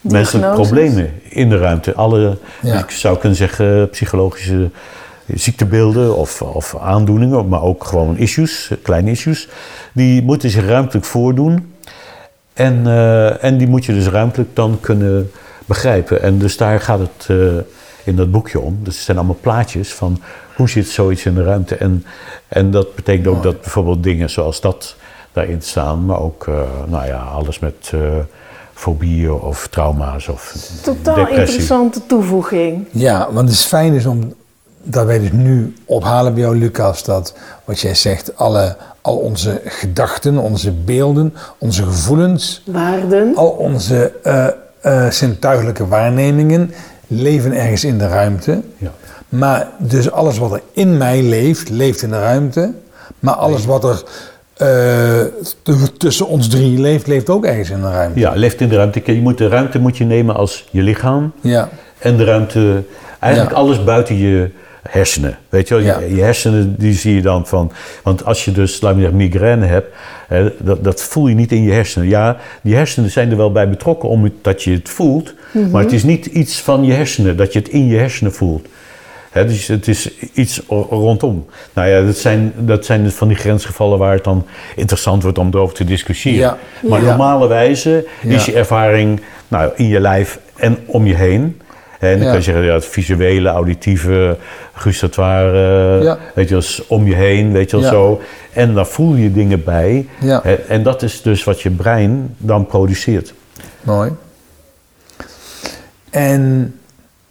menselijke 0.00 0.54
problemen 0.54 1.10
in 1.28 1.48
de 1.48 1.58
ruimte. 1.58 1.94
Alle, 1.94 2.38
Ja. 2.60 2.78
ik 2.78 2.90
zou 2.90 3.18
kunnen 3.18 3.38
zeggen, 3.38 3.90
psychologische 3.90 4.70
ziektebeelden 5.26 6.16
of, 6.16 6.42
of 6.42 6.76
aandoeningen, 6.80 7.48
maar 7.48 7.62
ook 7.62 7.84
gewoon 7.84 8.16
issues, 8.16 8.70
kleine 8.82 9.10
issues, 9.10 9.48
die 9.92 10.22
moeten 10.22 10.50
zich 10.50 10.66
ruimtelijk 10.66 11.06
voordoen. 11.06 11.74
En, 12.52 12.86
eh, 12.86 13.44
en 13.44 13.58
die 13.58 13.68
moet 13.68 13.84
je 13.84 13.92
dus 13.92 14.06
ruimtelijk 14.06 14.56
dan 14.56 14.78
kunnen 14.80 15.30
begrijpen. 15.66 16.22
En 16.22 16.38
dus 16.38 16.56
daar 16.56 16.80
gaat 16.80 16.98
het 16.98 17.26
eh, 17.28 17.36
in 18.04 18.16
dat 18.16 18.30
boekje 18.30 18.60
om. 18.60 18.78
Dus 18.82 18.94
het 18.94 19.04
zijn 19.04 19.16
allemaal 19.16 19.38
plaatjes 19.40 19.92
van 19.92 20.20
hoe 20.60 20.68
zit 20.68 20.88
zoiets 20.88 21.24
in 21.24 21.34
de 21.34 21.42
ruimte. 21.42 21.74
En, 21.74 22.04
en 22.48 22.70
dat 22.70 22.94
betekent 22.94 23.26
ook 23.26 23.42
dat 23.42 23.60
bijvoorbeeld 23.60 24.02
dingen 24.02 24.30
zoals 24.30 24.60
dat 24.60 24.96
daarin 25.32 25.62
staan, 25.62 26.04
maar 26.04 26.20
ook 26.20 26.46
eh, 26.46 26.54
nou 26.88 27.06
ja, 27.06 27.18
alles 27.18 27.58
met 27.58 27.90
uh, 27.94 28.00
fobieën 28.74 29.32
of 29.32 29.68
trauma's 29.70 30.28
of 30.28 30.70
Totaal 30.82 31.14
depressie. 31.14 31.40
interessante 31.40 32.06
toevoeging. 32.06 32.86
Ja, 32.90 33.28
want 33.32 33.48
het 33.48 33.58
is 33.58 33.64
fijn 33.64 33.92
is 33.92 34.06
om 34.06 34.34
dat 34.82 35.06
wij 35.06 35.18
dus 35.18 35.32
nu 35.32 35.74
ophalen 35.84 36.34
bij 36.34 36.42
jou, 36.42 36.58
Lucas, 36.58 37.04
dat 37.04 37.34
wat 37.64 37.80
jij 37.80 37.94
zegt, 37.94 38.36
alle, 38.36 38.76
al 39.00 39.16
onze 39.16 39.60
gedachten, 39.64 40.38
onze 40.38 40.72
beelden, 40.72 41.34
onze 41.58 41.82
gevoelens, 41.82 42.62
Waarden. 42.66 43.36
al 43.36 43.48
onze 43.48 44.12
uh, 44.24 44.46
uh, 44.84 45.10
zintuigelijke 45.10 45.86
waarnemingen 45.86 46.72
leven 47.06 47.52
ergens 47.52 47.84
in 47.84 47.98
de 47.98 48.08
ruimte. 48.08 48.62
Ja. 48.78 48.92
Maar 49.30 49.68
dus 49.78 50.10
alles 50.10 50.38
wat 50.38 50.52
er 50.52 50.62
in 50.72 50.96
mij 50.96 51.22
leeft, 51.22 51.68
leeft 51.68 52.02
in 52.02 52.10
de 52.10 52.18
ruimte. 52.20 52.72
Maar 53.18 53.34
alles 53.34 53.64
wat 53.64 53.84
er 53.84 54.02
uh, 54.62 55.74
tussen 55.96 56.26
ons 56.26 56.48
drie 56.48 56.78
leeft, 56.80 57.06
leeft 57.06 57.30
ook 57.30 57.44
ergens 57.44 57.70
in 57.70 57.80
de 57.80 57.90
ruimte. 57.90 58.18
Ja, 58.20 58.32
leeft 58.34 58.60
in 58.60 58.68
de 58.68 58.76
ruimte. 58.76 59.02
Je 59.04 59.20
moet, 59.20 59.38
de 59.38 59.48
ruimte 59.48 59.78
moet 59.78 59.96
je 59.96 60.04
nemen 60.04 60.34
als 60.34 60.68
je 60.70 60.82
lichaam. 60.82 61.32
Ja. 61.40 61.68
En 61.98 62.16
de 62.16 62.24
ruimte, 62.24 62.82
eigenlijk 63.18 63.54
ja. 63.54 63.60
alles 63.62 63.84
buiten 63.84 64.16
je 64.18 64.50
hersenen. 64.88 65.38
Weet 65.48 65.68
je 65.68 65.74
wel, 65.74 65.84
Ja. 65.84 65.98
je, 65.98 66.14
je 66.14 66.22
hersenen 66.22 66.74
die 66.78 66.94
zie 66.94 67.14
je 67.14 67.22
dan 67.22 67.46
van. 67.46 67.72
Want 68.02 68.24
als 68.24 68.44
je 68.44 68.52
dus, 68.52 68.80
laat 68.80 68.94
me 68.94 69.00
zeggen, 69.00 69.18
migraine 69.18 69.66
hebt, 69.66 69.94
hè, 70.28 70.52
dat, 70.58 70.84
dat 70.84 71.02
voel 71.02 71.28
je 71.28 71.34
niet 71.34 71.52
in 71.52 71.62
je 71.62 71.72
hersenen. 71.72 72.08
Ja, 72.08 72.36
die 72.62 72.74
hersenen 72.74 73.10
zijn 73.10 73.30
er 73.30 73.36
wel 73.36 73.52
bij 73.52 73.68
betrokken 73.68 74.08
omdat 74.08 74.62
je 74.62 74.70
het 74.72 74.88
voelt, 74.88 75.34
maar 75.70 75.82
het 75.82 75.92
is 75.92 76.02
niet 76.02 76.26
iets 76.26 76.60
van 76.60 76.84
je 76.84 76.92
hersenen, 76.92 77.36
dat 77.36 77.52
je 77.52 77.58
het 77.58 77.68
in 77.68 77.86
je 77.86 77.96
hersenen 77.96 78.32
voelt. 78.32 78.66
Dus 79.32 79.66
het 79.66 79.88
is 79.88 80.10
iets 80.32 80.60
rondom. 80.90 81.46
Nou 81.72 81.88
ja, 81.88 82.02
dat 82.02 82.16
zijn, 82.16 82.52
dat 82.56 82.84
zijn 82.84 83.10
van 83.10 83.28
die 83.28 83.36
grensgevallen 83.36 83.98
waar 83.98 84.12
het 84.14 84.24
dan 84.24 84.46
interessant 84.76 85.22
wordt 85.22 85.38
om 85.38 85.48
erover 85.52 85.74
te 85.74 85.84
discussiëren. 85.84 86.38
Ja. 86.40 86.58
Maar 86.88 87.00
Ja. 87.00 87.06
normale 87.06 87.48
wijze 87.48 88.06
is 88.20 88.44
je 88.44 88.52
ervaring 88.52 89.20
nou, 89.48 89.72
in 89.76 89.88
je 89.88 90.00
lijf 90.00 90.38
en 90.56 90.78
om 90.86 91.06
je 91.06 91.14
heen. 91.14 91.60
En 91.98 92.18
dan 92.18 92.26
kan 92.26 92.36
je 92.36 92.42
zeggen, 92.42 92.64
ja, 92.64 92.74
het 92.74 92.86
visuele, 92.86 93.48
auditieve, 93.48 94.36
gustatoire, 94.72 96.18
weet 96.34 96.48
je 96.48 96.56
is 96.56 96.82
om 96.86 97.06
je 97.06 97.14
heen, 97.14 97.52
weet 97.52 97.70
je 97.70 97.80
wel 97.80 97.90
zo. 97.90 98.20
En 98.52 98.74
daar 98.74 98.86
voel 98.86 99.14
je 99.14 99.32
dingen 99.32 99.64
bij. 99.64 100.06
En 100.68 100.82
dat 100.82 101.02
is 101.02 101.22
dus 101.22 101.44
wat 101.44 101.60
je 101.60 101.70
brein 101.70 102.34
dan 102.38 102.66
produceert. 102.66 103.34
Mooi. 103.82 104.10
En 106.10 106.74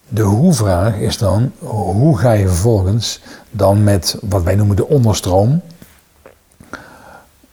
de 0.10 0.22
hoe-vraag 0.22 0.96
is 0.96 1.18
dan, 1.18 1.52
hoe 1.60 2.18
ga 2.18 2.32
je 2.32 2.48
vervolgens 2.48 3.20
dan 3.52 3.84
met 3.84 4.18
wat 4.22 4.44
wij 4.44 4.56
noemen 4.56 4.76
de 4.76 4.88
onderstroom 4.88 5.62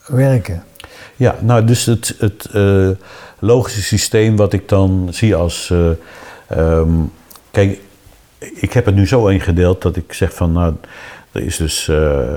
werken? 0.07 0.65
Ja, 1.17 1.35
nou, 1.41 1.65
dus 1.65 1.85
het, 1.85 2.15
het 2.19 2.45
eh, 2.53 2.89
logische 3.39 3.83
systeem 3.83 4.37
wat 4.37 4.53
ik 4.53 4.69
dan 4.69 5.09
zie 5.11 5.35
als. 5.35 5.71
eh, 5.71 5.91
ehm, 6.47 6.91
kijk, 7.51 7.81
ik 8.39 8.73
heb 8.73 8.85
het 8.87 8.95
nu 8.95 9.07
zo 9.07 9.27
ingedeeld 9.27 9.83
dat 9.83 9.97
ik 9.97 10.13
zeg 10.13 10.35
van, 10.35 10.53
nou, 10.53 10.75
er 11.33 11.43
is 11.43 11.57
dus 11.57 11.89
eh, 11.89 12.35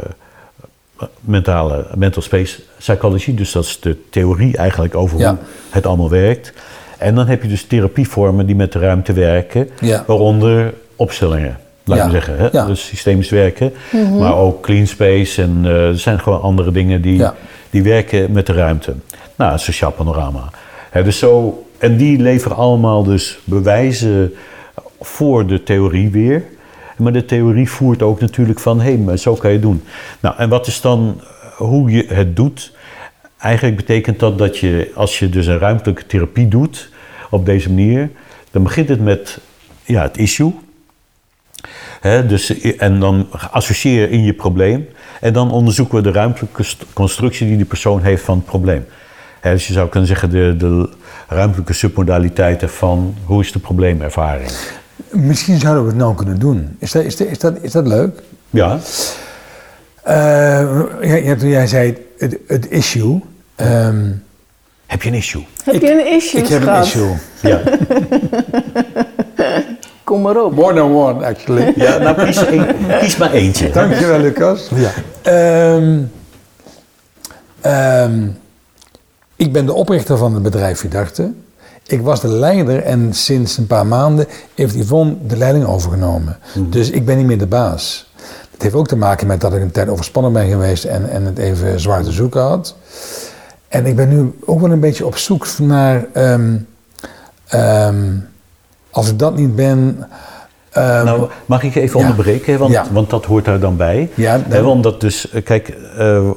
mentale, 1.20 1.88
mental 1.96 2.22
space 2.22 2.62
psychology, 2.78 3.36
dus 3.36 3.52
dat 3.52 3.64
is 3.64 3.80
de 3.80 4.10
theorie 4.10 4.58
eigenlijk 4.58 4.96
over 4.96 5.20
Ja. 5.20 5.30
hoe 5.30 5.38
het 5.70 5.86
allemaal 5.86 6.10
werkt. 6.10 6.54
En 7.00 7.16
dan 7.16 7.28
heb 7.28 7.42
je 7.42 7.48
dus 7.48 7.64
therapievormen 7.64 8.46
die 8.46 8.56
met 8.56 8.72
de 8.72 8.80
ruimte 8.80 9.14
werken, 9.14 9.70
Ja. 9.80 10.04
waaronder 10.08 10.74
opstellingen. 10.96 11.58
Laat 11.84 11.98
Ja. 11.98 12.06
me 12.06 12.12
zeggen, 12.12 12.38
hè? 12.38 12.48
Ja. 12.52 12.66
dus 12.66 12.86
systemisch 12.86 13.30
werken, 13.30 13.74
maar 14.20 14.36
ook 14.36 14.62
clean 14.62 14.88
space 14.88 15.42
en 15.42 15.60
eh, 15.64 15.88
er 15.88 16.00
zijn 16.00 16.20
gewoon 16.20 16.42
andere 16.42 16.72
dingen 16.72 17.02
die, 17.02 17.18
Ja. 17.18 17.36
die 17.70 17.84
werken 17.84 18.32
met 18.32 18.46
de 18.46 18.54
ruimte. 18.54 18.94
Nou, 19.36 19.52
het 19.52 19.62
sociaal 19.62 19.92
panorama. 19.92 20.50
Hè, 20.90 21.04
dus 21.04 21.18
zo, 21.20 21.64
en 21.78 21.98
die 21.98 22.20
leveren 22.20 22.58
allemaal 22.58 23.04
dus 23.04 23.40
bewijzen 23.44 24.34
voor 25.02 25.48
de 25.48 25.64
theorie 25.64 26.10
weer. 26.10 26.44
Maar 26.98 27.14
de 27.14 27.26
theorie 27.26 27.70
voert 27.70 28.02
ook 28.02 28.20
natuurlijk 28.20 28.60
van, 28.60 28.82
hé, 28.82 28.98
maar 28.98 29.18
zo 29.18 29.34
kan 29.34 29.50
je 29.50 29.56
het 29.56 29.66
doen. 29.66 29.84
Nou, 30.20 30.36
en 30.38 30.50
wat 30.50 30.68
is 30.68 30.82
dan 30.82 31.22
hoe 31.58 31.92
je 31.92 32.06
het 32.08 32.36
doet? 32.36 32.72
Eigenlijk 33.40 33.76
betekent 33.76 34.20
dat 34.20 34.38
dat 34.38 34.58
je, 34.58 34.92
als 34.96 35.20
je 35.20 35.30
dus 35.30 35.46
een 35.48 35.58
ruimtelijke 35.60 36.06
therapie 36.06 36.48
doet 36.48 36.90
op 37.30 37.46
deze 37.46 37.70
manier, 37.70 38.10
dan 38.52 38.64
begint 38.64 38.90
het 38.90 39.02
met 39.04 39.40
ja, 39.84 40.02
het 40.02 40.18
issue. 40.18 40.54
Hè, 42.02 42.26
dus, 42.26 42.62
en 42.78 43.00
dan 43.00 43.28
associeer 43.52 44.02
je 44.02 44.10
in 44.10 44.24
je 44.24 44.34
probleem. 44.34 44.88
En 45.22 45.34
dan 45.34 45.52
onderzoeken 45.52 45.96
we 45.96 46.02
de 46.02 46.12
ruimtelijke 46.12 46.64
st- 46.64 46.86
constructie 46.94 47.48
die 47.48 47.58
de 47.58 47.66
persoon 47.66 48.02
heeft 48.02 48.24
van 48.24 48.36
het 48.38 48.46
probleem. 48.46 48.86
Dus 49.42 49.68
je 49.68 49.74
zou 49.74 49.90
kunnen 49.90 50.08
zeggen 50.08 50.30
de, 50.30 50.56
de 50.58 50.90
ruimtelijke 51.28 51.74
submodaliteiten 51.74 52.70
van 52.70 53.16
hoe 53.24 53.42
is 53.42 53.52
de 53.52 53.60
probleemervaring. 53.60 54.50
Misschien 55.12 55.60
zouden 55.60 55.84
we 55.84 55.90
het 55.90 55.98
nou 55.98 56.16
kunnen 56.16 56.40
doen. 56.40 56.76
Is 56.80 56.92
dat, 56.92 57.04
is 57.04 57.16
dat, 57.16 57.28
is 57.28 57.40
dat, 57.40 57.58
is 57.62 57.72
dat 57.72 57.88
leuk? 57.88 58.22
Ja, 58.50 58.80
Eh, 60.04 60.16
ja, 61.02 61.16
ja, 61.16 61.36
toen 61.36 61.50
jij 61.50 61.68
zei 61.68 61.98
het, 62.18 62.38
het 62.48 62.70
issue. 62.70 63.20
Ehm, 63.60 64.06
heb 64.86 65.02
je 65.02 65.10
een 65.10 65.16
issue? 65.16 65.46
Heb 65.64 65.76
ik, 65.76 65.82
je 65.82 65.92
een 65.92 66.08
issue, 66.16 66.42
ik 66.42 66.48
heb 66.48 66.68
een 66.68 66.82
issue. 66.82 67.14
Ja, 67.42 67.62
Kom 70.04 70.22
maar 70.22 70.44
op. 70.44 70.56
More 70.56 70.74
than 70.76 70.92
one, 70.96 71.26
actually. 71.26 71.74
ja 71.76 71.98
nou 71.98 72.26
kies, 72.26 72.38
een- 72.38 72.66
kies 73.00 73.18
maar 73.18 73.32
eentje. 73.32 73.70
Dankjewel, 73.72 74.20
Lucas. 74.20 74.70
Ja. 74.76 74.92
Ehm, 75.22 76.00
ehm, 77.62 78.28
ik 79.36 79.52
ben 79.54 79.66
de 79.66 79.74
oprichter 79.74 80.18
van 80.18 80.34
het 80.34 80.44
bedrijf 80.44 80.80
Vidarte. 80.80 81.32
Ik 81.88 82.02
was 82.02 82.22
de 82.22 82.28
leider 82.28 82.84
en 82.84 83.14
sinds 83.14 83.58
een 83.58 83.68
paar 83.68 83.86
maanden 83.86 84.28
heeft 84.56 84.76
Yvonne 84.76 85.16
de 85.28 85.38
leiding 85.38 85.66
overgenomen. 85.66 86.38
Dus 86.56 86.90
ik 86.90 87.06
ben 87.06 87.18
niet 87.18 87.26
meer 87.26 87.38
de 87.38 87.48
baas. 87.48 88.12
Het 88.52 88.62
heeft 88.62 88.76
ook 88.76 88.88
te 88.88 88.96
maken 88.96 89.28
met 89.28 89.42
dat 89.42 89.54
ik 89.54 89.62
een 89.62 89.72
tijd 89.72 89.90
overspannen 89.90 90.34
ben 90.34 90.48
geweest 90.50 90.84
en, 90.84 91.10
en 91.10 91.26
het 91.26 91.38
even 91.38 91.80
zwaar 91.80 92.04
te 92.04 92.12
zoeken 92.12 92.42
had. 92.42 92.76
En 93.70 93.86
ik 93.86 93.96
ben 93.96 94.10
nu 94.10 94.34
ook 94.46 94.60
wel 94.62 94.72
een 94.72 94.80
beetje 94.80 95.06
op 95.06 95.18
zoek 95.18 95.48
naar, 95.60 96.06
ehm, 96.14 96.56
ehm, 97.48 98.06
als 98.92 99.10
ik 99.10 99.20
dat 99.20 99.36
niet 99.38 99.56
ben, 99.56 100.08
ehm, 100.72 101.06
Nou, 101.06 101.30
mag 101.46 101.64
ik 101.64 101.74
je 101.74 101.80
even 101.82 102.00
Ja. 102.00 102.06
onderbreken? 102.10 102.60
Want, 102.60 102.72
Ja. 102.72 102.86
want 102.92 103.10
dat 103.10 103.26
hoort 103.26 103.46
daar 103.46 103.60
dan 103.60 103.78
bij. 103.78 104.10
Ja, 104.14 104.38
dan- 104.38 104.52
Hè, 104.52 104.62
omdat 104.62 105.02
dus, 105.02 105.30
eh, 105.32 105.44
kijk, 105.44 105.68
eh, 105.98 106.30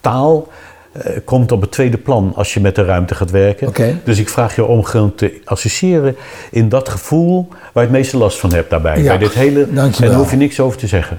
taal 0.00 0.48
eh, 0.92 1.16
komt 1.24 1.52
op 1.52 1.60
het 1.60 1.70
tweede 1.72 1.98
plan 1.98 2.32
als 2.36 2.54
je 2.54 2.60
met 2.60 2.74
de 2.74 2.84
ruimte 2.84 3.14
gaat 3.14 3.30
werken. 3.30 3.68
Oké. 3.68 3.98
Dus 4.04 4.18
ik 4.18 4.28
vraag 4.28 4.54
je 4.56 4.64
om 4.64 4.84
gewoon 4.84 5.14
te 5.14 5.40
associëren 5.44 6.16
in 6.50 6.68
dat 6.68 6.88
gevoel 6.88 7.48
waar 7.48 7.70
je 7.72 7.80
het 7.80 7.90
meeste 7.90 8.16
last 8.16 8.38
van 8.38 8.52
hebt 8.54 8.70
daarbij. 8.70 8.98
Ja, 8.98 9.08
Bij 9.08 9.18
dit 9.18 9.32
hele, 9.32 9.58
dankjewel. 9.72 10.02
en 10.02 10.08
daar 10.08 10.18
hoef 10.18 10.30
je 10.30 10.36
niks 10.36 10.60
over 10.60 10.78
te 10.78 10.86
zeggen. 10.86 11.18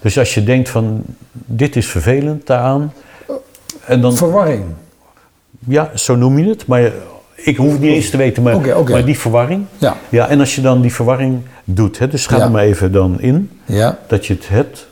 Dus 0.00 0.18
als 0.18 0.34
je 0.34 0.44
denkt 0.44 0.68
van, 0.68 1.02
dit 1.32 1.76
is 1.76 1.86
vervelend 1.86 2.46
daaraan. 2.46 2.92
En 3.86 4.00
dan, 4.00 4.16
verwarring. 4.16 4.64
ja, 5.66 5.90
zo 5.94 6.16
noem 6.16 6.38
je 6.38 6.48
het. 6.48 6.66
Maar 6.66 6.92
ik 7.34 7.56
hoef 7.56 7.72
het 7.72 7.80
niet 7.80 7.92
eens 7.92 8.10
te 8.10 8.16
weten, 8.16 8.42
maar, 8.42 8.84
maar 8.88 9.04
die 9.04 9.18
verwarring. 9.18 9.64
Ja. 9.78 9.96
Ja, 10.08 10.28
en 10.28 10.40
als 10.40 10.54
je 10.54 10.60
dan 10.60 10.80
die 10.80 10.92
verwarring 10.94 11.40
doet, 11.64 11.98
hè, 11.98 12.08
dus 12.08 12.26
ga 12.26 12.36
Ja. 12.36 12.44
er 12.44 12.50
maar 12.50 12.62
even 12.62 12.92
dan 12.92 13.20
in, 13.20 13.50
Ja, 13.64 13.98
dat 14.06 14.26
je 14.26 14.34
het 14.34 14.48
hebt. 14.48 14.86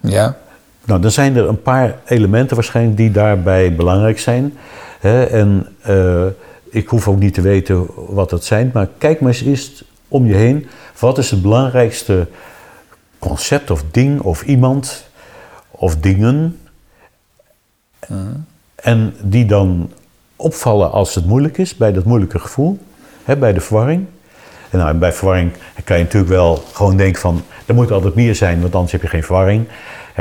ja, 0.00 0.36
Nou, 0.84 1.00
dan 1.00 1.10
zijn 1.10 1.36
er 1.36 1.48
een 1.48 1.62
paar 1.62 1.98
elementen 2.06 2.56
waarschijnlijk 2.56 2.96
die 2.96 3.10
daarbij 3.10 3.74
belangrijk 3.74 4.18
zijn. 4.18 4.54
Hè, 5.00 5.24
en 5.24 5.66
eh, 5.82 6.24
ik 6.70 6.88
hoef 6.88 7.08
ook 7.08 7.18
niet 7.18 7.34
te 7.34 7.40
weten 7.40 7.86
wat 7.96 8.30
dat 8.30 8.44
zijn, 8.44 8.70
maar 8.74 8.88
kijk 8.98 9.20
maar 9.20 9.30
eens 9.30 9.42
eerst 9.42 9.84
om 10.08 10.26
je 10.26 10.34
heen. 10.34 10.66
Wat 10.98 11.18
is 11.18 11.30
het 11.30 11.42
belangrijkste 11.42 12.26
concept 13.18 13.70
of 13.70 13.84
ding 13.90 14.20
of 14.20 14.42
iemand 14.42 15.07
of 15.78 15.96
dingen? 15.96 16.58
En 18.74 19.14
die 19.22 19.44
dan 19.46 19.90
opvallen 20.36 20.92
als 20.92 21.14
het 21.14 21.26
moeilijk 21.26 21.58
is, 21.58 21.76
bij 21.76 21.92
dat 21.92 22.04
moeilijke 22.04 22.38
gevoel, 22.38 22.78
hè, 23.24 23.36
bij 23.36 23.52
de 23.52 23.60
verwarring. 23.60 24.06
En 24.70 24.78
nou, 24.78 24.94
bij 24.94 25.12
verwarring 25.12 25.52
kan 25.84 25.96
je 25.98 26.02
natuurlijk 26.02 26.32
wel 26.32 26.62
gewoon 26.72 26.96
denken 26.96 27.20
van, 27.20 27.42
er 27.66 27.74
moet 27.74 27.90
altijd 27.90 28.14
meer 28.14 28.34
zijn, 28.34 28.60
want 28.60 28.74
anders 28.74 28.92
heb 28.92 29.02
je 29.02 29.08
geen 29.08 29.22
verwarring. 29.24 29.64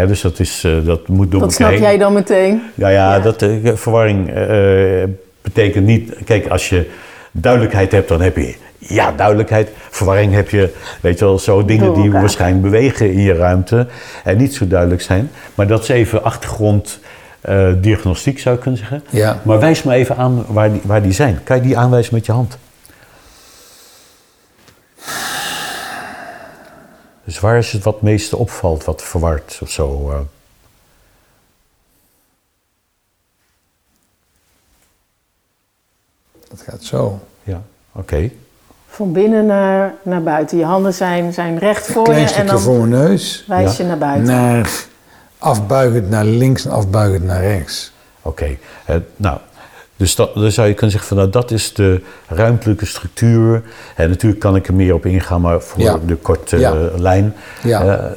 Dus 0.08 0.22
dat, 0.22 0.40
is, 0.40 0.64
eh, 0.64 0.86
dat 0.86 1.08
moet 1.08 1.32
door 1.32 1.40
Wat 1.40 1.54
snap 1.54 1.70
heen. 1.70 1.82
jij 1.82 1.98
dan 1.98 2.14
meteen? 2.14 2.62
Ja, 2.76 2.88
ja, 2.90 3.16
Ja. 3.16 3.20
dat 3.20 3.42
eh, 3.42 3.74
verwarring 3.74 4.30
eh, 4.30 5.04
betekent 5.42 5.86
niet. 5.86 6.14
Kijk, 6.26 6.48
als 6.48 6.70
je 6.70 6.90
duidelijkheid 7.32 7.92
hebt, 7.92 8.08
dan 8.08 8.22
heb 8.22 8.36
je 8.38 8.56
ja, 8.78 9.12
duidelijkheid. 9.12 9.70
Verwarring 9.90 10.34
heb 10.34 10.50
je, 10.50 10.74
weet 11.02 11.20
je 11.20 11.26
wel, 11.26 11.40
zo 11.40 11.66
dingen 11.66 11.94
die 11.94 12.12
waarschijnlijk 12.12 12.62
bewegen 12.64 13.12
in 13.12 13.20
je 13.20 13.34
ruimte 13.34 13.88
en 14.24 14.38
niet 14.38 14.56
zo 14.56 14.68
duidelijk 14.68 15.02
zijn. 15.02 15.32
Maar 15.56 15.68
dat 15.68 15.82
is 15.82 15.90
even 15.90 16.24
achtergrond 16.24 17.00
eh, 17.42 17.74
diagnostiek, 17.82 18.40
zou 18.40 18.56
je 18.56 18.62
kunnen 18.62 18.80
zeggen. 18.80 19.04
Ja. 19.10 19.42
Maar 19.44 19.60
wijs 19.60 19.84
me 19.84 19.94
even 19.94 20.18
aan 20.18 20.46
waar 20.48 20.72
die, 20.72 20.82
waar 20.84 21.02
die 21.02 21.12
zijn. 21.12 21.44
Kan 21.44 21.56
je 21.56 21.62
die 21.62 21.78
aanwijzen 21.78 22.14
met 22.14 22.26
je 22.26 22.32
hand? 22.32 22.58
Dus 27.24 27.40
waar 27.40 27.58
is 27.58 27.72
het 27.72 27.84
wat 27.84 27.94
het 27.94 28.04
meeste 28.04 28.38
opvalt, 28.38 28.84
wat 28.86 29.04
verward 29.04 29.60
of 29.62 29.70
zo? 29.70 30.12
eh? 30.12 30.20
Dat 36.50 36.62
gaat 36.62 36.84
zo. 36.84 37.20
ja, 37.44 37.62
oké. 37.92 38.30
Van 38.98 39.12
binnen 39.12 39.46
naar, 39.46 39.94
naar 40.04 40.24
buiten. 40.24 40.58
Je 40.58 40.64
handen 40.66 40.94
zijn, 40.94 41.34
zijn 41.34 41.58
recht 41.58 41.88
voor 41.88 42.04
Klein 42.04 42.28
je 42.28 42.34
en 42.34 42.46
dan 42.48 42.60
voor 42.60 42.78
mijn 42.88 42.90
neus. 42.90 43.44
wijs 43.48 43.78
Ja. 43.78 43.84
je 43.84 43.90
naar 43.90 43.98
buiten. 43.98 44.26
Naar 44.34 44.70
afbuigend 45.38 46.10
naar 46.10 46.26
links 46.26 46.66
en 46.66 46.72
afbuigend 46.72 47.24
naar 47.24 47.42
rechts. 47.42 47.92
Oké, 48.22 48.58
eh, 48.86 48.96
nou, 49.16 49.38
dus 49.96 50.16
dat, 50.16 50.34
dan 50.36 50.52
zou 50.52 50.68
je 50.68 50.74
kunnen 50.74 50.92
zeggen 50.92 51.10
van 51.10 51.18
nou, 51.18 51.30
dat 51.30 51.52
is 51.52 51.74
de 51.74 52.02
ruimtelijke 52.28 52.86
structuur. 52.86 53.62
En 53.96 54.10
natuurlijk 54.10 54.42
kan 54.42 54.56
ik 54.56 54.68
er 54.68 54.74
meer 54.74 54.94
op 54.94 55.06
ingaan, 55.06 55.42
maar 55.42 55.62
voor 55.62 55.82
Ja. 55.84 55.98
de 56.06 56.16
korte 56.16 56.58
Ja. 56.60 56.72
eh, 56.72 56.78
lijn. 57.00 57.34
Ja. 57.64 57.82
Eh, 57.84 58.12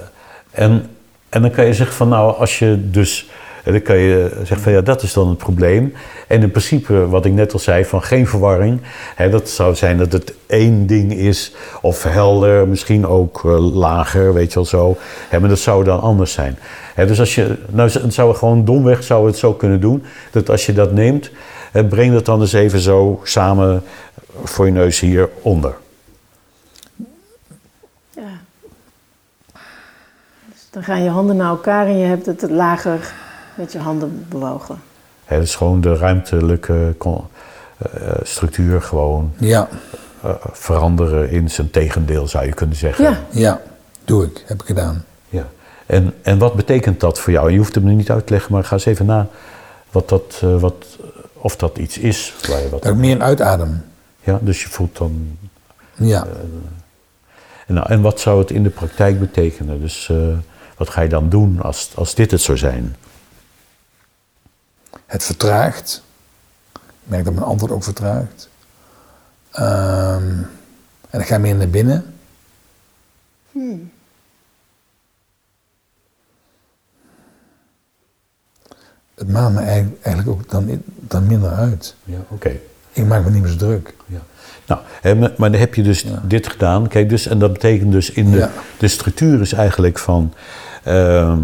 en, 0.51 0.87
en 1.29 1.43
dan 1.43 1.51
kan 1.51 1.67
je 1.67 1.75
zeggen 1.75 1.97
van 1.97 2.09
nou, 2.09 2.37
als 2.37 2.59
je 2.59 2.91
dus, 2.91 3.31
dan 3.73 3.83
kan 3.83 3.99
je 3.99 4.31
zeggen 4.37 4.61
van 4.61 4.73
ja, 4.73 4.81
dat 4.81 5.03
is 5.03 5.13
dan 5.13 5.29
het 5.29 5.39
probleem. 5.39 5.93
En 6.27 6.43
in 6.43 6.51
principe, 6.51 7.09
wat 7.09 7.25
ik 7.25 7.33
net 7.33 7.53
al 7.53 7.59
zei, 7.59 7.85
van 7.85 8.03
geen 8.03 8.27
verwarring. 8.27 8.81
Hè, 9.15 9.31
dat 9.31 9.49
zou 9.49 9.75
zijn 9.75 9.99
dat 9.99 10.13
het 10.13 10.35
één 10.47 10.87
ding 10.87 11.13
is, 11.13 11.55
of 11.83 12.03
helder, 12.03 12.69
misschien 12.69 13.07
ook 13.07 13.45
eh, 13.45 13.75
lager, 13.75 14.35
weet 14.35 14.49
je 14.49 14.55
wel 14.55 14.65
zo. 14.65 14.97
Hè, 15.29 15.41
maar 15.41 15.49
dat 15.49 15.59
zou 15.59 15.85
dan 15.85 16.01
anders 16.01 16.33
zijn. 16.33 16.59
Hè, 16.95 17.07
dus 17.07 17.19
als 17.19 17.35
je, 17.35 17.57
nou 17.69 17.91
zou 18.09 18.35
gewoon 18.35 18.65
domweg 18.65 19.03
zou 19.03 19.27
het 19.27 19.37
zo 19.37 19.53
kunnen 19.53 19.81
doen, 19.81 20.03
dat 20.31 20.51
als 20.51 20.67
je 20.67 20.73
dat 20.73 20.93
neemt, 20.93 21.31
eh, 21.73 21.85
breng 21.89 22.13
dat 22.13 22.25
dan 22.25 22.41
eens 22.41 22.53
even 22.53 22.81
zo 22.81 23.21
samen 23.23 23.83
voor 24.45 24.67
je 24.67 24.73
neus 24.73 25.01
hieronder. 25.01 25.75
Dus 30.45 30.67
dan 30.71 30.83
gaan 30.83 31.03
je 31.03 31.11
handen 31.11 31.37
naar 31.37 31.49
elkaar 31.49 31.87
en 31.87 31.99
je 31.99 32.07
hebt 32.07 32.27
het 32.27 32.51
lager 32.51 33.13
met 33.61 33.73
je 33.73 33.79
handen 33.79 34.27
bewogen. 34.29 34.79
Dat 35.29 35.43
is 35.43 35.55
gewoon 35.55 35.81
de 35.81 35.95
ruimtelijke 35.97 36.95
con- 36.99 37.27
eh, 37.79 37.91
structuur 38.23 38.83
gewoon 38.83 39.33
Ja, 39.39 39.69
eh, 40.23 40.31
veranderen 40.53 41.31
in 41.31 41.51
zijn 41.51 41.71
tegendeel, 41.71 42.29
zou 42.29 42.47
je 42.47 42.53
kunnen 42.53 42.77
zeggen. 42.77 43.05
Ja, 43.05 43.19
ja. 43.31 43.61
Doe 44.05 44.25
ik. 44.25 44.45
Heb 44.47 44.61
ik 44.61 44.67
gedaan. 44.67 45.05
Ja. 45.29 45.47
En, 45.87 46.15
en 46.23 46.39
wat 46.39 46.55
betekent 46.55 47.01
dat 47.01 47.19
voor 47.19 47.33
jou? 47.33 47.51
Je 47.51 47.59
hoeft 47.59 47.75
het 47.75 47.85
me 47.85 47.93
niet 47.93 48.11
uit 48.11 48.27
te 48.27 48.33
leggen, 48.33 48.53
maar 48.53 48.65
ga 48.65 48.73
eens 48.75 48.85
even 48.85 49.07
na 49.07 49.27
wat 49.91 50.09
dat, 50.09 50.41
eh, 50.43 50.61
wat, 50.61 50.87
of 51.33 51.57
dat 51.57 51.79
iets 51.79 51.99
is. 51.99 52.35
Waar 52.49 52.61
je 52.61 52.69
wat, 52.69 52.83
Dat 52.83 52.93
ik 52.93 52.99
meer 52.99 53.21
uitadem. 53.21 53.85
ja, 54.23 54.39
dus 54.43 54.63
je 54.63 54.69
voelt 54.69 54.97
dan. 54.99 55.39
Ja. 55.95 56.27
En, 57.67 57.75
nou, 57.75 57.89
en 57.91 58.01
wat 58.01 58.21
zou 58.21 58.39
het 58.39 58.51
in 58.51 58.63
de 58.63 58.71
praktijk 58.71 59.21
betekenen? 59.21 59.81
Dus 59.81 60.09
eh, 60.11 60.17
wat 60.77 60.91
ga 60.91 61.01
je 61.01 61.09
dan 61.09 61.29
doen 61.29 61.63
als, 61.63 61.91
als 61.95 62.15
dit 62.15 62.31
het 62.31 62.41
zou 62.41 62.59
zijn? 62.59 62.97
Het 65.11 65.25
vertraagt. 65.25 66.03
Ik 66.73 66.81
merk 67.03 67.25
dat 67.25 67.35
mijn 67.35 67.47
antwoord 67.47 67.73
ook 67.73 67.85
vertraagt. 67.85 68.49
Ehm, 69.51 70.29
en 71.11 71.19
dan 71.19 71.25
ga 71.25 71.35
ik 71.35 71.41
meer 71.41 71.55
naar 71.57 71.69
binnen. 71.69 72.15
Het 79.15 79.29
maakt 79.29 79.53
me 79.55 79.61
eigenlijk, 79.61 80.05
eigenlijk 80.05 80.39
ook 80.39 80.51
dan, 80.51 80.83
dan 80.85 81.27
minder 81.27 81.51
uit. 81.51 81.95
Ja, 82.05 82.19
oké. 82.29 82.57
Ik 82.93 83.07
maak 83.07 83.25
me 83.25 83.31
niet 83.31 83.43
meer 83.43 83.51
zo 83.51 83.57
druk. 83.57 83.95
Ja. 84.07 84.19
Nou, 84.67 84.81
hè, 85.01 85.15
maar 85.15 85.51
dan 85.51 85.61
heb 85.61 85.75
je 85.75 85.83
dus 85.83 86.05
dit 86.23 86.47
gedaan. 86.49 86.89
Kijk, 86.89 87.09
dus, 87.09 87.27
en 87.27 87.39
dat 87.39 87.53
betekent 87.53 87.93
dus 87.93 88.11
in 88.11 88.31
de, 88.31 88.37
Ja. 88.37 88.51
de 88.79 88.89
structuur 88.89 89.41
is 89.41 89.53
eigenlijk 89.53 89.99
van. 89.99 90.35
ehm, 90.85 91.41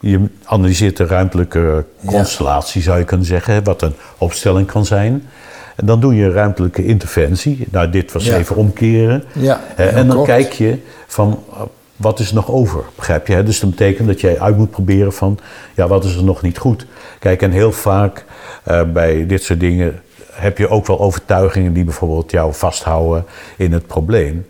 je 0.00 0.20
analyseert 0.44 0.96
de 0.96 1.06
ruimtelijke 1.06 1.84
Ja. 2.00 2.10
constellatie, 2.10 2.82
zou 2.82 2.98
je 2.98 3.04
kunnen 3.04 3.26
zeggen, 3.26 3.64
wat 3.64 3.82
een 3.82 3.94
opstelling 4.18 4.66
kan 4.66 4.84
zijn. 4.86 5.28
En 5.76 5.86
dan 5.86 6.00
doe 6.00 6.14
je 6.14 6.24
een 6.24 6.32
ruimtelijke 6.32 6.84
interventie. 6.84 7.66
Nou, 7.70 7.90
dit 7.90 8.12
was 8.12 8.24
Ja. 8.24 8.36
even 8.36 8.56
omkeren. 8.56 9.24
Ja, 9.32 9.60
en 9.76 10.08
dan 10.08 10.24
kijk 10.24 10.52
je 10.52 10.78
van 11.06 11.42
uh, 11.50 11.60
wat 11.96 12.18
is 12.20 12.28
er 12.28 12.34
nog 12.34 12.50
over, 12.50 12.80
begrijp 12.96 13.26
je? 13.26 13.42
Dus 13.42 13.60
dat 13.60 13.70
betekent 13.70 14.08
dat 14.08 14.20
jij 14.20 14.40
uit 14.40 14.56
moet 14.56 14.70
proberen 14.70 15.12
van 15.12 15.38
ja, 15.74 15.86
wat 15.86 16.04
is 16.04 16.16
er 16.16 16.24
nog 16.24 16.42
niet 16.42 16.58
goed. 16.58 16.86
Kijk, 17.18 17.42
en 17.42 17.50
heel 17.50 17.72
vaak 17.72 18.24
eh, 18.62 18.82
bij 18.92 19.26
dit 19.26 19.42
soort 19.42 19.60
dingen 19.60 20.00
heb 20.32 20.58
je 20.58 20.68
ook 20.68 20.86
wel 20.86 21.00
overtuigingen 21.00 21.72
die 21.72 21.84
bijvoorbeeld 21.84 22.30
jou 22.30 22.54
vasthouden 22.54 23.24
in 23.56 23.72
het 23.72 23.86
probleem. 23.86 24.46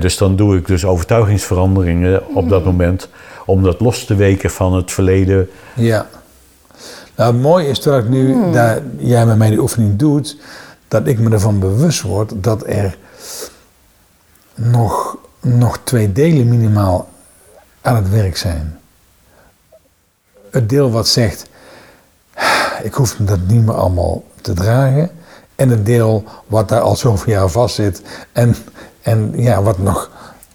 Dus 0.00 0.16
dan 0.16 0.36
doe 0.36 0.56
ik 0.56 0.66
dus 0.66 0.84
overtuigingsveranderingen 0.84 2.34
op 2.34 2.48
dat 2.48 2.64
moment 2.64 3.08
om 3.50 3.62
dat 3.62 3.80
los 3.80 4.04
te 4.04 4.14
weken 4.14 4.50
van 4.50 4.74
het 4.74 4.92
verleden. 4.92 5.50
Ja. 5.74 6.06
Nou, 7.16 7.32
het 7.32 7.42
mooie 7.42 7.68
is 7.68 7.80
dat 7.80 8.02
ik 8.02 8.08
nu, 8.08 8.52
dat 8.52 8.80
jij 8.98 9.26
met 9.26 9.36
mij 9.36 9.48
die 9.48 9.60
oefening 9.60 9.96
doet, 9.96 10.36
dat 10.88 11.06
ik 11.06 11.18
me 11.18 11.30
ervan 11.30 11.58
bewust 11.58 12.02
word 12.02 12.32
dat 12.36 12.66
er 12.66 12.96
nog, 14.54 15.16
nog 15.40 15.78
twee 15.84 16.12
delen 16.12 16.48
minimaal 16.48 17.08
aan 17.80 17.96
het 17.96 18.10
werk 18.10 18.36
zijn. 18.36 18.78
Het 20.50 20.68
deel 20.68 20.90
wat 20.90 21.08
zegt, 21.08 21.48
ik 22.82 22.94
hoef 22.94 23.16
dat 23.18 23.38
niet 23.46 23.66
meer 23.66 23.74
allemaal 23.74 24.24
te 24.40 24.52
dragen. 24.52 25.10
En 25.54 25.68
het 25.68 25.86
deel 25.86 26.24
wat 26.46 26.68
daar 26.68 26.80
al 26.80 26.96
zoveel 26.96 27.32
jaar 27.32 27.48
vast 27.48 27.74
zit 27.74 28.02
en, 28.32 28.56
en 29.00 29.32
ja, 29.34 29.62
wat 29.62 29.78
nog, 29.78 30.10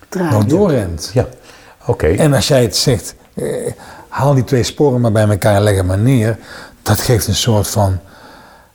nog 0.10 0.46
doorrent. 0.46 1.12
Ja, 1.14 1.28
oké. 1.86 2.08
En 2.08 2.34
als 2.34 2.48
jij 2.48 2.62
het 2.62 2.76
zegt, 2.76 3.16
eh, 3.34 3.46
haal 4.08 4.34
die 4.34 4.44
twee 4.44 4.64
sporen 4.64 5.02
maar 5.02 5.12
bij 5.12 5.28
elkaar 5.30 5.56
en 5.56 5.62
leg 5.62 5.76
het 5.76 5.86
maar 5.86 5.98
neer. 5.98 6.38
Dat 6.82 7.02
geeft 7.02 7.28
een 7.28 7.36
soort 7.36 7.68
van, 7.68 8.00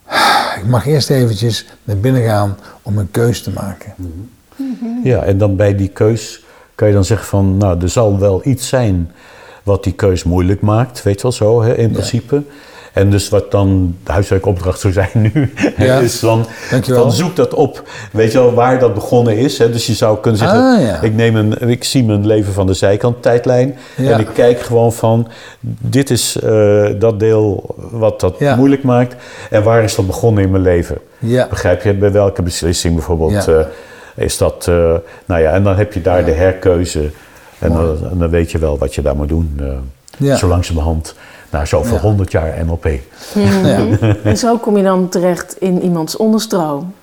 ik 0.61 0.67
mag 0.67 0.87
eerst 0.87 1.11
eventjes 1.11 1.67
naar 1.85 1.97
binnen 1.97 2.23
gaan 2.23 2.59
om 2.83 2.99
een 2.99 3.11
keus 3.11 3.43
te 3.43 3.51
maken. 3.51 3.95
Ja, 5.05 5.23
en 5.23 5.39
dan 5.39 5.57
bij 5.57 5.75
die 5.75 5.89
keus 5.89 6.45
kan 6.75 6.89
je 6.89 6.95
dan 6.95 7.05
zeggen 7.05 7.27
van, 7.27 7.57
nou, 7.57 7.83
er 7.83 7.89
zal 7.89 8.19
wel 8.19 8.41
iets 8.45 8.69
zijn 8.69 9.13
wat 9.63 9.85
die 9.85 9.93
keus 9.93 10.25
moeilijk 10.25 10.61
maakt, 10.61 11.03
weet 11.03 11.17
je 11.17 11.23
wel 11.23 11.33
zo, 11.33 11.63
hè, 11.63 11.77
in 11.77 11.91
principe. 11.91 12.43
En 12.93 13.11
dus 13.11 13.29
wat 13.29 13.51
dan 13.51 13.97
de 14.05 14.13
huiswerkopdracht 14.13 14.81
zou 14.81 14.93
zijn 14.93 15.11
nu, 15.33 15.53
Ja. 15.77 15.99
is 15.99 16.21
dan, 16.21 16.47
zoek 17.13 17.37
dat 17.37 17.55
op, 17.55 17.83
weet 18.13 18.33
je 18.33 18.39
wel, 18.39 18.55
waar 18.55 18.79
dat 18.79 18.95
begonnen 18.95 19.37
is. 19.37 19.59
Hè. 19.59 19.71
Dus 19.71 19.87
je 19.87 19.95
zou 19.95 20.19
kunnen 20.21 20.41
zeggen, 20.41 20.59
Ah, 20.59 20.81
ja. 20.83 21.01
ik, 21.01 21.15
neem 21.15 21.37
een, 21.37 21.69
ik 21.69 21.85
zie 21.85 22.05
mijn 22.05 22.27
leven 22.27 22.53
van 22.53 22.67
de 22.67 22.75
zijkant 22.75 23.23
tijdlijn 23.23 23.77
Ja. 23.97 24.11
en 24.13 24.21
ik 24.21 24.29
kijk 24.35 24.61
gewoon 24.61 24.93
van, 24.93 25.29
dit 25.81 26.11
is 26.11 26.37
eh, 26.41 26.87
dat 26.99 27.21
deel 27.21 27.75
wat 27.91 28.21
dat 28.21 28.41
moeilijk 28.57 28.83
maakt 28.83 29.15
en 29.51 29.63
waar 29.63 29.83
is 29.83 29.95
dat 29.95 30.07
begonnen 30.07 30.43
in 30.45 30.51
mijn 30.51 30.63
leven. 30.63 30.99
Begrijp 31.51 31.83
je, 31.83 31.95
bij 31.95 32.13
welke 32.13 32.43
beslissing 32.43 32.95
bijvoorbeeld 32.95 33.49
eh, 33.49 33.61
is 34.17 34.39
dat, 34.39 34.67
eh, 34.69 34.75
nou 35.25 35.41
ja, 35.41 35.53
en 35.53 35.63
dan 35.65 35.77
heb 35.77 35.93
je 35.93 36.01
daar 36.03 36.25
de 36.25 36.31
herkeuze 36.33 37.11
en 37.59 37.73
dan, 37.73 37.97
en 38.11 38.19
dan 38.19 38.31
weet 38.31 38.51
je 38.51 38.59
wel 38.59 38.79
wat 38.79 38.95
je 38.95 39.03
daar 39.03 39.17
moet 39.17 39.29
doen, 39.29 39.61
Ja. 40.17 40.37
zo 40.37 40.47
langzamerhand, 40.49 41.15
na 41.51 41.65
zoveel 41.65 41.95
Ja. 41.95 42.01
honderd 42.01 42.31
jaar 42.33 42.65
NLP. 42.67 42.89
ja, 43.35 43.87
En 44.25 44.37
zo 44.37 44.57
kom 44.59 44.77
je 44.77 44.83
dan 44.83 45.09
terecht 45.09 45.57
in 45.59 45.83
iemands 45.83 46.17
onderstroom. 46.17 46.95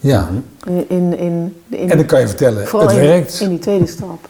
ja. 0.00 0.28
In, 0.66 0.84
in, 0.88 1.18
in, 1.18 1.54
in- 1.68 1.90
En 1.90 1.96
dan 1.96 2.06
kan 2.06 2.20
je 2.20 2.28
vertellen, 2.28 2.62
het 2.62 2.92
in- 2.92 3.00
werkt. 3.00 3.40
In, 3.40 3.48
die 3.48 3.58
tweede 3.58 3.86
stap. 3.86 4.28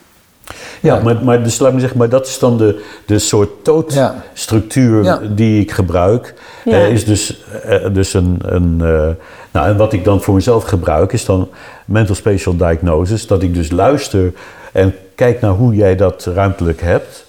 Ja, 0.81 0.99
maar, 0.99 1.23
maar 1.23 1.43
dus 1.43 1.59
laat 1.59 1.73
me 1.73 1.79
zeggen, 1.79 1.97
maar 1.97 2.09
dat 2.09 2.27
is 2.27 2.39
dan 2.39 2.57
de, 2.57 2.83
de 3.05 3.19
soort 3.19 3.49
tootstructuur 3.63 5.03
Ja. 5.03 5.19
die 5.35 5.61
ik 5.61 5.71
gebruik. 5.71 6.33
Ja. 6.65 6.71
Eh, 6.71 6.89
is 6.91 7.05
dus, 7.05 7.43
eh, 7.63 7.93
dus 7.93 8.13
een, 8.13 8.37
een 8.41 8.77
eh, 8.81 9.09
nou 9.51 9.67
en 9.67 9.77
wat 9.77 9.93
ik 9.93 10.03
dan 10.03 10.21
voor 10.21 10.33
mezelf 10.33 10.63
gebruik 10.63 11.13
is 11.13 11.25
dan 11.25 11.49
mental 11.85 12.15
spatial 12.15 12.55
diagnosis. 12.57 13.27
Dat 13.27 13.41
ik 13.43 13.53
dus 13.53 13.71
luister 13.71 14.33
en 14.73 14.95
kijk 15.15 15.41
naar 15.41 15.51
hoe 15.51 15.75
jij 15.75 15.95
dat 15.95 16.25
ruimtelijk 16.33 16.81
hebt. 16.81 17.25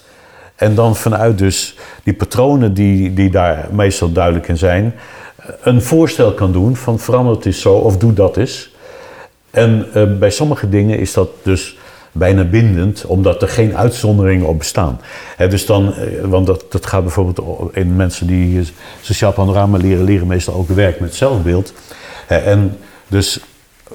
En 0.59 0.75
dan 0.75 0.97
vanuit 0.97 1.39
dus 1.39 1.75
die 2.03 2.15
patronen 2.15 2.75
die, 2.75 3.15
die 3.15 3.31
daar 3.31 3.69
meestal 3.71 4.13
duidelijk 4.13 4.49
in 4.49 4.57
zijn, 4.59 4.95
een 5.63 5.83
voorstel 5.83 6.33
kan 6.33 6.53
doen 6.53 6.77
van 6.77 6.99
verander 6.99 7.35
het 7.35 7.47
eens 7.47 7.61
zo 7.61 7.75
of 7.75 7.97
doe 7.97 8.13
dat 8.13 8.37
eens. 8.37 8.75
En 9.51 9.87
eh, 9.93 10.03
bij 10.19 10.31
sommige 10.31 10.69
dingen 10.69 10.99
is 10.99 11.13
dat 11.13 11.29
dus 11.43 11.77
bijna 12.13 12.45
bindend, 12.45 13.05
omdat 13.07 13.43
er 13.43 13.49
geen 13.49 13.77
uitzonderingen 13.77 14.47
op 14.47 14.59
bestaan. 14.59 15.01
Dus 15.49 15.67
dan, 15.67 15.95
eh, 15.95 16.25
want 16.25 16.47
dat, 16.47 16.65
dat 16.69 16.87
gaat 16.87 17.03
bijvoorbeeld 17.03 17.75
in 17.75 17.97
mensen 17.97 18.27
die 18.27 18.63
sociaal 19.01 19.33
panorama 19.33 19.77
leren, 19.77 20.05
leren 20.05 20.27
meestal 20.27 20.55
ook 20.55 20.69
werk 20.69 21.01
met 21.01 21.15
zelfbeeld. 21.15 21.73
En 22.27 22.77
dus 23.09 23.41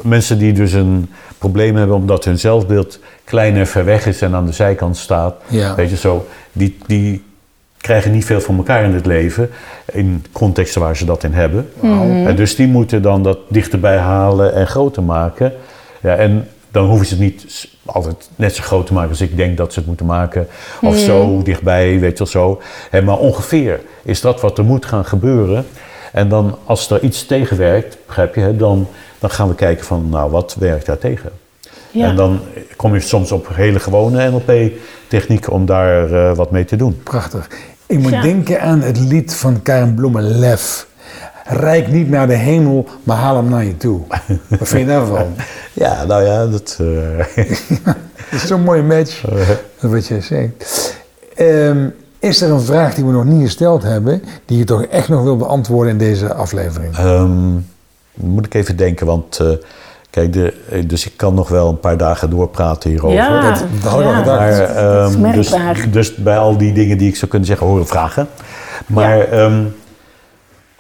mensen 0.02 0.38
die 0.38 0.54
dus 0.54 0.74
een 0.74 1.10
probleem 1.38 1.76
hebben 1.76 1.96
omdat 1.96 2.26
hun 2.26 2.40
zelfbeeld 2.40 3.00
klein 3.24 3.56
en 3.56 3.68
ver 3.68 3.86
weg 3.86 4.06
is 4.06 4.22
en 4.22 4.36
aan 4.36 4.46
de 4.46 4.52
zijkant 4.52 4.98
staat, 4.98 5.36
Ja. 5.48 5.76
weet 5.76 5.90
je 5.90 5.98
zo, 5.98 6.28
die, 6.54 6.78
die 6.88 7.24
krijgen 7.78 8.12
niet 8.12 8.26
veel 8.26 8.42
van 8.42 8.58
elkaar 8.58 8.84
in 8.84 8.94
het 8.94 9.06
leven. 9.06 9.50
In 9.92 10.26
contexten 10.32 10.82
waar 10.82 10.98
ze 10.98 11.06
dat 11.06 11.24
in 11.24 11.34
hebben. 11.34 11.70
En 12.28 12.36
dus 12.36 12.56
die 12.56 12.68
moeten 12.68 13.02
dan 13.02 13.24
dat 13.24 13.38
dichterbij 13.50 13.98
halen 13.98 14.54
en 14.54 14.68
groter 14.68 15.04
maken. 15.04 15.54
Ja, 16.02 16.16
en 16.16 16.48
dan 16.72 16.86
hoeven 16.86 17.06
ze 17.06 17.14
het 17.14 17.24
niet 17.24 17.68
altijd 17.86 18.30
net 18.36 18.56
zo 18.56 18.64
groot 18.64 18.86
te 18.86 18.94
maken 18.94 19.10
als 19.10 19.22
ik 19.22 19.38
denk 19.38 19.58
dat 19.58 19.74
ze 19.74 19.80
het 19.80 19.88
moeten 19.88 20.06
maken. 20.06 20.48
Of 20.82 20.98
zo 20.98 21.42
dichtbij, 21.44 22.00
weet 22.00 22.18
je 22.18 22.24
wel 22.24 22.28
zo. 22.28 22.62
Maar 23.04 23.18
ongeveer 23.18 23.82
is 24.04 24.22
dat 24.22 24.42
wat 24.42 24.58
er 24.58 24.64
moet 24.64 24.86
gaan 24.86 25.06
gebeuren. 25.06 25.66
En 26.12 26.30
dan 26.30 26.58
als 26.66 26.90
er 26.90 27.04
iets 27.04 27.26
tegenwerkt, 27.26 27.98
begrijp 28.06 28.36
je, 28.36 28.42
hè, 28.42 28.56
dan, 28.56 28.88
dan 29.20 29.30
gaan 29.30 29.48
we 29.48 29.56
kijken 29.56 29.86
van, 29.86 30.10
nou, 30.10 30.32
wat 30.32 30.56
werkt 30.60 30.86
daar 30.86 30.98
tegen? 30.98 31.32
Ja. 31.94 32.08
En 32.08 32.16
dan 32.16 32.40
kom 32.76 32.94
je 32.94 33.00
soms 33.00 33.32
op 33.32 33.48
hele 33.54 33.80
gewone 33.80 34.30
NLP-technieken 34.30 35.52
om 35.54 35.66
daar 35.66 36.12
eh, 36.14 36.36
wat 36.36 36.52
mee 36.52 36.66
te 36.66 36.76
doen. 36.76 37.02
Prachtig. 37.04 37.50
Ik 37.86 38.00
moet 38.00 38.12
Ja. 38.12 38.22
denken 38.22 38.62
aan 38.62 38.82
het 38.82 39.00
lied 39.00 39.34
van 39.34 39.62
Karen 39.62 39.94
Bloemen, 39.94 40.24
Lef. 40.40 40.88
Rijk 41.46 41.88
niet 41.88 42.10
naar 42.10 42.28
de 42.28 42.34
hemel, 42.36 42.88
maar 43.04 43.18
haal 43.18 43.36
hem 43.36 43.50
naar 43.50 43.64
je 43.64 43.78
toe. 43.78 44.02
Wat 44.60 44.68
vind 44.68 44.82
je 44.82 44.86
daarvan? 44.86 45.34
Ja, 45.74 46.04
nou 46.06 46.24
ja, 46.24 46.46
dat... 46.46 46.78
eh, 46.82 47.46
Dat 48.32 48.42
is 48.42 48.48
zo'n 48.48 48.62
mooie 48.64 48.84
match, 48.84 49.22
dat 49.80 49.92
wat 49.92 50.08
je 50.08 50.22
zegt. 50.22 50.96
Ehm, 51.36 51.88
is 52.20 52.42
er 52.42 52.52
een 52.52 52.62
vraag 52.62 52.96
die 52.96 53.06
we 53.06 53.12
nog 53.12 53.26
niet 53.26 53.42
gesteld 53.44 53.84
hebben, 53.84 54.24
die 54.46 54.58
je 54.58 54.64
toch 54.64 54.84
echt 54.86 55.10
nog 55.10 55.24
wil 55.24 55.38
beantwoorden 55.38 55.92
in 55.92 55.98
deze 55.98 56.34
aflevering? 56.34 56.98
Ehm, 56.98 57.52
moet 58.14 58.46
ik 58.46 58.54
even 58.54 58.76
denken, 58.78 59.06
want 59.06 59.40
eh, 59.40 59.48
kijk, 60.14 60.34
de, 60.34 60.54
eh, 60.70 60.84
dus 60.88 61.06
ik 61.06 61.14
kan 61.16 61.34
nog 61.34 61.50
wel 61.50 61.70
een 61.70 61.80
paar 61.80 61.98
dagen 61.98 62.30
doorpraten 62.30 62.90
hierover. 62.90 63.18
Ja, 63.18 63.42
dat- 63.50 63.64
dat 63.82 63.92
had 63.92 64.00
ik 64.00 64.06
al 64.06 64.12
ja. 64.12 64.18
gedacht. 64.18 64.40
Maar, 64.40 64.58
dat 65.34 65.40
is 65.40 65.52
ehm, 65.52 65.72
dus, 65.72 65.92
dus 65.92 66.16
bij 66.16 66.38
al 66.38 66.58
die 66.58 66.74
dingen 66.74 66.98
die 66.98 67.08
ik 67.10 67.16
zou 67.16 67.28
kunnen 67.32 67.48
zeggen, 67.48 67.68
horen 67.68 67.88
vragen. 67.88 68.28
Maar 68.88 69.20
ehm, 69.20 69.64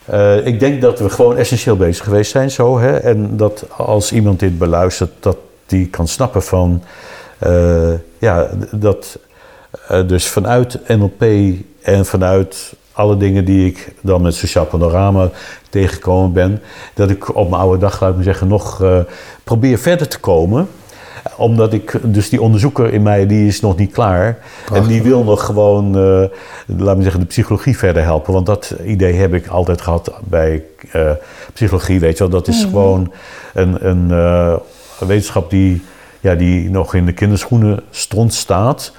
eh, 0.05 0.45
ik 0.45 0.59
denk 0.59 0.81
dat 0.81 0.99
we 0.99 1.09
gewoon 1.09 1.37
essentieel 1.37 1.75
bezig 1.77 2.03
geweest 2.03 2.31
zijn 2.31 2.51
zo. 2.51 2.79
Hè? 2.79 2.97
En 2.97 3.37
dat 3.37 3.65
als 3.77 4.11
iemand 4.11 4.39
dit 4.39 4.57
beluistert, 4.57 5.11
dat 5.19 5.37
die 5.65 5.87
kan 5.87 6.07
snappen 6.07 6.43
van... 6.43 6.83
eh, 7.39 7.93
ja, 8.17 8.49
dat 8.71 9.17
eh, 9.87 10.07
dus 10.07 10.27
vanuit 10.27 10.79
NLP 10.87 11.23
en 11.81 12.05
vanuit 12.05 12.73
alle 12.93 13.17
dingen 13.17 13.45
die 13.45 13.67
ik 13.67 13.93
dan 14.01 14.21
met 14.21 14.35
Sociaal 14.35 14.65
Panorama 14.65 15.29
tegengekomen 15.69 16.31
ben... 16.33 16.61
dat 16.93 17.09
ik 17.09 17.35
op 17.35 17.49
mijn 17.49 17.61
oude 17.61 17.79
dag, 17.79 18.01
laat 18.01 18.09
ik 18.09 18.15
maar 18.15 18.23
zeggen, 18.23 18.47
nog 18.47 18.81
eh, 18.81 18.99
probeer 19.43 19.77
verder 19.77 20.07
te 20.07 20.19
komen 20.19 20.67
omdat 21.37 21.73
ik, 21.73 21.99
dus 22.01 22.29
die 22.29 22.41
onderzoeker 22.41 22.93
in 22.93 23.01
mij, 23.01 23.27
die 23.27 23.47
is 23.47 23.61
nog 23.61 23.77
niet 23.77 23.91
klaar. 23.91 24.37
En 24.73 24.87
die 24.87 25.01
wil 25.01 25.23
nog 25.23 25.45
gewoon, 25.45 25.97
eh 25.97 26.23
laat 26.77 26.97
me 26.97 27.03
zeggen, 27.03 27.21
de 27.21 27.27
psychologie 27.27 27.77
verder 27.77 28.03
helpen. 28.03 28.33
Want 28.33 28.45
dat 28.45 28.75
idee 28.85 29.13
heb 29.13 29.33
ik 29.33 29.47
altijd 29.47 29.81
gehad 29.81 30.13
bij 30.23 30.63
eh, 30.91 31.11
psychologie, 31.53 31.99
weet 31.99 32.17
je 32.17 32.19
wel. 32.19 32.29
Dat 32.29 32.47
is 32.47 32.63
gewoon 32.63 33.13
een, 33.53 33.89
een 33.89 34.07
wetenschap 34.99 35.49
die, 35.49 35.81
ja, 36.19 36.35
die 36.35 36.69
nog 36.69 36.93
in 36.93 37.05
de 37.05 37.13
kinderschoenen 37.13 37.83
stond, 37.89 38.33
staat. 38.33 38.91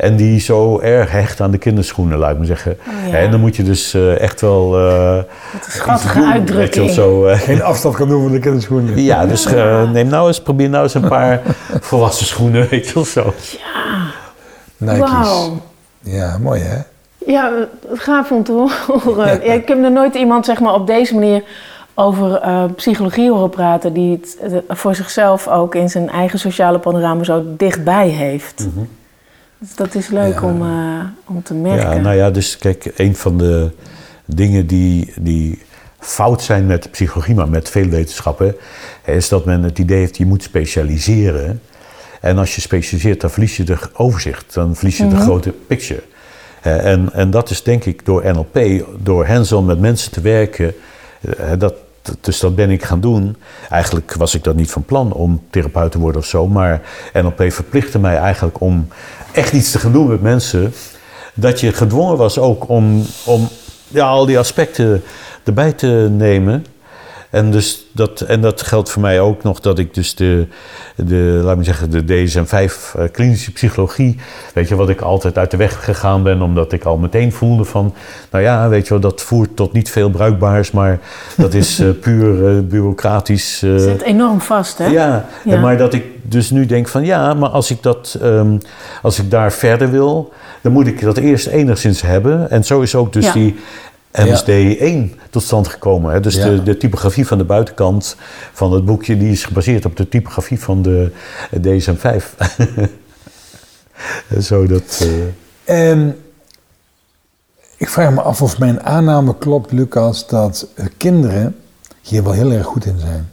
En 0.00 0.16
die 0.16 0.40
zo 0.40 0.78
erg 0.80 1.10
hecht 1.10 1.40
aan 1.40 1.50
de 1.50 1.58
kinderschoenen, 1.58 2.18
laat 2.18 2.30
ik 2.30 2.38
me 2.38 2.44
zeggen. 2.44 2.78
Oh, 2.88 3.10
ja. 3.10 3.18
En 3.18 3.30
dan 3.30 3.40
moet 3.40 3.56
je 3.56 3.62
dus 3.62 3.94
eh, 3.94 4.20
echt 4.20 4.40
wel... 4.40 4.78
eh 4.78 5.14
Wat 5.52 5.66
een 5.66 5.72
schattige 5.72 6.08
iets 6.08 6.18
doen, 6.18 6.32
uitdrukking. 6.32 6.86
Weet 6.86 6.94
je 6.94 7.00
zo, 7.00 7.26
eh, 7.26 7.38
Geen 7.38 7.62
afstand 7.62 7.96
kan 7.96 8.08
doen 8.08 8.22
van 8.22 8.32
de 8.32 8.38
kinderschoenen. 8.38 9.02
ja, 9.02 9.26
dus 9.26 9.46
neem 9.92 10.08
nou 10.08 10.26
eens, 10.26 10.42
probeer 10.42 10.68
nou 10.68 10.82
eens 10.82 10.94
een 10.94 11.08
paar 11.08 11.40
volwassen 11.80 12.26
schoenen, 12.26 12.68
weet 12.68 12.86
je 12.86 12.94
wel 12.94 13.04
zo. 13.04 13.34
Nike's. 14.76 14.98
Wauw. 14.98 15.60
Ja, 16.00 16.38
mooi 16.38 16.60
hè? 16.60 16.78
Ja, 17.26 17.52
gaaf 17.94 18.30
om 18.30 18.44
te 18.44 18.52
horen. 18.52 19.44
Ja, 19.44 19.52
ik 19.52 19.68
heb 19.68 19.78
nog 19.78 19.92
nooit 19.92 20.14
iemand 20.14 20.44
zeg 20.44 20.60
maar, 20.60 20.74
op 20.74 20.86
deze 20.86 21.14
manier 21.14 21.42
over 21.94 22.34
eh, 22.34 22.64
psychologie 22.76 23.30
horen 23.30 23.50
praten... 23.50 23.92
die 23.92 24.20
het 24.20 24.62
voor 24.68 24.94
zichzelf 24.94 25.48
ook 25.48 25.74
in 25.74 25.88
zijn 25.90 26.10
eigen 26.10 26.38
sociale 26.38 26.78
panorama 26.78 27.24
zo 27.24 27.42
dichtbij 27.46 28.08
heeft. 28.08 28.66
Dus 29.60 29.74
dat 29.74 29.94
is 29.94 30.08
leuk 30.08 30.34
Ja. 30.40 30.42
om, 30.42 30.62
eh, 30.62 31.04
om 31.26 31.42
te 31.42 31.54
merken. 31.54 31.94
Ja, 31.94 32.00
nou 32.00 32.16
ja, 32.16 32.30
dus 32.30 32.58
kijk, 32.58 32.92
een 32.96 33.16
van 33.16 33.38
de 33.38 33.70
dingen 34.24 34.66
die, 34.66 35.12
die 35.20 35.62
fout 35.98 36.42
zijn 36.42 36.66
met 36.66 36.90
psychologie, 36.90 37.34
maar 37.34 37.48
met 37.48 37.68
veel 37.68 37.88
wetenschappen, 37.88 38.56
is 39.04 39.28
dat 39.28 39.44
men 39.44 39.62
het 39.62 39.78
idee 39.78 39.98
heeft, 39.98 40.16
je 40.16 40.26
moet 40.26 40.42
specialiseren. 40.42 41.60
En 42.20 42.38
als 42.38 42.54
je 42.54 42.60
specialiseert, 42.60 43.20
dan 43.20 43.30
verlies 43.30 43.56
je 43.56 43.64
de 43.64 43.78
overzicht, 43.92 44.54
dan 44.54 44.76
verlies 44.76 44.96
je 44.96 45.08
de 45.08 45.16
grote 45.16 45.50
picture. 45.50 46.02
En, 46.60 47.12
en 47.12 47.30
dat 47.30 47.50
is 47.50 47.62
denk 47.62 47.84
ik 47.84 48.04
door 48.04 48.24
NLP, 48.32 48.84
door 48.98 49.26
hands-on 49.26 49.64
met 49.64 49.80
mensen 49.80 50.12
te 50.12 50.20
werken, 50.20 50.74
eh, 51.20 51.52
dat, 51.58 51.74
dus 52.20 52.40
dat 52.40 52.54
ben 52.54 52.70
ik 52.70 52.84
gaan 52.84 53.00
doen. 53.00 53.36
Eigenlijk 53.70 54.14
was 54.14 54.34
ik 54.34 54.44
dat 54.44 54.54
niet 54.56 54.70
van 54.70 54.84
plan 54.84 55.12
om 55.12 55.42
therapeut 55.50 55.90
te 55.92 55.98
worden 55.98 56.20
of 56.20 56.26
zo, 56.26 56.46
maar 56.46 56.80
NLP 57.12 57.44
verplichtte 57.52 57.98
mij 57.98 58.16
eigenlijk 58.16 58.60
om 58.60 58.88
echt 59.32 59.52
iets 59.52 59.70
te 59.70 59.78
gaan 59.78 59.92
doen 59.92 60.08
met 60.08 60.22
mensen. 60.22 60.74
Dat 61.34 61.60
je 61.60 61.72
gedwongen 61.72 62.16
was 62.16 62.38
ook 62.38 62.68
om, 62.68 63.04
om 63.24 63.48
ja, 63.88 64.08
al 64.08 64.26
die 64.26 64.38
aspecten 64.38 65.02
erbij 65.44 65.72
te 65.72 66.08
nemen. 66.10 66.66
En, 67.30 67.50
dus 67.50 67.86
dat, 67.92 68.20
en 68.20 68.40
dat 68.40 68.62
geldt 68.62 68.90
voor 68.90 69.02
mij 69.02 69.20
ook 69.20 69.42
nog 69.42 69.60
dat 69.60 69.78
ik 69.78 69.94
dus 69.94 70.14
de, 70.14 70.46
de 70.96 71.40
laat 71.44 71.56
me 71.56 71.64
zeggen, 71.64 71.90
de 71.90 72.04
DSM-5 72.04 72.48
eh, 72.96 73.04
klinische 73.12 73.52
psychologie, 73.52 74.16
weet 74.54 74.68
je, 74.68 74.74
wat 74.76 74.88
ik 74.88 75.00
altijd 75.00 75.38
uit 75.38 75.50
de 75.50 75.56
weg 75.56 75.84
gegaan 75.84 76.22
ben, 76.22 76.42
omdat 76.42 76.72
ik 76.72 76.84
al 76.84 76.96
meteen 76.96 77.32
voelde 77.32 77.64
van, 77.64 77.94
nou 78.30 78.44
ja, 78.44 78.68
weet 78.68 78.84
je 78.84 78.90
wel, 78.90 79.00
dat 79.00 79.22
voert 79.22 79.56
tot 79.56 79.72
niet 79.72 79.90
veel 79.90 80.10
bruikbaars, 80.10 80.70
maar 80.70 80.98
dat 81.36 81.54
is 81.54 81.78
eh, 81.78 81.88
puur 82.00 82.46
eh, 82.48 82.62
bureaucratisch. 82.62 83.60
Het 83.60 83.80
zit 83.82 84.02
enorm 84.02 84.40
vast, 84.40 84.78
hè? 84.78 84.86
ja, 84.86 85.24
Ja. 85.44 85.54
en 85.54 85.60
maar 85.60 85.76
dat 85.76 85.94
ik 85.94 86.04
dus 86.22 86.50
nu 86.50 86.66
denk 86.66 86.88
van 86.88 87.04
ja, 87.04 87.34
maar 87.34 87.48
als 87.48 87.70
ik, 87.70 87.82
dat, 87.82 88.18
ehm, 88.22 88.58
als 89.02 89.18
ik 89.18 89.30
daar 89.30 89.52
verder 89.52 89.90
wil, 89.90 90.32
dan 90.60 90.72
moet 90.72 90.86
ik 90.86 91.00
dat 91.00 91.16
eerst 91.16 91.46
enigszins 91.46 92.02
hebben. 92.02 92.50
En 92.50 92.64
zo 92.64 92.80
is 92.80 92.94
ook 92.94 93.12
dus 93.12 93.24
Ja. 93.24 93.32
die 93.32 93.56
MSD1 94.18 95.20
tot 95.30 95.42
stand 95.42 95.68
gekomen. 95.68 96.12
Hè? 96.12 96.20
Dus 96.20 96.34
Ja. 96.34 96.44
de, 96.44 96.62
de 96.62 96.76
typografie 96.76 97.26
van 97.26 97.38
de 97.38 97.44
buitenkant 97.44 98.16
van 98.52 98.72
het 98.72 98.84
boekje, 98.84 99.16
die 99.16 99.30
is 99.30 99.44
gebaseerd 99.44 99.84
op 99.84 99.96
de 99.96 100.08
typografie 100.08 100.60
van 100.60 100.82
de 100.82 101.12
DSM-5. 101.60 102.24
zo 104.48 104.66
dat... 104.66 105.06
Ehm, 105.64 106.08
ik 107.76 107.88
vraag 107.88 108.10
me 108.10 108.20
af 108.20 108.42
of 108.42 108.58
mijn 108.58 108.82
aanname 108.82 109.38
klopt, 109.38 109.72
Lucas, 109.72 110.26
dat 110.26 110.66
eh, 110.74 110.86
kinderen 110.96 111.56
hier 112.02 112.22
wel 112.22 112.32
heel 112.32 112.50
erg 112.52 112.66
goed 112.66 112.84
in 112.84 112.98
zijn. 112.98 113.32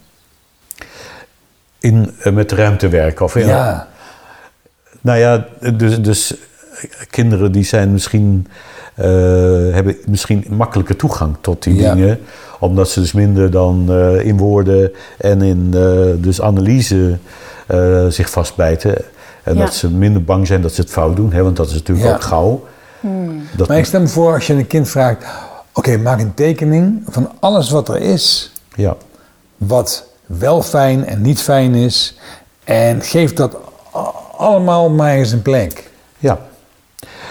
in, 1.80 2.14
eh, 2.20 2.34
met 2.34 2.52
ruimte 2.52 2.90
werken. 2.90 3.26
Of, 3.26 3.40
Ja, 3.40 3.88
Nou 5.02 5.20
ja, 5.20 5.48
dus, 5.74 6.02
dus 6.02 6.34
kinderen 7.10 7.52
die 7.52 7.64
zijn 7.64 7.92
misschien, 7.92 8.48
eh, 8.98 9.06
hebben 9.74 9.96
misschien 10.08 10.46
makkelijker 10.50 10.96
toegang 10.96 11.36
tot 11.42 11.64
die 11.64 11.76
Ja. 11.76 11.94
dingen. 11.94 12.20
Omdat 12.60 12.90
ze 12.90 13.00
dus 13.00 13.12
minder 13.12 13.52
dan 13.52 13.86
eh, 13.90 14.26
in 14.26 14.38
woorden 14.38 14.92
en 15.18 15.42
in 15.42 15.70
eh, 15.74 15.82
dus 16.24 16.42
analyse 16.42 17.18
eh, 17.68 18.06
zich 18.08 18.30
vastbijten. 18.30 18.96
En 19.44 19.56
Ja. 19.56 19.60
dat 19.64 19.74
ze 19.74 19.90
minder 19.92 20.24
bang 20.24 20.48
zijn 20.48 20.62
dat 20.62 20.74
ze 20.74 20.82
het 20.82 20.90
fout 20.90 21.16
doen. 21.16 21.34
Hè, 21.34 21.44
want 21.44 21.56
dat 21.56 21.68
is 21.68 21.74
natuurlijk 21.74 22.08
Ja. 22.08 22.14
ook 22.14 22.22
gauw. 22.22 22.66
Dat, 23.56 23.68
maar 23.68 23.78
ik 23.78 23.86
stel 23.86 24.00
me 24.02 24.08
voor 24.08 24.34
als 24.34 24.48
je 24.48 24.54
een 24.54 24.68
kind 24.68 24.90
vraagt: 24.90 25.26
oké, 25.74 25.98
maak 25.98 26.20
een 26.20 26.34
tekening 26.34 27.02
van 27.10 27.32
alles 27.40 27.70
wat 27.70 27.90
er 27.90 28.02
is, 28.02 28.52
ja. 28.76 28.96
wat 29.58 30.04
wel 30.26 30.62
fijn 30.62 31.06
en 31.06 31.22
niet 31.22 31.42
fijn 31.42 31.76
is, 31.76 32.18
en 32.64 33.02
geef 33.02 33.34
dat 33.34 33.58
allemaal 34.38 34.90
maar 34.90 35.14
eens 35.14 35.32
een 35.32 35.42
plek. 35.42 35.90
ja. 36.20 36.40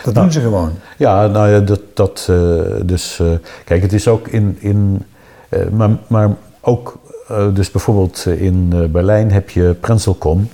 Dat 0.04 0.14
Nou. 0.14 0.26
doen 0.26 0.32
ze 0.32 0.40
gewoon. 0.40 0.72
Ja, 0.96 1.26
nou 1.26 1.48
ja, 1.50 1.60
dat, 1.60 1.80
dat 1.94 2.26
eh, 2.30 2.36
dus, 2.82 3.18
eh, 3.20 3.26
kijk, 3.64 3.82
het 3.82 3.92
is 3.92 4.08
ook 4.08 4.28
in, 4.28 4.56
in 4.60 5.02
eh, 5.48 5.60
maar, 5.72 5.90
maar 6.06 6.30
ook, 6.60 6.98
eh, 7.28 7.54
dus 7.54 7.70
bijvoorbeeld 7.70 8.26
in 8.26 8.88
Berlijn 8.92 9.32
heb 9.32 9.50
je 9.50 9.74
Prenzelcom. 9.80 10.48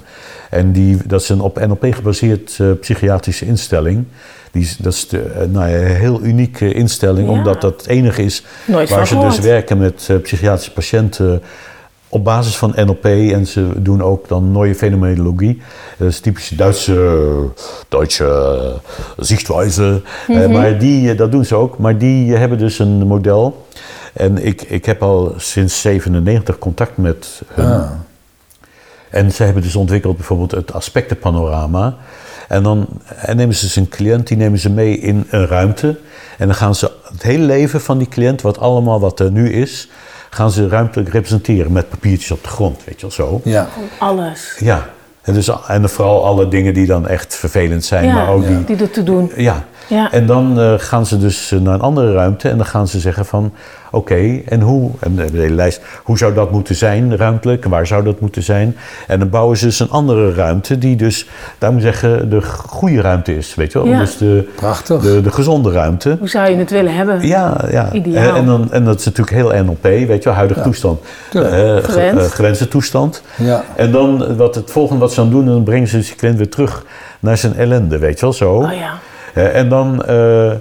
En 0.50 0.72
die, 0.72 0.98
dat 1.06 1.20
is 1.20 1.28
een 1.28 1.40
op 1.40 1.58
NLP 1.66 1.86
gebaseerd 1.94 2.58
psychiatrische 2.80 3.46
instelling. 3.46 4.04
Die 4.50 4.62
is, 4.62 4.76
dat 4.76 4.92
is 4.92 5.08
de, 5.08 5.46
nou 5.50 5.68
ja, 5.70 5.76
een 5.76 5.96
heel 5.96 6.22
unieke 6.22 6.72
instelling, 6.72 7.26
Ja. 7.28 7.32
omdat 7.32 7.60
dat 7.60 7.80
het 7.80 7.86
enige 7.86 8.22
is 8.22 8.44
Nooit 8.66 8.90
waar 8.90 9.06
ze 9.06 9.18
dus 9.18 9.38
werken 9.38 9.78
met 9.78 10.08
psychiatrische 10.22 10.72
patiënten 10.72 11.42
op 12.12 12.24
basis 12.24 12.56
van 12.56 12.72
NLP. 12.76 13.04
En 13.04 13.46
ze 13.46 13.68
doen 13.76 14.02
ook 14.02 14.28
dan 14.28 14.52
nieuwe 14.52 14.74
fenomenologie. 14.74 15.62
Dat 15.98 16.08
is 16.08 16.20
typische 16.20 16.56
Duitse, 16.56 17.48
Duitse 17.88 18.80
zichtwijze. 19.16 20.02
Eh, 20.28 20.46
maar 20.46 20.78
die, 20.78 21.10
eh, 21.10 21.18
dat 21.18 21.32
doen 21.32 21.44
ze 21.44 21.54
ook. 21.54 21.78
Maar 21.78 21.98
die 21.98 22.32
eh, 22.32 22.38
hebben 22.38 22.58
dus 22.58 22.78
een 22.78 23.06
model. 23.06 23.66
En 24.12 24.44
ik, 24.44 24.62
ik 24.62 24.84
heb 24.84 25.02
al 25.02 25.34
sinds 25.36 25.80
97 25.80 26.58
contact 26.58 26.96
met 26.96 27.42
hun. 27.46 27.66
Ah. 27.66 27.90
En 29.10 29.32
ze 29.32 29.42
hebben 29.42 29.62
dus 29.62 29.76
ontwikkeld 29.76 30.16
bijvoorbeeld 30.16 30.50
het 30.50 30.72
aspectenpanorama. 30.72 31.96
En 32.48 32.62
dan 32.62 32.86
en 33.16 33.36
nemen 33.36 33.54
ze 33.54 33.68
zijn 33.68 33.88
cliënt, 33.88 34.26
die 34.26 34.36
nemen 34.36 34.58
ze 34.58 34.70
mee 34.70 34.98
in 34.98 35.26
een 35.30 35.46
ruimte. 35.46 35.98
En 36.38 36.46
dan 36.46 36.56
gaan 36.56 36.74
ze 36.74 36.90
het 37.12 37.22
hele 37.22 37.44
leven 37.44 37.80
van 37.80 37.98
die 37.98 38.08
cliënt, 38.08 38.42
wat 38.42 38.58
allemaal 38.58 39.00
wat 39.00 39.20
er 39.20 39.30
nu 39.30 39.52
is, 39.52 39.88
gaan 40.34 40.50
ze 40.50 40.68
ruimtelijk 40.68 41.08
representeren 41.08 41.72
met 41.72 41.88
papiertjes 41.88 42.30
op 42.30 42.42
de 42.42 42.48
grond, 42.48 42.84
weet 42.84 42.94
je 42.94 43.00
wel 43.00 43.10
zo. 43.10 43.40
Ja. 43.44 43.68
Alles. 43.98 44.56
Ja, 44.58 44.88
en, 45.22 45.34
dus, 45.34 45.50
en 45.68 45.90
vooral 45.90 46.24
alle 46.24 46.48
dingen 46.48 46.74
die 46.74 46.86
dan 46.86 47.08
echt 47.08 47.34
vervelend 47.34 47.84
zijn, 47.84 48.04
Ja, 48.04 48.14
maar 48.14 48.28
ook 48.28 48.46
die... 48.46 48.64
die 48.64 48.76
ertoe 48.76 49.04
doen. 49.04 49.32
Ja. 49.36 49.64
Ja. 49.88 50.12
En 50.12 50.26
dan 50.26 50.60
eh, 50.60 50.72
gaan 50.76 51.06
ze 51.06 51.18
dus 51.18 51.52
eh, 51.52 51.60
naar 51.60 51.74
een 51.74 51.80
andere 51.80 52.12
ruimte 52.12 52.48
en 52.48 52.56
dan 52.56 52.66
gaan 52.66 52.88
ze 52.88 53.00
zeggen 53.00 53.26
van... 53.26 53.52
Oké, 53.94 54.40
en 54.48 54.60
hoe? 54.60 54.90
En 55.00 55.14
de 55.16 55.22
hele 55.32 55.54
lijst. 55.54 55.80
Hoe 56.02 56.18
zou 56.18 56.34
dat 56.34 56.50
moeten 56.50 56.74
zijn, 56.74 57.16
ruimtelijk? 57.16 57.64
Waar 57.64 57.86
zou 57.86 58.04
dat 58.04 58.20
moeten 58.20 58.42
zijn? 58.42 58.76
En 59.06 59.18
dan 59.18 59.28
bouwen 59.28 59.56
ze 59.56 59.64
dus 59.64 59.80
een 59.80 59.90
andere 59.90 60.34
ruimte 60.34 60.78
die 60.78 60.96
dus, 60.96 61.28
daar 61.58 61.72
moet 61.72 61.80
ik 61.80 61.86
zeggen, 61.86 62.30
de 62.30 62.42
goede 62.42 63.00
ruimte 63.00 63.36
is, 63.36 63.54
weet 63.54 63.72
je 63.72 63.78
wel? 63.82 63.88
Ja. 63.88 63.98
Dus 63.98 64.16
de, 64.16 64.48
Prachtig. 64.56 65.02
de, 65.02 65.20
de 65.20 65.30
gezonde 65.30 65.70
ruimte. 65.70 66.16
Hoe 66.18 66.28
zou 66.28 66.50
je 66.50 66.56
het 66.56 66.70
willen 66.70 66.94
hebben? 66.94 67.26
Ja, 67.26 67.56
ja. 67.70 67.92
Ideaal. 67.92 68.36
En, 68.36 68.46
dan, 68.46 68.72
en 68.72 68.84
dat 68.84 68.98
is 68.98 69.04
natuurlijk 69.04 69.36
heel 69.36 69.64
NLP, 69.64 69.82
weet 69.82 70.08
je 70.22 70.24
wel, 70.24 70.34
huidige 70.34 70.60
toestand. 70.62 71.00
Eh, 71.32 71.40
ge- 71.42 72.12
eh, 72.16 72.24
gewenste 72.24 72.68
toestand. 72.68 73.22
Ja. 73.36 73.64
En 73.76 73.92
dan 73.92 74.26
eh, 74.26 74.36
wat 74.36 74.54
het 74.54 74.70
volgende 74.70 75.00
wat 75.00 75.12
ze 75.12 75.20
dan 75.20 75.30
doen, 75.30 75.44
dan 75.46 75.62
brengen 75.62 75.88
ze 75.88 75.96
dus 75.96 76.06
die 76.06 76.16
cliënt 76.16 76.36
weer 76.36 76.50
terug 76.50 76.84
naar 77.20 77.36
zijn 77.36 77.54
ellende, 77.56 77.98
weet 77.98 78.14
je 78.14 78.20
wel, 78.20 78.32
zo. 78.32 78.52
Oh 78.54 78.72
ja. 78.72 78.92
Eh, 79.34 79.56
en 79.56 79.68
dan, 79.68 80.04
eh, 80.04 80.52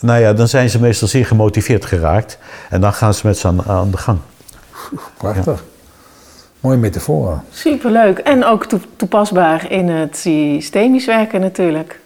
nou 0.00 0.20
ja, 0.20 0.32
dan 0.32 0.48
zijn 0.48 0.70
ze 0.70 0.80
meestal 0.80 1.08
zeer 1.08 1.26
gemotiveerd 1.26 1.84
geraakt. 1.84 2.38
En 2.70 2.80
dan 2.80 2.92
gaan 2.92 3.14
ze 3.14 3.26
met 3.26 3.38
ze 3.38 3.46
aan, 3.46 3.62
aan 3.66 3.90
de 3.90 3.96
gang. 3.96 4.18
Prachtig. 5.16 5.64
Mooie 6.60 6.76
metafoor. 6.76 7.40
Superleuk. 7.50 8.18
En 8.18 8.44
ook 8.44 8.66
toe- 8.66 8.80
toepasbaar 8.96 9.70
in 9.70 9.88
het 9.88 10.16
systemisch 10.16 11.06
werken 11.06 11.40
natuurlijk. 11.40 12.00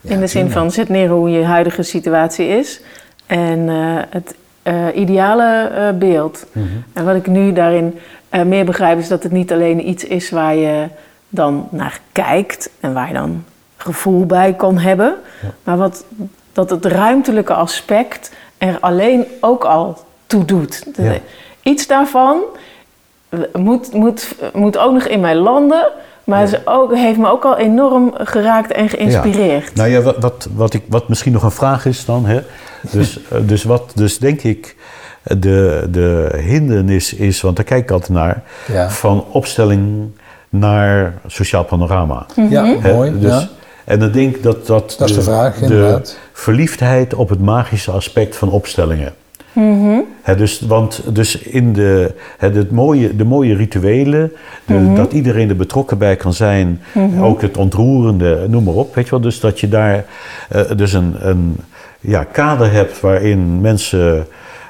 Ja, 0.00 0.10
in 0.10 0.20
de 0.20 0.26
zin 0.26 0.50
van 0.50 0.70
zet 0.70 0.88
neer 0.88 1.08
hoe 1.08 1.30
je 1.30 1.44
huidige 1.44 1.82
situatie 1.82 2.46
is. 2.48 2.80
En 3.26 3.68
eh, 3.68 3.76
het 4.10 4.34
eh, 4.62 4.86
ideale 4.94 5.70
eh, 5.74 5.98
beeld. 5.98 6.46
Mhm. 6.52 6.66
En 6.92 7.04
wat 7.04 7.14
ik 7.16 7.26
nu 7.26 7.52
daarin 7.52 7.98
eh, 8.28 8.42
meer 8.42 8.64
begrijp 8.64 8.98
is 8.98 9.08
dat 9.08 9.22
het 9.22 9.32
niet 9.32 9.52
alleen 9.52 9.88
iets 9.88 10.04
is 10.04 10.30
waar 10.30 10.54
je 10.54 10.88
dan 11.28 11.68
naar 11.70 12.00
kijkt. 12.12 12.70
En 12.80 12.92
waar 12.92 13.08
je 13.08 13.14
dan 13.14 13.44
gevoel 13.80 14.26
bij 14.26 14.54
kan 14.54 14.78
hebben. 14.78 15.14
Maar 15.64 15.76
wat, 15.76 16.04
dat 16.52 16.70
het 16.70 16.84
ruimtelijke 16.84 17.54
aspect 17.54 18.30
er 18.58 18.76
alleen 18.80 19.24
ook 19.40 19.64
al 19.64 19.98
toe 20.26 20.44
doet. 20.44 20.84
De- 20.96 21.02
Ja. 21.02 21.14
Iets 21.62 21.86
daarvan 21.86 22.40
moet, 23.52 23.92
moet, 23.92 24.34
moet 24.52 24.78
ook 24.78 24.92
nog 24.92 25.04
in 25.04 25.20
mij 25.20 25.34
landen. 25.36 25.88
Maar 26.24 26.46
ze 26.46 26.60
ook, 26.64 26.94
heeft 26.94 27.18
me 27.18 27.28
ook 27.30 27.44
al 27.44 27.56
enorm 27.56 28.10
geraakt 28.18 28.72
en 28.72 28.88
geïnspireerd. 28.88 29.74
Nou 29.74 29.88
ja, 29.88 30.00
wat, 30.00 30.16
wat, 30.18 30.48
wat, 30.54 30.74
ik, 30.74 30.82
wat 30.88 31.08
misschien 31.08 31.32
nog 31.32 31.42
een 31.42 31.50
vraag 31.50 31.86
is 31.86 32.04
dan. 32.04 32.26
Hè? 32.26 32.40
Dus, 32.90 33.18
eh, 33.30 33.38
dus 33.42 33.64
wat 33.64 33.92
dus 33.94 34.18
denk 34.18 34.42
ik 34.42 34.76
de, 35.22 35.86
de 35.90 36.38
hindernis 36.42 37.14
is, 37.14 37.40
want 37.40 37.56
daar 37.56 37.64
kijk 37.64 37.82
ik 37.82 37.90
altijd 37.90 38.10
naar, 38.10 38.42
Ja. 38.72 38.90
van 38.90 39.24
opstelling 39.30 40.10
naar 40.48 41.14
sociaal 41.26 41.64
panorama. 41.64 42.26
Ja, 42.48 42.64
Hè, 42.64 42.92
mooi. 42.94 43.18
Dus, 43.18 43.30
ja. 43.32 43.48
En 43.90 43.98
dan 43.98 44.10
denk 44.10 44.36
ik 44.36 44.42
dat 44.42 44.66
dat, 44.66 44.94
Dat 44.98 45.08
is 45.08 45.14
de 45.14 45.22
vraag, 45.22 45.56
de 45.58 45.62
inderdaad. 45.62 46.18
verliefdheid 46.32 47.14
op 47.14 47.28
het 47.28 47.40
magische 47.40 47.90
aspect 47.90 48.36
van 48.36 48.50
opstellingen. 48.50 49.12
Hè, 50.22 50.36
dus, 50.36 50.60
want 50.60 51.02
dus 51.14 51.38
in 51.38 51.72
de, 51.72 52.14
hè, 52.38 52.50
het 52.50 52.70
mooie, 52.70 53.16
de 53.16 53.24
mooie 53.24 53.54
rituelen, 53.54 54.32
de- 54.64 54.92
dat 54.94 55.12
iedereen 55.12 55.48
er 55.48 55.56
betrokken 55.56 55.98
bij 55.98 56.16
kan 56.16 56.32
zijn, 56.32 56.80
ook 57.20 57.40
het 57.42 57.56
ontroerende, 57.56 58.46
noem 58.48 58.64
maar 58.64 58.74
op. 58.74 58.94
Weet 58.94 59.04
je 59.04 59.10
wel, 59.10 59.20
dus 59.20 59.40
dat 59.40 59.60
je 59.60 59.68
daar 59.68 60.04
eh, 60.48 60.60
dus 60.76 60.92
een, 60.92 61.14
een 61.18 61.56
ja, 62.00 62.24
kader 62.24 62.72
hebt 62.72 63.00
waarin 63.00 63.60
mensen, 63.60 64.26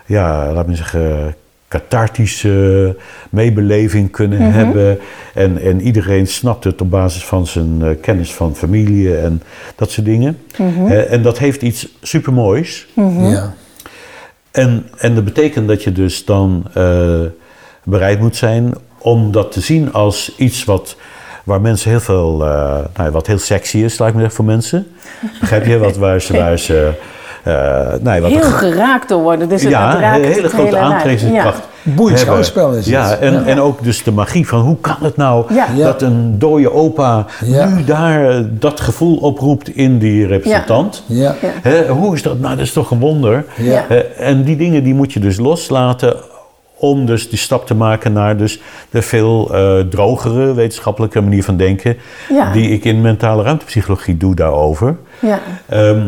ja, 0.07 0.53
laat 0.53 0.67
me 0.67 0.75
zeggen, 0.75 1.35
cathartische 1.71 2.97
meebeleving 3.31 4.11
kunnen 4.11 4.53
hebben. 4.53 4.99
En, 5.35 5.59
en 5.59 5.81
iedereen 5.81 6.27
snapt 6.27 6.65
het 6.65 6.81
op 6.81 6.91
basis 6.91 7.25
van 7.25 7.47
zijn 7.47 7.83
eh, 7.83 7.91
kennis 8.01 8.33
van 8.33 8.57
familie 8.57 9.19
en 9.19 9.43
dat 9.77 9.91
soort 9.91 10.07
dingen. 10.07 10.39
Hè, 10.63 11.01
en 11.01 11.23
dat 11.23 11.39
heeft 11.39 11.63
iets 11.63 11.89
supermoois. 12.03 12.87
ja. 13.19 13.55
En, 14.51 14.87
en 14.97 15.15
dat 15.15 15.25
betekent 15.25 15.69
dat 15.69 15.83
je 15.83 15.93
dus 15.93 16.25
dan 16.25 16.65
eh, 16.75 17.21
bereid 17.85 18.21
moet 18.21 18.37
zijn 18.37 18.75
om 18.99 19.33
dat 19.33 19.53
te 19.53 19.61
zien 19.61 19.93
als 19.93 20.35
iets 20.37 20.65
wat, 20.65 20.97
waar 21.45 21.61
mensen 21.61 21.91
heel 21.91 22.01
veel, 22.01 22.45
eh, 22.45 22.49
nou, 22.49 22.89
ja, 22.97 23.11
wat 23.11 23.27
heel 23.27 23.39
sexy 23.39 23.79
is, 23.79 23.99
laat 23.99 24.09
ik 24.09 24.15
maar 24.15 24.23
zeggen, 24.23 24.45
voor 24.45 24.53
mensen. 24.53 24.87
Begrijp 25.41 25.67
je? 25.67 25.79
Wat, 25.79 25.97
waar 25.97 26.21
ze, 26.21 26.33
waar 26.33 26.59
ze 26.59 26.93
eh, 27.45 27.53
nou, 28.01 28.17
ja, 28.17 28.21
wat 28.21 28.31
Heel 28.31 28.41
geraakt 28.41 29.09
door 29.09 29.23
worden. 29.23 29.49
Dus 29.49 29.63
het, 29.63 29.71
ja, 29.71 30.15
een 30.15 30.23
hele 30.23 30.43
het 30.43 30.53
grote 30.53 30.79
aantrekkingskracht. 30.79 31.69
Boeiend 31.83 32.19
hebben. 32.19 32.45
schouwspel 32.45 32.71
is 32.71 32.77
het. 32.77 32.95
Ja, 32.95 33.17
en, 33.17 33.45
en 33.45 33.61
ook 33.61 33.83
dus 33.83 34.03
de 34.03 34.13
magie 34.13 34.49
van 34.49 34.61
hoe 34.61 34.77
kan 34.81 34.97
het 35.01 35.17
nou 35.17 35.55
Ja. 35.55 35.67
Ja. 35.75 35.85
dat 35.85 36.03
een 36.03 36.39
dode 36.39 36.73
opa 36.73 37.27
Ja. 37.45 37.67
nu 37.69 37.85
daar 37.85 38.31
eh, 38.31 38.45
dat 38.51 38.81
gevoel 38.81 39.17
oproept 39.17 39.69
in 39.69 39.99
die 39.99 40.27
representant. 40.27 41.03
Ja. 41.07 41.35
Ja. 41.41 41.49
Hè, 41.63 41.89
hoe 41.89 42.15
is 42.15 42.23
dat? 42.23 42.39
Nou, 42.41 42.57
dat 42.57 42.65
is 42.65 42.73
toch 42.73 42.91
een 42.91 42.99
wonder. 42.99 43.45
Ja. 43.57 43.85
Hè, 43.89 43.99
en 43.99 44.43
die 44.45 44.57
dingen 44.57 44.85
die 44.85 44.95
moet 44.95 45.13
je 45.13 45.21
dus 45.21 45.39
loslaten 45.39 46.17
om 46.77 47.07
dus 47.07 47.29
die 47.29 47.39
stap 47.39 47.67
te 47.67 47.75
maken 47.75 48.13
naar 48.13 48.37
dus 48.37 48.61
de 48.91 49.03
veel 49.03 49.55
eh, 49.55 49.79
drogere 49.81 50.55
wetenschappelijke 50.55 51.21
manier 51.21 51.45
van 51.45 51.57
denken 51.57 51.97
Ja. 52.29 52.53
die 52.53 52.71
ik 52.71 52.85
in 52.85 53.01
mentale 53.01 53.43
ruimtepsychologie 53.43 54.17
doe 54.17 54.35
daarover. 54.35 54.97
Ja. 55.19 55.39
Ehm, 55.69 56.01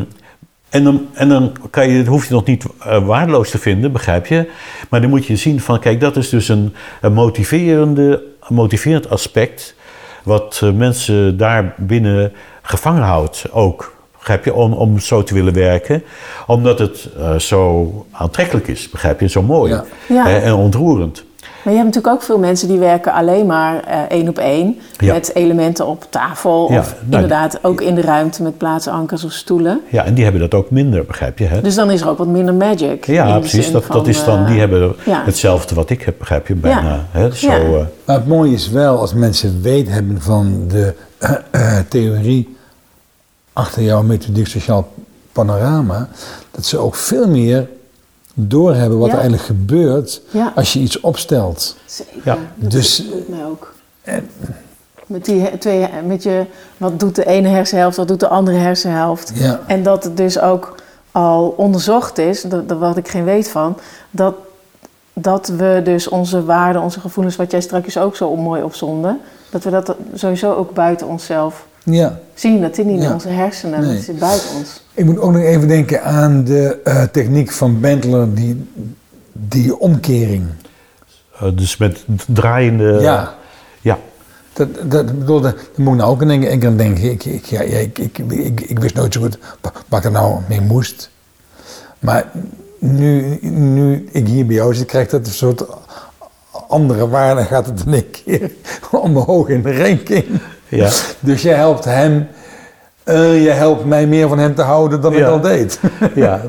en 0.73 0.85
dan, 0.85 1.07
en 1.13 1.29
dan 1.29 1.53
kan 1.71 1.89
je, 1.89 2.05
hoef 2.05 2.27
je 2.27 2.35
nog 2.35 2.45
niet 2.45 2.65
eh, 2.79 3.07
waardeloos 3.07 3.51
te 3.51 3.59
vinden, 3.59 3.93
begrijp 3.93 4.27
je? 4.27 4.51
Maar 4.89 5.01
dan 5.01 5.11
moet 5.11 5.27
je 5.27 5.37
zien 5.37 5.61
van, 5.61 5.81
kijk, 5.81 6.01
dat 6.01 6.17
is 6.17 6.29
dus 6.29 6.49
een, 6.49 6.75
een 7.01 7.13
motiverende, 7.13 8.23
een 8.41 8.55
motiverend 8.55 9.11
aspect... 9.11 9.75
wat 10.23 10.61
eh, 10.63 10.71
mensen 10.71 11.37
daar 11.37 11.75
binnen 11.77 12.33
gevangen 12.63 13.03
houdt 13.03 13.45
ook. 13.51 13.95
Begrijp 14.19 14.45
je? 14.45 14.55
Om, 14.55 14.73
om 14.73 14.99
zo 14.99 15.23
te 15.23 15.35
willen 15.35 15.55
werken. 15.55 16.03
Omdat 16.47 16.79
het 16.79 17.09
eh, 17.19 17.39
zo 17.39 18.07
aantrekkelijk 18.11 18.69
is, 18.69 18.91
begrijp 18.91 19.21
je? 19.21 19.29
Zo 19.29 19.43
mooi 19.43 19.73
Ja. 19.73 19.85
Ja. 20.09 20.27
hè, 20.27 20.39
en 20.39 20.55
ontroerend. 20.55 21.25
Maar 21.65 21.73
je 21.73 21.79
hebt 21.79 21.95
natuurlijk 21.95 22.15
ook 22.15 22.23
veel 22.23 22.39
mensen 22.39 22.69
die 22.69 22.79
werken 22.79 23.13
alleen 23.13 23.47
maar 23.47 23.85
eh, 23.85 23.99
één 24.09 24.29
op 24.29 24.39
één. 24.39 24.79
Ja. 24.99 25.13
Met 25.13 25.35
elementen 25.35 25.87
op 25.87 26.07
tafel. 26.11 26.73
Ja, 26.73 26.79
Of 26.79 26.95
nou, 27.05 27.23
inderdaad 27.23 27.59
ook 27.65 27.81
in 27.81 27.95
de 27.95 28.01
ruimte 28.01 28.43
met 28.43 28.59
plaatsankers 28.59 29.25
of 29.25 29.33
stoelen. 29.33 29.81
Ja, 29.89 30.05
en 30.05 30.15
die 30.15 30.23
hebben 30.25 30.41
dat 30.43 30.55
ook 30.55 30.71
minder, 30.71 31.05
begrijp 31.05 31.39
je? 31.39 31.45
Hè? 31.45 31.61
Dus 31.61 31.75
dan 31.75 31.91
is 31.91 32.01
er 32.01 32.09
ook 32.09 32.19
wat 32.19 32.27
minder 32.27 32.55
magic. 32.55 33.07
in 33.07 33.15
ja, 33.15 33.35
de 33.35 33.39
precies. 33.41 33.73
Dat, 33.73 33.85
dat 33.89 34.07
is 34.07 34.25
dan, 34.25 34.45
die 34.45 34.55
eh, 34.55 34.61
hebben 34.61 34.95
ja. 35.05 35.23
hetzelfde 35.25 35.75
wat 35.75 35.91
ik 35.91 36.03
heb, 36.03 36.15
begrijp 36.19 36.47
je? 36.49 36.55
Bijna. 36.55 37.07
Hè? 37.11 37.31
Zo, 37.35 37.47
Ja. 37.51 37.57
eh, 37.59 37.85
Maar 38.05 38.17
het 38.17 38.27
mooie 38.27 38.53
is 38.53 38.69
wel, 38.69 38.99
als 38.99 39.15
mensen 39.15 39.63
weten 39.63 39.93
hebben 39.93 40.21
van 40.23 40.65
de 40.69 40.95
theorie 41.89 42.57
achter 43.53 43.83
jouw 43.83 44.03
methodiek 44.03 44.47
sociaal 44.47 44.89
panorama, 45.33 46.09
dat 46.51 46.65
ze 46.67 46.79
ook 46.79 46.95
veel 46.95 47.29
meer 47.29 47.69
doorhebben 48.35 48.99
wat 48.99 49.07
Ja. 49.09 49.13
er 49.15 49.21
eigenlijk 49.21 49.49
gebeurt 49.49 50.23
Ja. 50.31 50.53
als 50.55 50.73
je 50.73 50.79
iets 50.79 51.01
opstelt. 51.01 51.77
Zeker. 51.87 52.21
Ja. 52.25 52.39
Dat 52.55 52.71
Dus- 52.71 52.97
doet 53.11 53.29
mij 53.29 53.45
ook. 53.45 53.75
Met, 55.07 55.25
die 55.25 55.59
twee, 55.59 55.89
met 56.07 56.23
je, 56.23 56.45
wat 56.77 57.01
doet 57.01 57.15
de 57.15 57.27
ene 57.27 57.49
hersenhelft, 57.49 57.97
wat 57.97 58.09
doet 58.09 58.21
de 58.21 58.29
andere 58.29 58.57
hersenhelft. 58.57 59.33
Ja. 59.35 59.61
En 59.67 59.83
dat 59.83 60.05
het 60.05 60.17
dus 60.17 60.41
ook 60.41 60.75
al 61.13 61.55
onderzocht 61.57 62.19
is, 62.19 62.43
dat, 62.43 62.69
dat 62.69 62.79
wat 62.79 62.97
ik 62.97 63.09
geen 63.09 63.25
weet 63.25 63.49
van, 63.51 63.79
dat, 64.11 64.35
dat 65.13 65.47
we 65.49 65.81
dus 65.85 66.09
onze 66.09 66.45
waarden, 66.45 66.83
onze 66.83 67.01
gevoelens, 67.01 67.37
wat 67.37 67.51
jij 67.51 67.61
straks 67.61 67.99
ook 67.99 68.17
zo 68.17 68.37
mooi 68.37 68.63
opzonde, 68.63 69.17
dat 69.51 69.65
we 69.65 69.71
dat 69.71 69.95
sowieso 70.15 70.55
ook 70.55 70.75
buiten 70.75 71.07
onszelf 71.07 71.67
Ja. 71.85 72.19
zien. 72.35 72.61
Dat 72.61 72.75
zit 72.75 72.87
niet 72.87 72.97
in 72.97 73.03
Ja. 73.03 73.13
onze 73.13 73.29
hersenen, 73.29 73.81
Nee. 73.81 73.95
dat 73.95 74.05
zit 74.05 74.19
buiten 74.19 74.49
ons. 74.57 74.83
Ik 74.95 75.05
moet 75.05 75.19
ook 75.19 75.33
nog 75.33 75.43
even 75.43 75.69
denken 75.69 76.03
aan 76.03 76.45
de 76.45 76.81
eh, 76.85 77.03
techniek 77.03 77.51
van 77.51 77.81
Bentler, 77.81 78.35
die, 78.35 78.69
die 79.33 79.79
omkering. 79.79 80.45
eh, 81.41 81.49
dus 81.55 81.77
met 81.77 82.05
draaiende... 82.27 82.99
Ja. 83.01 83.35
Ja, 83.81 83.99
Dat, 84.53 84.69
dat, 84.91 85.09
ik 85.11 85.19
bedoel, 85.19 85.41
daar 85.41 85.55
moet 85.77 85.93
ik 85.95 85.99
nou 86.01 86.11
ook 86.11 86.21
aan 86.23 86.29
denken. 86.77 87.11
Ik, 87.11 87.25
ik, 87.25 87.25
ik, 87.25 87.45
ja, 87.45 87.61
ik, 87.61 87.99
ik, 87.99 88.19
ik, 88.19 88.61
ik 88.61 88.79
wist 88.79 88.95
nooit 88.95 89.13
zo 89.15 89.21
goed 89.21 89.39
wa- 89.61 89.73
wat 89.89 89.99
ik 89.99 90.05
er 90.05 90.11
nou 90.11 90.41
mee 90.49 90.61
moest. 90.61 91.11
Maar 91.99 92.31
nu, 92.79 93.39
nu 93.43 94.09
ik 94.13 94.27
hier 94.29 94.47
bij 94.47 94.55
jou 94.55 94.75
zit, 94.75 94.87
krijgt 94.87 95.11
dat 95.11 95.27
een 95.27 95.33
soort 95.33 95.65
andere 96.69 97.09
waarde. 97.09 97.43
Gaat 97.45 97.67
het 97.67 97.83
in 97.87 97.93
één 97.93 98.11
keer 98.11 98.51
omhoog 98.91 99.49
in 99.49 99.63
de 99.63 99.77
ranking. 99.83 100.25
Ja. 100.77 100.89
Dus 101.21 101.43
jij 101.43 101.55
helpt 101.55 101.85
hem, 101.85 102.27
eh, 103.05 103.43
je 103.45 103.51
helpt 103.51 103.85
mij 103.85 104.07
meer 104.07 104.29
van 104.29 104.39
hem 104.39 104.55
te 104.55 104.63
houden 104.63 105.01
dan 105.01 105.13
ik 105.13 105.19
Ja. 105.19 105.29
al 105.29 105.41
deed. 105.41 105.81
ja. 106.15 106.41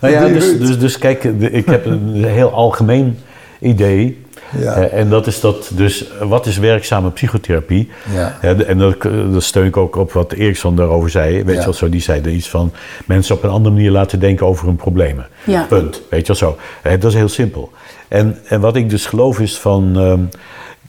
Nou 0.00 0.14
ja, 0.14 0.26
dus, 0.28 0.58
dus, 0.58 0.78
dus 0.78 0.98
kijk, 0.98 1.24
ik 1.40 1.66
heb 1.66 1.86
een 1.86 2.24
heel 2.24 2.50
algemeen 2.52 3.18
idee. 3.60 4.26
Ja. 4.58 4.74
Eh, 4.74 4.98
en 5.00 5.08
dat 5.08 5.26
is 5.26 5.40
dat, 5.40 5.70
dus 5.74 6.04
wat 6.22 6.46
is 6.46 6.58
werkzame 6.58 7.10
psychotherapie? 7.10 7.90
Ja. 8.14 8.36
En 8.66 8.78
dat, 8.78 9.02
dat 9.32 9.42
steun 9.42 9.66
ik 9.66 9.76
ook 9.76 9.96
op 9.96 10.12
wat 10.12 10.32
Eriksson 10.32 10.76
daarover 10.76 11.10
zei. 11.10 11.34
Weet 11.44 11.54
Ja. 11.54 11.58
je 11.60 11.64
wel 11.64 11.72
zo, 11.74 11.88
die 11.88 12.00
zei 12.00 12.20
er 12.20 12.30
iets 12.30 12.48
van 12.48 12.72
mensen 13.06 13.34
op 13.34 13.42
een 13.42 13.50
andere 13.50 13.74
manier 13.74 13.90
laten 13.90 14.20
denken 14.20 14.46
over 14.46 14.66
hun 14.66 14.76
problemen. 14.76 15.26
Ja. 15.44 15.62
Punt. 15.68 16.02
Weet 16.10 16.20
je 16.26 16.26
wel 16.26 16.36
zo. 16.36 16.56
Eh, 16.82 16.92
dat 17.00 17.10
is 17.10 17.14
heel 17.18 17.28
simpel. 17.28 17.70
En, 18.08 18.38
en 18.44 18.60
wat 18.60 18.76
ik 18.76 18.90
dus 18.90 19.06
geloof 19.06 19.40
is 19.40 19.58
van. 19.58 19.92
ehm, 19.96 20.20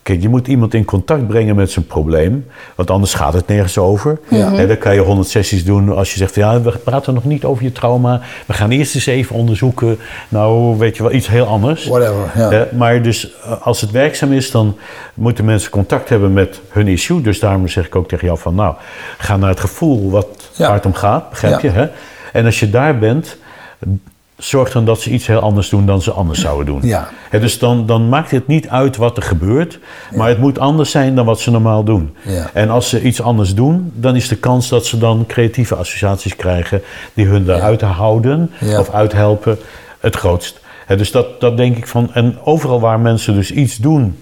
Kijk, 0.10 0.22
je 0.22 0.30
moet 0.30 0.48
iemand 0.48 0.74
in 0.74 0.86
contact 0.86 1.28
brengen 1.28 1.56
met 1.56 1.72
zijn 1.72 1.86
probleem, 1.86 2.46
want 2.76 2.90
anders 2.90 3.14
gaat 3.14 3.34
het 3.34 3.48
nergens 3.48 3.78
over. 3.78 4.20
Ja. 4.30 4.52
Hè, 4.54 4.68
dan 4.68 4.78
kan 4.78 4.94
je 4.94 5.00
honderd 5.00 5.28
sessies 5.28 5.66
doen 5.66 5.96
als 5.96 6.12
je 6.12 6.18
zegt 6.18 6.34
van 6.34 6.44
ja, 6.44 6.62
we 6.62 6.78
praten 6.78 7.14
nog 7.14 7.24
niet 7.24 7.46
over 7.46 7.64
je 7.64 7.72
trauma. 7.72 8.22
We 8.46 8.54
gaan 8.54 8.70
eerst 8.70 8.96
eens 8.96 9.06
even 9.06 9.36
onderzoeken, 9.36 9.98
nou 10.30 10.78
weet 10.78 10.98
je 10.98 11.04
wel, 11.04 11.12
iets 11.12 11.28
heel 11.28 11.46
anders. 11.46 11.86
Whatever, 11.86 12.32
ja. 12.36 12.68
Maar 12.78 13.02
dus 13.02 13.32
eh, 13.44 13.62
als 13.62 13.82
het 13.82 13.92
werkzaam 13.92 14.34
is, 14.34 14.52
dan 14.52 14.78
moeten 15.14 15.46
mensen 15.46 15.72
contact 15.72 16.10
hebben 16.10 16.34
met 16.34 16.62
hun 16.70 16.88
issue. 16.88 17.22
Dus 17.22 17.40
daarom 17.40 17.68
zeg 17.68 17.86
ik 17.86 17.96
ook 17.96 18.08
tegen 18.08 18.26
jou 18.28 18.40
van 18.40 18.56
nou, 18.56 18.76
ga 19.18 19.38
naar 19.38 19.50
het 19.50 19.60
gevoel 19.60 20.10
wat, 20.12 20.50
Ja. 20.54 20.66
waar 20.66 20.76
het 20.76 20.86
om 20.86 20.94
gaat, 20.94 21.30
begrijp 21.30 21.60
je? 21.60 21.70
Hè? 21.70 21.88
En 22.34 22.46
als 22.46 22.60
je 22.60 22.70
daar 22.70 22.98
bent, 22.98 23.38
zorg 24.40 24.72
dan 24.72 24.86
dat 24.86 25.02
ze 25.02 25.10
iets 25.10 25.28
heel 25.28 25.40
anders 25.40 25.70
doen 25.70 25.86
dan 25.86 26.02
ze 26.02 26.12
anders 26.12 26.40
zouden 26.40 26.66
doen. 26.66 26.80
Ja. 26.84 27.10
Dus 27.32 27.60
dan, 27.60 27.86
dan 27.86 28.10
maakt 28.10 28.32
het 28.32 28.48
niet 28.48 28.70
uit 28.70 28.98
wat 28.98 29.18
er 29.18 29.24
gebeurt, 29.24 29.80
maar 30.16 30.28
het 30.28 30.40
moet 30.40 30.60
anders 30.60 30.92
zijn 30.92 31.16
dan 31.16 31.26
wat 31.26 31.40
ze 31.40 31.52
normaal 31.52 31.84
doen. 31.84 32.16
Ja. 32.22 32.50
En 32.54 32.70
als 32.70 32.90
ze 32.90 33.02
iets 33.02 33.22
anders 33.22 33.56
doen, 33.56 33.92
dan 33.96 34.16
is 34.16 34.28
de 34.28 34.36
kans 34.36 34.70
dat 34.70 34.86
ze 34.86 34.98
dan 34.98 35.26
creatieve 35.28 35.76
associaties 35.76 36.36
krijgen 36.36 36.82
die 37.14 37.26
hun 37.26 37.46
daaruit 37.46 37.82
houden 37.82 38.52
of 38.78 38.90
uithelpen 38.90 39.58
het 40.00 40.16
grootst. 40.16 40.60
Dus 40.88 41.12
dat, 41.12 41.42
dat 41.42 41.58
denk 41.58 41.78
ik 41.78 41.88
van. 41.88 42.14
En 42.14 42.38
overal 42.44 42.80
waar 42.80 43.00
mensen 43.00 43.34
dus 43.34 43.52
iets 43.52 43.78
doen, 43.78 44.18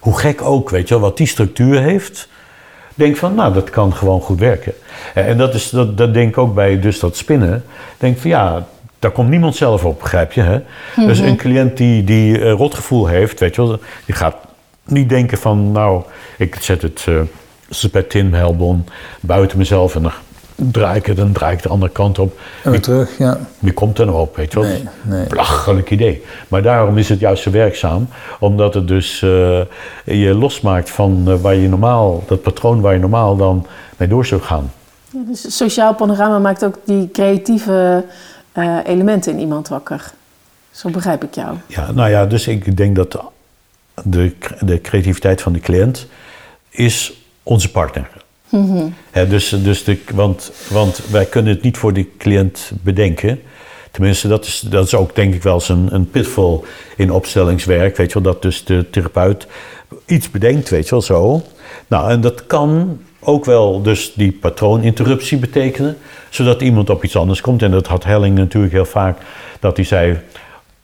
hoe 0.00 0.18
gek 0.18 0.42
ook, 0.42 0.70
weet 0.70 0.88
je 0.88 0.94
wel, 0.94 1.02
wat 1.02 1.16
die 1.16 1.26
structuur 1.26 1.80
heeft, 1.80 2.28
denk 2.94 3.16
van, 3.16 3.34
nou, 3.34 3.54
dat 3.54 3.70
kan 3.70 3.94
gewoon 3.94 4.20
goed 4.20 4.38
werken. 4.38 4.72
En 5.14 5.38
dat, 5.38 5.54
is, 5.54 5.70
dat, 5.70 5.98
dat 5.98 6.14
denk 6.14 6.28
ik 6.28 6.38
ook 6.38 6.54
bij 6.54 6.80
dus 6.80 7.00
dat 7.00 7.16
spinnen. 7.16 7.64
Denk 7.98 8.18
van, 8.18 8.30
ja, 8.30 8.66
daar 8.98 9.10
komt 9.10 9.28
niemand 9.28 9.56
zelf 9.56 9.84
op, 9.84 10.00
begrijp 10.00 10.32
je? 10.32 10.40
Hè? 10.40 10.60
Dus 11.06 11.18
een 11.18 11.36
cliënt 11.36 11.76
die, 11.76 12.04
die 12.04 12.40
eh, 12.40 12.52
rotgevoel 12.52 13.06
heeft, 13.06 13.40
weet 13.40 13.54
je 13.54 13.66
wel, 13.66 13.80
die 14.04 14.14
gaat 14.14 14.36
niet 14.84 15.08
denken 15.08 15.38
van, 15.38 15.72
nou, 15.72 16.02
ik 16.36 16.56
zet 16.60 16.82
het 16.82 17.04
eh 17.06 18.02
Tim 18.08 18.34
Helbon 18.34 18.86
buiten 19.20 19.58
mezelf 19.58 19.94
en 19.94 20.02
dan 20.02 20.12
draai 20.54 20.98
ik 20.98 21.06
het, 21.06 21.16
dan 21.16 21.32
draai 21.32 21.54
ik 21.54 21.62
de 21.62 21.68
andere 21.68 21.92
kant 21.92 22.18
op. 22.18 22.38
En 22.62 22.70
weer 22.70 22.80
terug, 22.80 23.18
ja. 23.18 23.38
Wie 23.58 23.72
komt 23.72 23.98
er 23.98 24.06
nou 24.06 24.18
op, 24.18 24.36
weet 24.36 24.52
je 24.52 24.60
wel? 24.60 24.68
Nee, 24.68 24.84
nee. 25.02 25.26
Belachelijk 25.26 25.90
idee. 25.90 26.22
Maar 26.48 26.62
daarom 26.62 26.98
is 26.98 27.08
het 27.08 27.20
juist 27.20 27.42
zo 27.42 27.50
werkzaam. 27.50 28.08
Omdat 28.40 28.74
het 28.74 28.88
dus 28.88 29.22
eh, 29.22 29.60
je 30.04 30.34
losmaakt 30.34 30.90
van 30.90 31.24
eh, 31.26 31.34
waar 31.34 31.54
je 31.54 31.68
normaal, 31.68 32.24
dat 32.26 32.42
patroon 32.42 32.80
waar 32.80 32.92
je 32.92 33.00
normaal 33.00 33.36
dan 33.36 33.66
mee 33.96 34.08
door 34.08 34.26
zou 34.26 34.40
gaan. 34.40 34.72
Ja, 35.10 35.20
dus 35.26 35.42
het 35.42 35.52
sociaal 35.52 35.94
panorama 35.94 36.38
maakt 36.38 36.64
ook 36.64 36.74
die 36.84 37.10
creatieve 37.10 38.04
eh, 38.52 38.78
elementen 38.84 39.32
in 39.32 39.38
iemand 39.38 39.68
wakker. 39.68 40.12
Zo 40.70 40.90
begrijp 40.90 41.24
ik 41.24 41.34
jou. 41.34 41.56
Ja, 41.66 41.92
nou 41.92 42.10
ja, 42.10 42.26
dus 42.26 42.46
ik 42.46 42.76
denk 42.76 42.96
dat 42.96 43.18
de, 44.04 44.32
de 44.60 44.80
creativiteit 44.80 45.42
van 45.42 45.52
de 45.52 45.60
cliënt 45.60 46.06
is 46.70 47.12
onze 47.42 47.70
partner. 47.70 48.10
Hè, 49.10 49.28
dus, 49.28 49.48
dus 49.48 49.84
de, 49.84 49.98
want, 50.14 50.52
want 50.70 51.00
wij 51.10 51.24
kunnen 51.24 51.52
het 51.52 51.62
niet 51.62 51.76
voor 51.76 51.92
de 51.92 52.16
cliënt 52.18 52.70
bedenken. 52.82 53.40
Tenminste, 53.90 54.28
dat 54.28 54.44
is, 54.44 54.60
dat 54.60 54.86
is 54.86 54.94
ook 54.94 55.14
denk 55.14 55.34
ik 55.34 55.42
wel 55.42 55.54
eens 55.54 55.68
een, 55.68 55.94
een 55.94 56.10
pitfall 56.10 56.60
in 56.96 57.10
opstellingswerk. 57.10 57.96
Weet 57.96 58.12
je 58.12 58.20
wel, 58.20 58.32
dat 58.32 58.42
dus 58.42 58.64
de 58.64 58.90
therapeut 58.90 59.46
iets 60.06 60.30
bedenkt, 60.30 60.68
weet 60.68 60.84
je 60.84 60.90
wel, 60.90 61.02
zo. 61.02 61.42
Nou, 61.86 62.10
en 62.10 62.20
dat 62.20 62.46
kan 62.46 62.98
ook 63.20 63.44
wel 63.44 63.82
dus 63.82 64.12
die 64.14 64.32
patrooninterruptie 64.32 65.38
betekenen. 65.38 65.96
Zodat 66.28 66.60
iemand 66.62 66.90
op 66.90 67.04
iets 67.04 67.16
anders 67.16 67.40
komt. 67.40 67.62
En 67.62 67.70
dat 67.70 67.86
had 67.86 68.04
Helling 68.04 68.36
natuurlijk 68.38 68.72
heel 68.72 68.84
vaak. 68.84 69.18
Dat 69.60 69.76
hij 69.76 69.84
zei, 69.84 70.18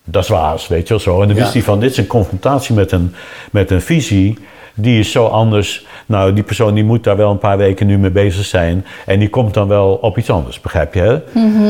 dat 0.05 0.23
is 0.23 0.29
waas, 0.29 0.69
weet 0.69 0.83
je 0.89 0.95
wel 0.95 1.03
zo. 1.03 1.21
En 1.23 1.27
dan 1.29 1.37
Ja. 1.37 1.43
wist 1.43 1.53
hij 1.55 1.63
van, 1.63 1.81
dit 1.81 1.91
is 1.91 1.97
een 1.97 2.07
confrontatie 2.07 2.75
met 2.75 2.93
een, 2.93 3.15
met 3.51 3.71
een 3.71 3.81
visie. 3.81 4.39
Die 4.75 4.99
is 4.99 5.11
zo 5.13 5.27
anders. 5.27 5.87
Nou, 6.07 6.33
die 6.33 6.43
persoon 6.43 6.75
die 6.75 6.85
moet 6.85 7.05
daar 7.05 7.17
wel 7.17 7.31
een 7.31 7.39
paar 7.39 7.57
weken 7.57 7.87
nu 7.87 7.99
mee 7.99 8.11
bezig 8.11 8.45
zijn. 8.45 8.85
En 9.07 9.19
die 9.19 9.29
komt 9.31 9.55
dan 9.55 9.69
wel 9.69 9.95
op 9.95 10.19
iets 10.19 10.31
anders, 10.31 10.61
begrijp 10.61 10.95
je? 10.95 11.01
Hè? 11.01 11.19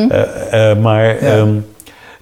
Eh, 0.08 0.70
eh, 0.70 0.78
maar, 0.78 1.16
ehm, 1.18 1.48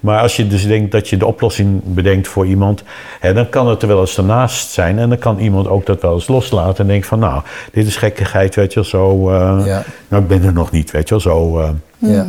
maar 0.03 0.19
als 0.21 0.35
je 0.35 0.47
dus 0.47 0.67
denkt 0.67 0.91
dat 0.91 1.09
je 1.09 1.17
de 1.17 1.25
oplossing 1.25 1.81
bedenkt 1.83 2.27
voor 2.27 2.45
iemand, 2.45 2.83
hè, 3.19 3.33
dan 3.33 3.49
kan 3.49 3.67
het 3.67 3.81
er 3.81 3.87
wel 3.87 3.99
eens 3.99 4.17
ernaast 4.17 4.71
zijn. 4.71 4.99
En 4.99 5.09
dan 5.09 5.17
kan 5.17 5.39
iemand 5.39 5.67
ook 5.67 5.85
dat 5.85 6.01
wel 6.01 6.13
eens 6.13 6.27
loslaten 6.27 6.77
en 6.83 6.87
denken 6.87 7.07
van, 7.07 7.19
nou, 7.19 7.41
dit 7.71 7.87
is 7.87 7.95
gekkigheid, 7.95 8.55
weet 8.55 8.73
je 8.73 8.79
wel, 8.79 8.89
zo. 8.89 9.29
eh, 9.29 9.65
Ja. 9.65 9.83
Nou, 10.07 10.21
ik 10.23 10.27
ben 10.29 10.43
er 10.43 10.53
nog 10.53 10.71
niet, 10.71 10.91
weet 10.91 11.09
je 11.09 11.09
wel, 11.09 11.19
zo. 11.23 11.59
eh. 11.59 11.69
ja. 11.97 12.25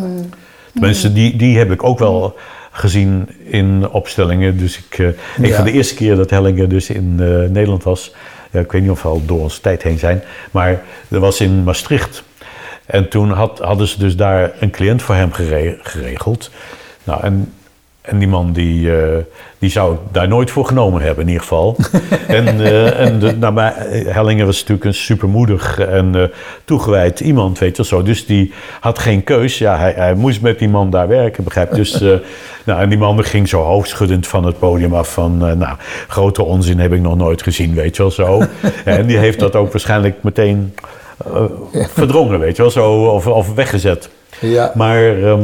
Tenminste, 0.72 1.12
die, 1.12 1.36
die 1.36 1.58
heb 1.58 1.70
ik 1.72 1.82
ook 1.84 1.98
wel 1.98 2.36
gezien 2.70 3.28
in 3.44 3.88
opstellingen. 3.90 4.58
Dus 4.58 4.78
ik, 4.78 4.98
eh, 4.98 5.08
ik 5.08 5.46
Ja. 5.46 5.54
van 5.56 5.64
de 5.64 5.72
eerste 5.72 5.94
keer 5.94 6.16
dat 6.16 6.30
Hellingen 6.30 6.68
dus 6.68 6.90
in 6.90 7.16
eh, 7.18 7.26
Nederland 7.50 7.82
was, 7.82 8.14
ja, 8.50 8.60
ik 8.60 8.72
weet 8.72 8.82
niet 8.82 8.90
of 8.90 9.02
we 9.02 9.08
al 9.08 9.22
door 9.26 9.40
onze 9.40 9.60
tijd 9.60 9.82
heen 9.82 9.98
zijn, 9.98 10.22
maar 10.50 10.82
dat 11.08 11.20
was 11.20 11.40
in 11.40 11.64
Maastricht. 11.64 12.22
En 12.86 13.08
toen 13.08 13.30
had, 13.30 13.58
hadden 13.58 13.86
ze 13.88 13.98
dus 13.98 14.16
daar 14.16 14.50
een 14.60 14.70
cliënt 14.70 15.02
voor 15.02 15.14
hem 15.14 15.32
gere- 15.32 15.78
geregeld. 15.82 16.50
Nou, 17.04 17.22
en, 17.22 17.52
en 18.04 18.18
die 18.18 18.28
man 18.28 18.52
die, 18.52 18.96
eh, 18.96 19.18
die 19.58 19.70
zou 19.70 19.96
daar 20.12 20.28
nooit 20.28 20.50
voor 20.50 20.66
genomen 20.66 21.02
hebben 21.02 21.22
in 21.22 21.28
ieder 21.28 21.42
geval. 21.42 21.76
en 22.28 22.46
eh, 22.46 23.00
en 23.00 23.18
de, 23.18 23.36
nou, 23.36 23.52
maar 23.52 23.74
Hellingen 23.88 24.46
was 24.46 24.58
natuurlijk 24.58 24.84
een 24.84 24.94
supermoedig 24.94 25.78
en 25.78 26.14
eh, 26.14 26.22
toegewijd 26.64 27.20
iemand, 27.20 27.58
weet 27.58 27.76
je 27.76 27.76
wel 27.76 27.86
zo. 27.86 28.02
Dus 28.02 28.26
die 28.26 28.52
had 28.80 28.98
geen 28.98 29.24
keus. 29.24 29.58
Ja, 29.58 29.78
hij, 29.78 29.92
hij 29.96 30.14
moest 30.14 30.40
met 30.40 30.58
die 30.58 30.68
man 30.68 30.90
daar 30.90 31.08
werken, 31.08 31.44
begrijp 31.44 31.70
je? 31.70 31.76
Dus, 31.76 32.00
eh, 32.02 32.12
nou, 32.64 32.80
en 32.80 32.88
die 32.88 32.98
man 32.98 33.24
ging 33.24 33.48
zo 33.48 33.60
hoofdschuddend 33.62 34.26
van 34.26 34.44
het 34.44 34.58
podium 34.58 34.94
af 34.94 35.12
van... 35.12 35.46
eh, 35.46 35.52
nou, 35.52 35.76
grote 36.08 36.42
onzin 36.42 36.78
heb 36.78 36.92
ik 36.92 37.00
nog 37.00 37.16
nooit 37.16 37.42
gezien, 37.42 37.74
weet 37.74 37.96
je 37.96 38.02
wel 38.02 38.10
zo. 38.10 38.42
en 38.84 39.06
die 39.06 39.18
heeft 39.18 39.38
dat 39.38 39.56
ook 39.56 39.72
waarschijnlijk 39.72 40.22
meteen 40.22 40.74
eh, 41.32 41.44
verdrongen, 41.72 42.38
weet 42.38 42.56
je 42.56 42.62
wel 42.62 42.70
zo. 42.70 43.04
Of, 43.04 43.26
of 43.26 43.54
weggezet. 43.54 44.08
Ja. 44.40 44.72
Maar, 44.74 45.22
ehm, 45.22 45.42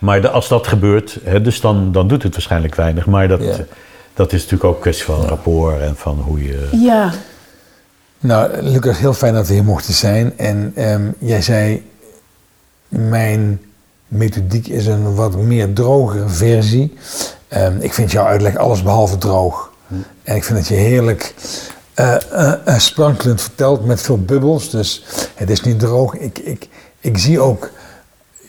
maar 0.00 0.20
de- 0.20 0.30
als 0.30 0.48
dat 0.48 0.66
gebeurt, 0.66 1.18
hè, 1.24 1.40
dus 1.40 1.60
dan, 1.60 1.92
dan 1.92 2.08
doet 2.08 2.22
het 2.22 2.32
waarschijnlijk 2.32 2.74
weinig. 2.74 3.06
Maar 3.06 3.28
dat, 3.28 3.40
Ja. 3.42 3.56
dat 4.14 4.32
is 4.32 4.38
natuurlijk 4.42 4.64
ook 4.64 4.74
een 4.74 4.80
kwestie 4.80 5.04
van 5.04 5.20
rapport 5.26 5.80
en 5.80 5.96
van 5.96 6.18
hoe 6.20 6.44
je... 6.44 6.68
Ja, 6.72 7.12
Nou, 8.22 8.62
Lucas, 8.62 8.98
heel 8.98 9.14
fijn 9.14 9.34
dat 9.34 9.46
we 9.46 9.52
hier 9.54 9.64
mochten 9.64 9.94
zijn. 9.94 10.38
En 10.38 10.72
ehm, 10.74 11.02
jij 11.18 11.42
zei, 11.42 11.86
mijn 12.88 13.60
methodiek 14.08 14.66
is 14.66 14.86
een 14.86 15.14
wat 15.14 15.36
meer 15.36 15.72
drogere 15.72 16.28
versie. 16.28 16.94
Ehm, 17.48 17.76
ik 17.80 17.92
vind 17.94 18.12
jouw 18.12 18.24
uitleg 18.24 18.56
alles 18.56 18.82
behalve 18.82 19.18
droog. 19.18 19.70
En 20.22 20.36
ik 20.36 20.44
vind 20.44 20.58
dat 20.58 20.68
je 20.68 20.74
heerlijk 20.74 21.34
eh, 21.94 22.14
eh, 22.14 22.52
eh, 22.64 22.78
sprankelend 22.78 23.40
vertelt 23.42 23.84
met 23.86 24.00
veel 24.02 24.18
bubbels. 24.22 24.70
Dus 24.70 25.04
het 25.34 25.50
is 25.50 25.60
niet 25.60 25.78
droog. 25.78 26.14
Ik, 26.14 26.38
ik, 26.38 26.68
ik 27.00 27.18
zie 27.18 27.40
ook 27.40 27.70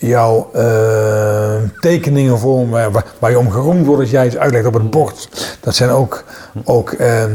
jouw 0.07 0.49
eh, 0.53 1.55
tekeningen 1.79 2.39
voor 2.39 2.67
me, 2.67 2.89
waar, 3.19 3.31
je 3.31 3.39
om 3.39 3.51
geroemd 3.51 3.85
wordt 3.85 4.01
als 4.01 4.11
jij 4.11 4.25
iets 4.25 4.37
uitlegt 4.37 4.65
op 4.65 4.73
het 4.73 4.89
bord. 4.89 5.29
Dat 5.59 5.75
zijn 5.75 5.89
ook, 5.89 6.23
ook 6.63 6.91
ehm, 6.91 7.31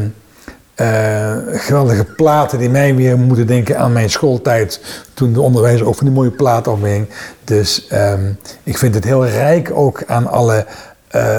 eh, 0.75 1.37
geweldige 1.47 2.05
platen 2.05 2.59
die 2.59 2.71
mij 2.71 2.95
weer 2.95 3.19
moeten 3.19 3.47
denken 3.47 3.79
aan 3.79 3.93
mijn 3.93 4.11
schooltijd. 4.11 4.81
Toen 5.15 5.33
de 5.33 5.41
onderwijzer 5.41 5.87
ook 5.87 5.95
van 5.95 6.07
die 6.07 6.15
mooie 6.15 6.31
platen 6.31 6.73
opbrengt. 6.73 7.15
Dus 7.45 7.87
ehm, 7.87 8.33
ik 8.63 8.79
vind 8.79 8.95
het 8.95 9.05
heel 9.05 9.27
rijk 9.27 9.71
ook 9.75 10.03
aan 10.07 10.27
alle 10.27 10.67
eh, 11.09 11.39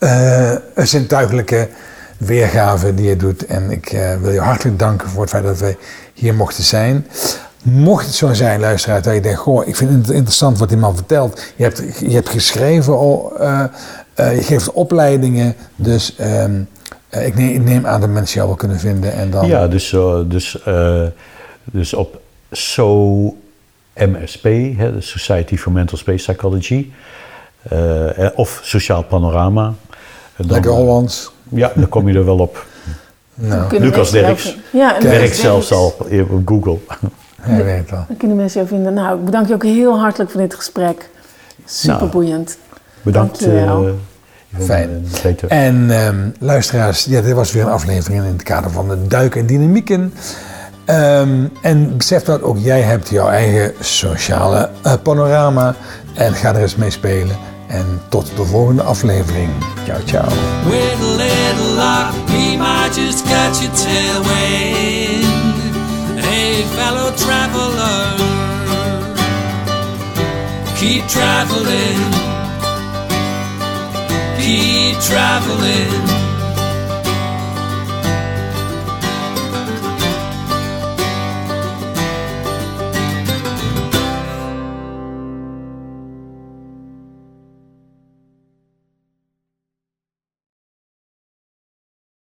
eh, 0.00 0.50
eh, 0.52 0.58
zintuigelijke 0.74 1.68
weergaven 2.18 2.94
die 2.96 3.08
je 3.08 3.16
doet. 3.16 3.46
En 3.46 3.70
ik 3.70 3.92
eh, 3.92 4.16
wil 4.16 4.30
je 4.30 4.40
hartelijk 4.40 4.78
danken 4.78 5.08
voor 5.08 5.20
het 5.20 5.30
feit 5.30 5.44
dat 5.44 5.58
wij 5.58 5.76
hier 6.14 6.34
mochten 6.34 6.64
zijn. 6.64 7.06
Mocht 7.62 8.06
het 8.06 8.14
zo 8.14 8.32
zijn, 8.32 8.60
luisteraar, 8.60 9.02
dat 9.02 9.14
je 9.14 9.20
denkt, 9.20 9.38
goh, 9.38 9.66
ik 9.68 9.76
vind 9.76 9.90
het 10.06 10.10
interessant 10.16 10.58
wat 10.58 10.68
die 10.68 10.78
man 10.78 10.94
vertelt. 10.96 11.42
Je 11.56 11.62
hebt, 11.62 11.82
je 11.98 12.10
hebt 12.10 12.28
geschreven, 12.28 12.98
oh, 12.98 13.40
eh, 13.40 13.64
eh, 14.14 14.36
je 14.36 14.42
geeft 14.42 14.72
opleidingen, 14.72 15.54
dus 15.76 16.16
ehm, 16.16 16.60
eh, 17.08 17.26
ik, 17.26 17.34
neem, 17.36 17.48
ik 17.54 17.62
neem 17.64 17.86
aan 17.86 18.00
dat 18.00 18.10
mensen 18.10 18.34
jou 18.36 18.46
wel 18.48 18.56
kunnen 18.56 18.78
vinden. 18.78 19.12
En 19.12 19.30
dan, 19.30 19.46
Ja, 19.46 19.68
dus, 19.68 19.96
dus, 20.26 20.62
eh, 20.64 21.02
dus 21.64 21.94
op 21.94 22.20
SOMSP, 22.50 24.44
hè, 24.76 24.92
de 24.92 25.00
Society 25.00 25.56
for 25.56 25.72
Mental 25.72 25.98
Space 25.98 26.24
Psychology, 26.32 26.90
of 28.34 28.60
Sociaal 28.62 29.02
Panorama. 29.02 29.64
En 29.66 29.74
dan- 30.36 30.46
Lekker 30.50 30.70
Hollands. 30.70 31.32
Ja, 31.48 31.72
dan 31.74 31.88
kom 31.88 32.08
je 32.08 32.14
er 32.18 32.24
wel 32.24 32.38
op. 32.38 32.66
Nou, 33.34 33.78
Lucas 33.78 34.10
Derks. 34.10 34.56
Werkt 34.72 35.02
Lucas 35.02 35.40
zelfs 35.40 35.68
Derks. 35.68 35.70
al 35.70 35.86
op 35.86 36.42
Google. 36.46 36.78
Hij 37.40 37.64
weet 37.64 37.90
wel. 37.90 38.04
Dan 38.08 38.16
kunnen 38.16 38.36
mensen 38.36 38.58
jou 38.60 38.72
vinden. 38.72 38.94
Nou, 38.94 39.18
ik 39.18 39.24
bedank 39.24 39.48
je 39.48 39.54
ook 39.54 39.62
heel 39.62 39.98
hartelijk 39.98 40.30
voor 40.30 40.40
dit 40.40 40.54
gesprek. 40.54 41.10
Super 41.64 42.08
boeiend. 42.08 42.56
Bedankt 43.02 43.40
Dankjewel. 43.40 43.86
eh, 43.86 44.64
Fijn. 44.64 45.06
En 45.48 45.90
ehm, 45.90 46.16
luisteraars, 46.38 47.04
ja, 47.04 47.20
dit 47.20 47.32
was 47.34 47.52
weer 47.52 47.62
een 47.62 47.68
aflevering 47.68 48.24
in 48.24 48.32
het 48.32 48.42
kader 48.42 48.70
van 48.70 48.88
de 48.88 49.06
duiken 49.06 49.40
en 49.40 49.46
dynamieken. 49.46 50.12
Ehm, 50.84 51.44
en 51.62 51.96
besef 51.96 52.22
dat 52.22 52.42
ook 52.42 52.58
jij 52.58 52.80
hebt 52.80 53.08
jouw 53.08 53.28
eigen 53.28 53.72
sociale 53.80 54.70
uh, 54.86 54.92
panorama. 55.02 55.74
En 56.14 56.34
ga 56.34 56.54
er 56.54 56.60
eens 56.62 56.76
mee 56.76 56.90
spelen. 56.90 57.36
En 57.66 58.00
tot 58.08 58.32
de 58.36 58.44
volgende 58.44 58.82
aflevering. 58.82 59.48
Ciao, 59.84 59.98
ciao. 60.04 60.28
Fellow 66.60 67.10
traveler, 67.16 68.16
keep 70.76 71.06
traveling, 71.08 71.98
keep 74.38 74.98
traveling. 75.00 76.29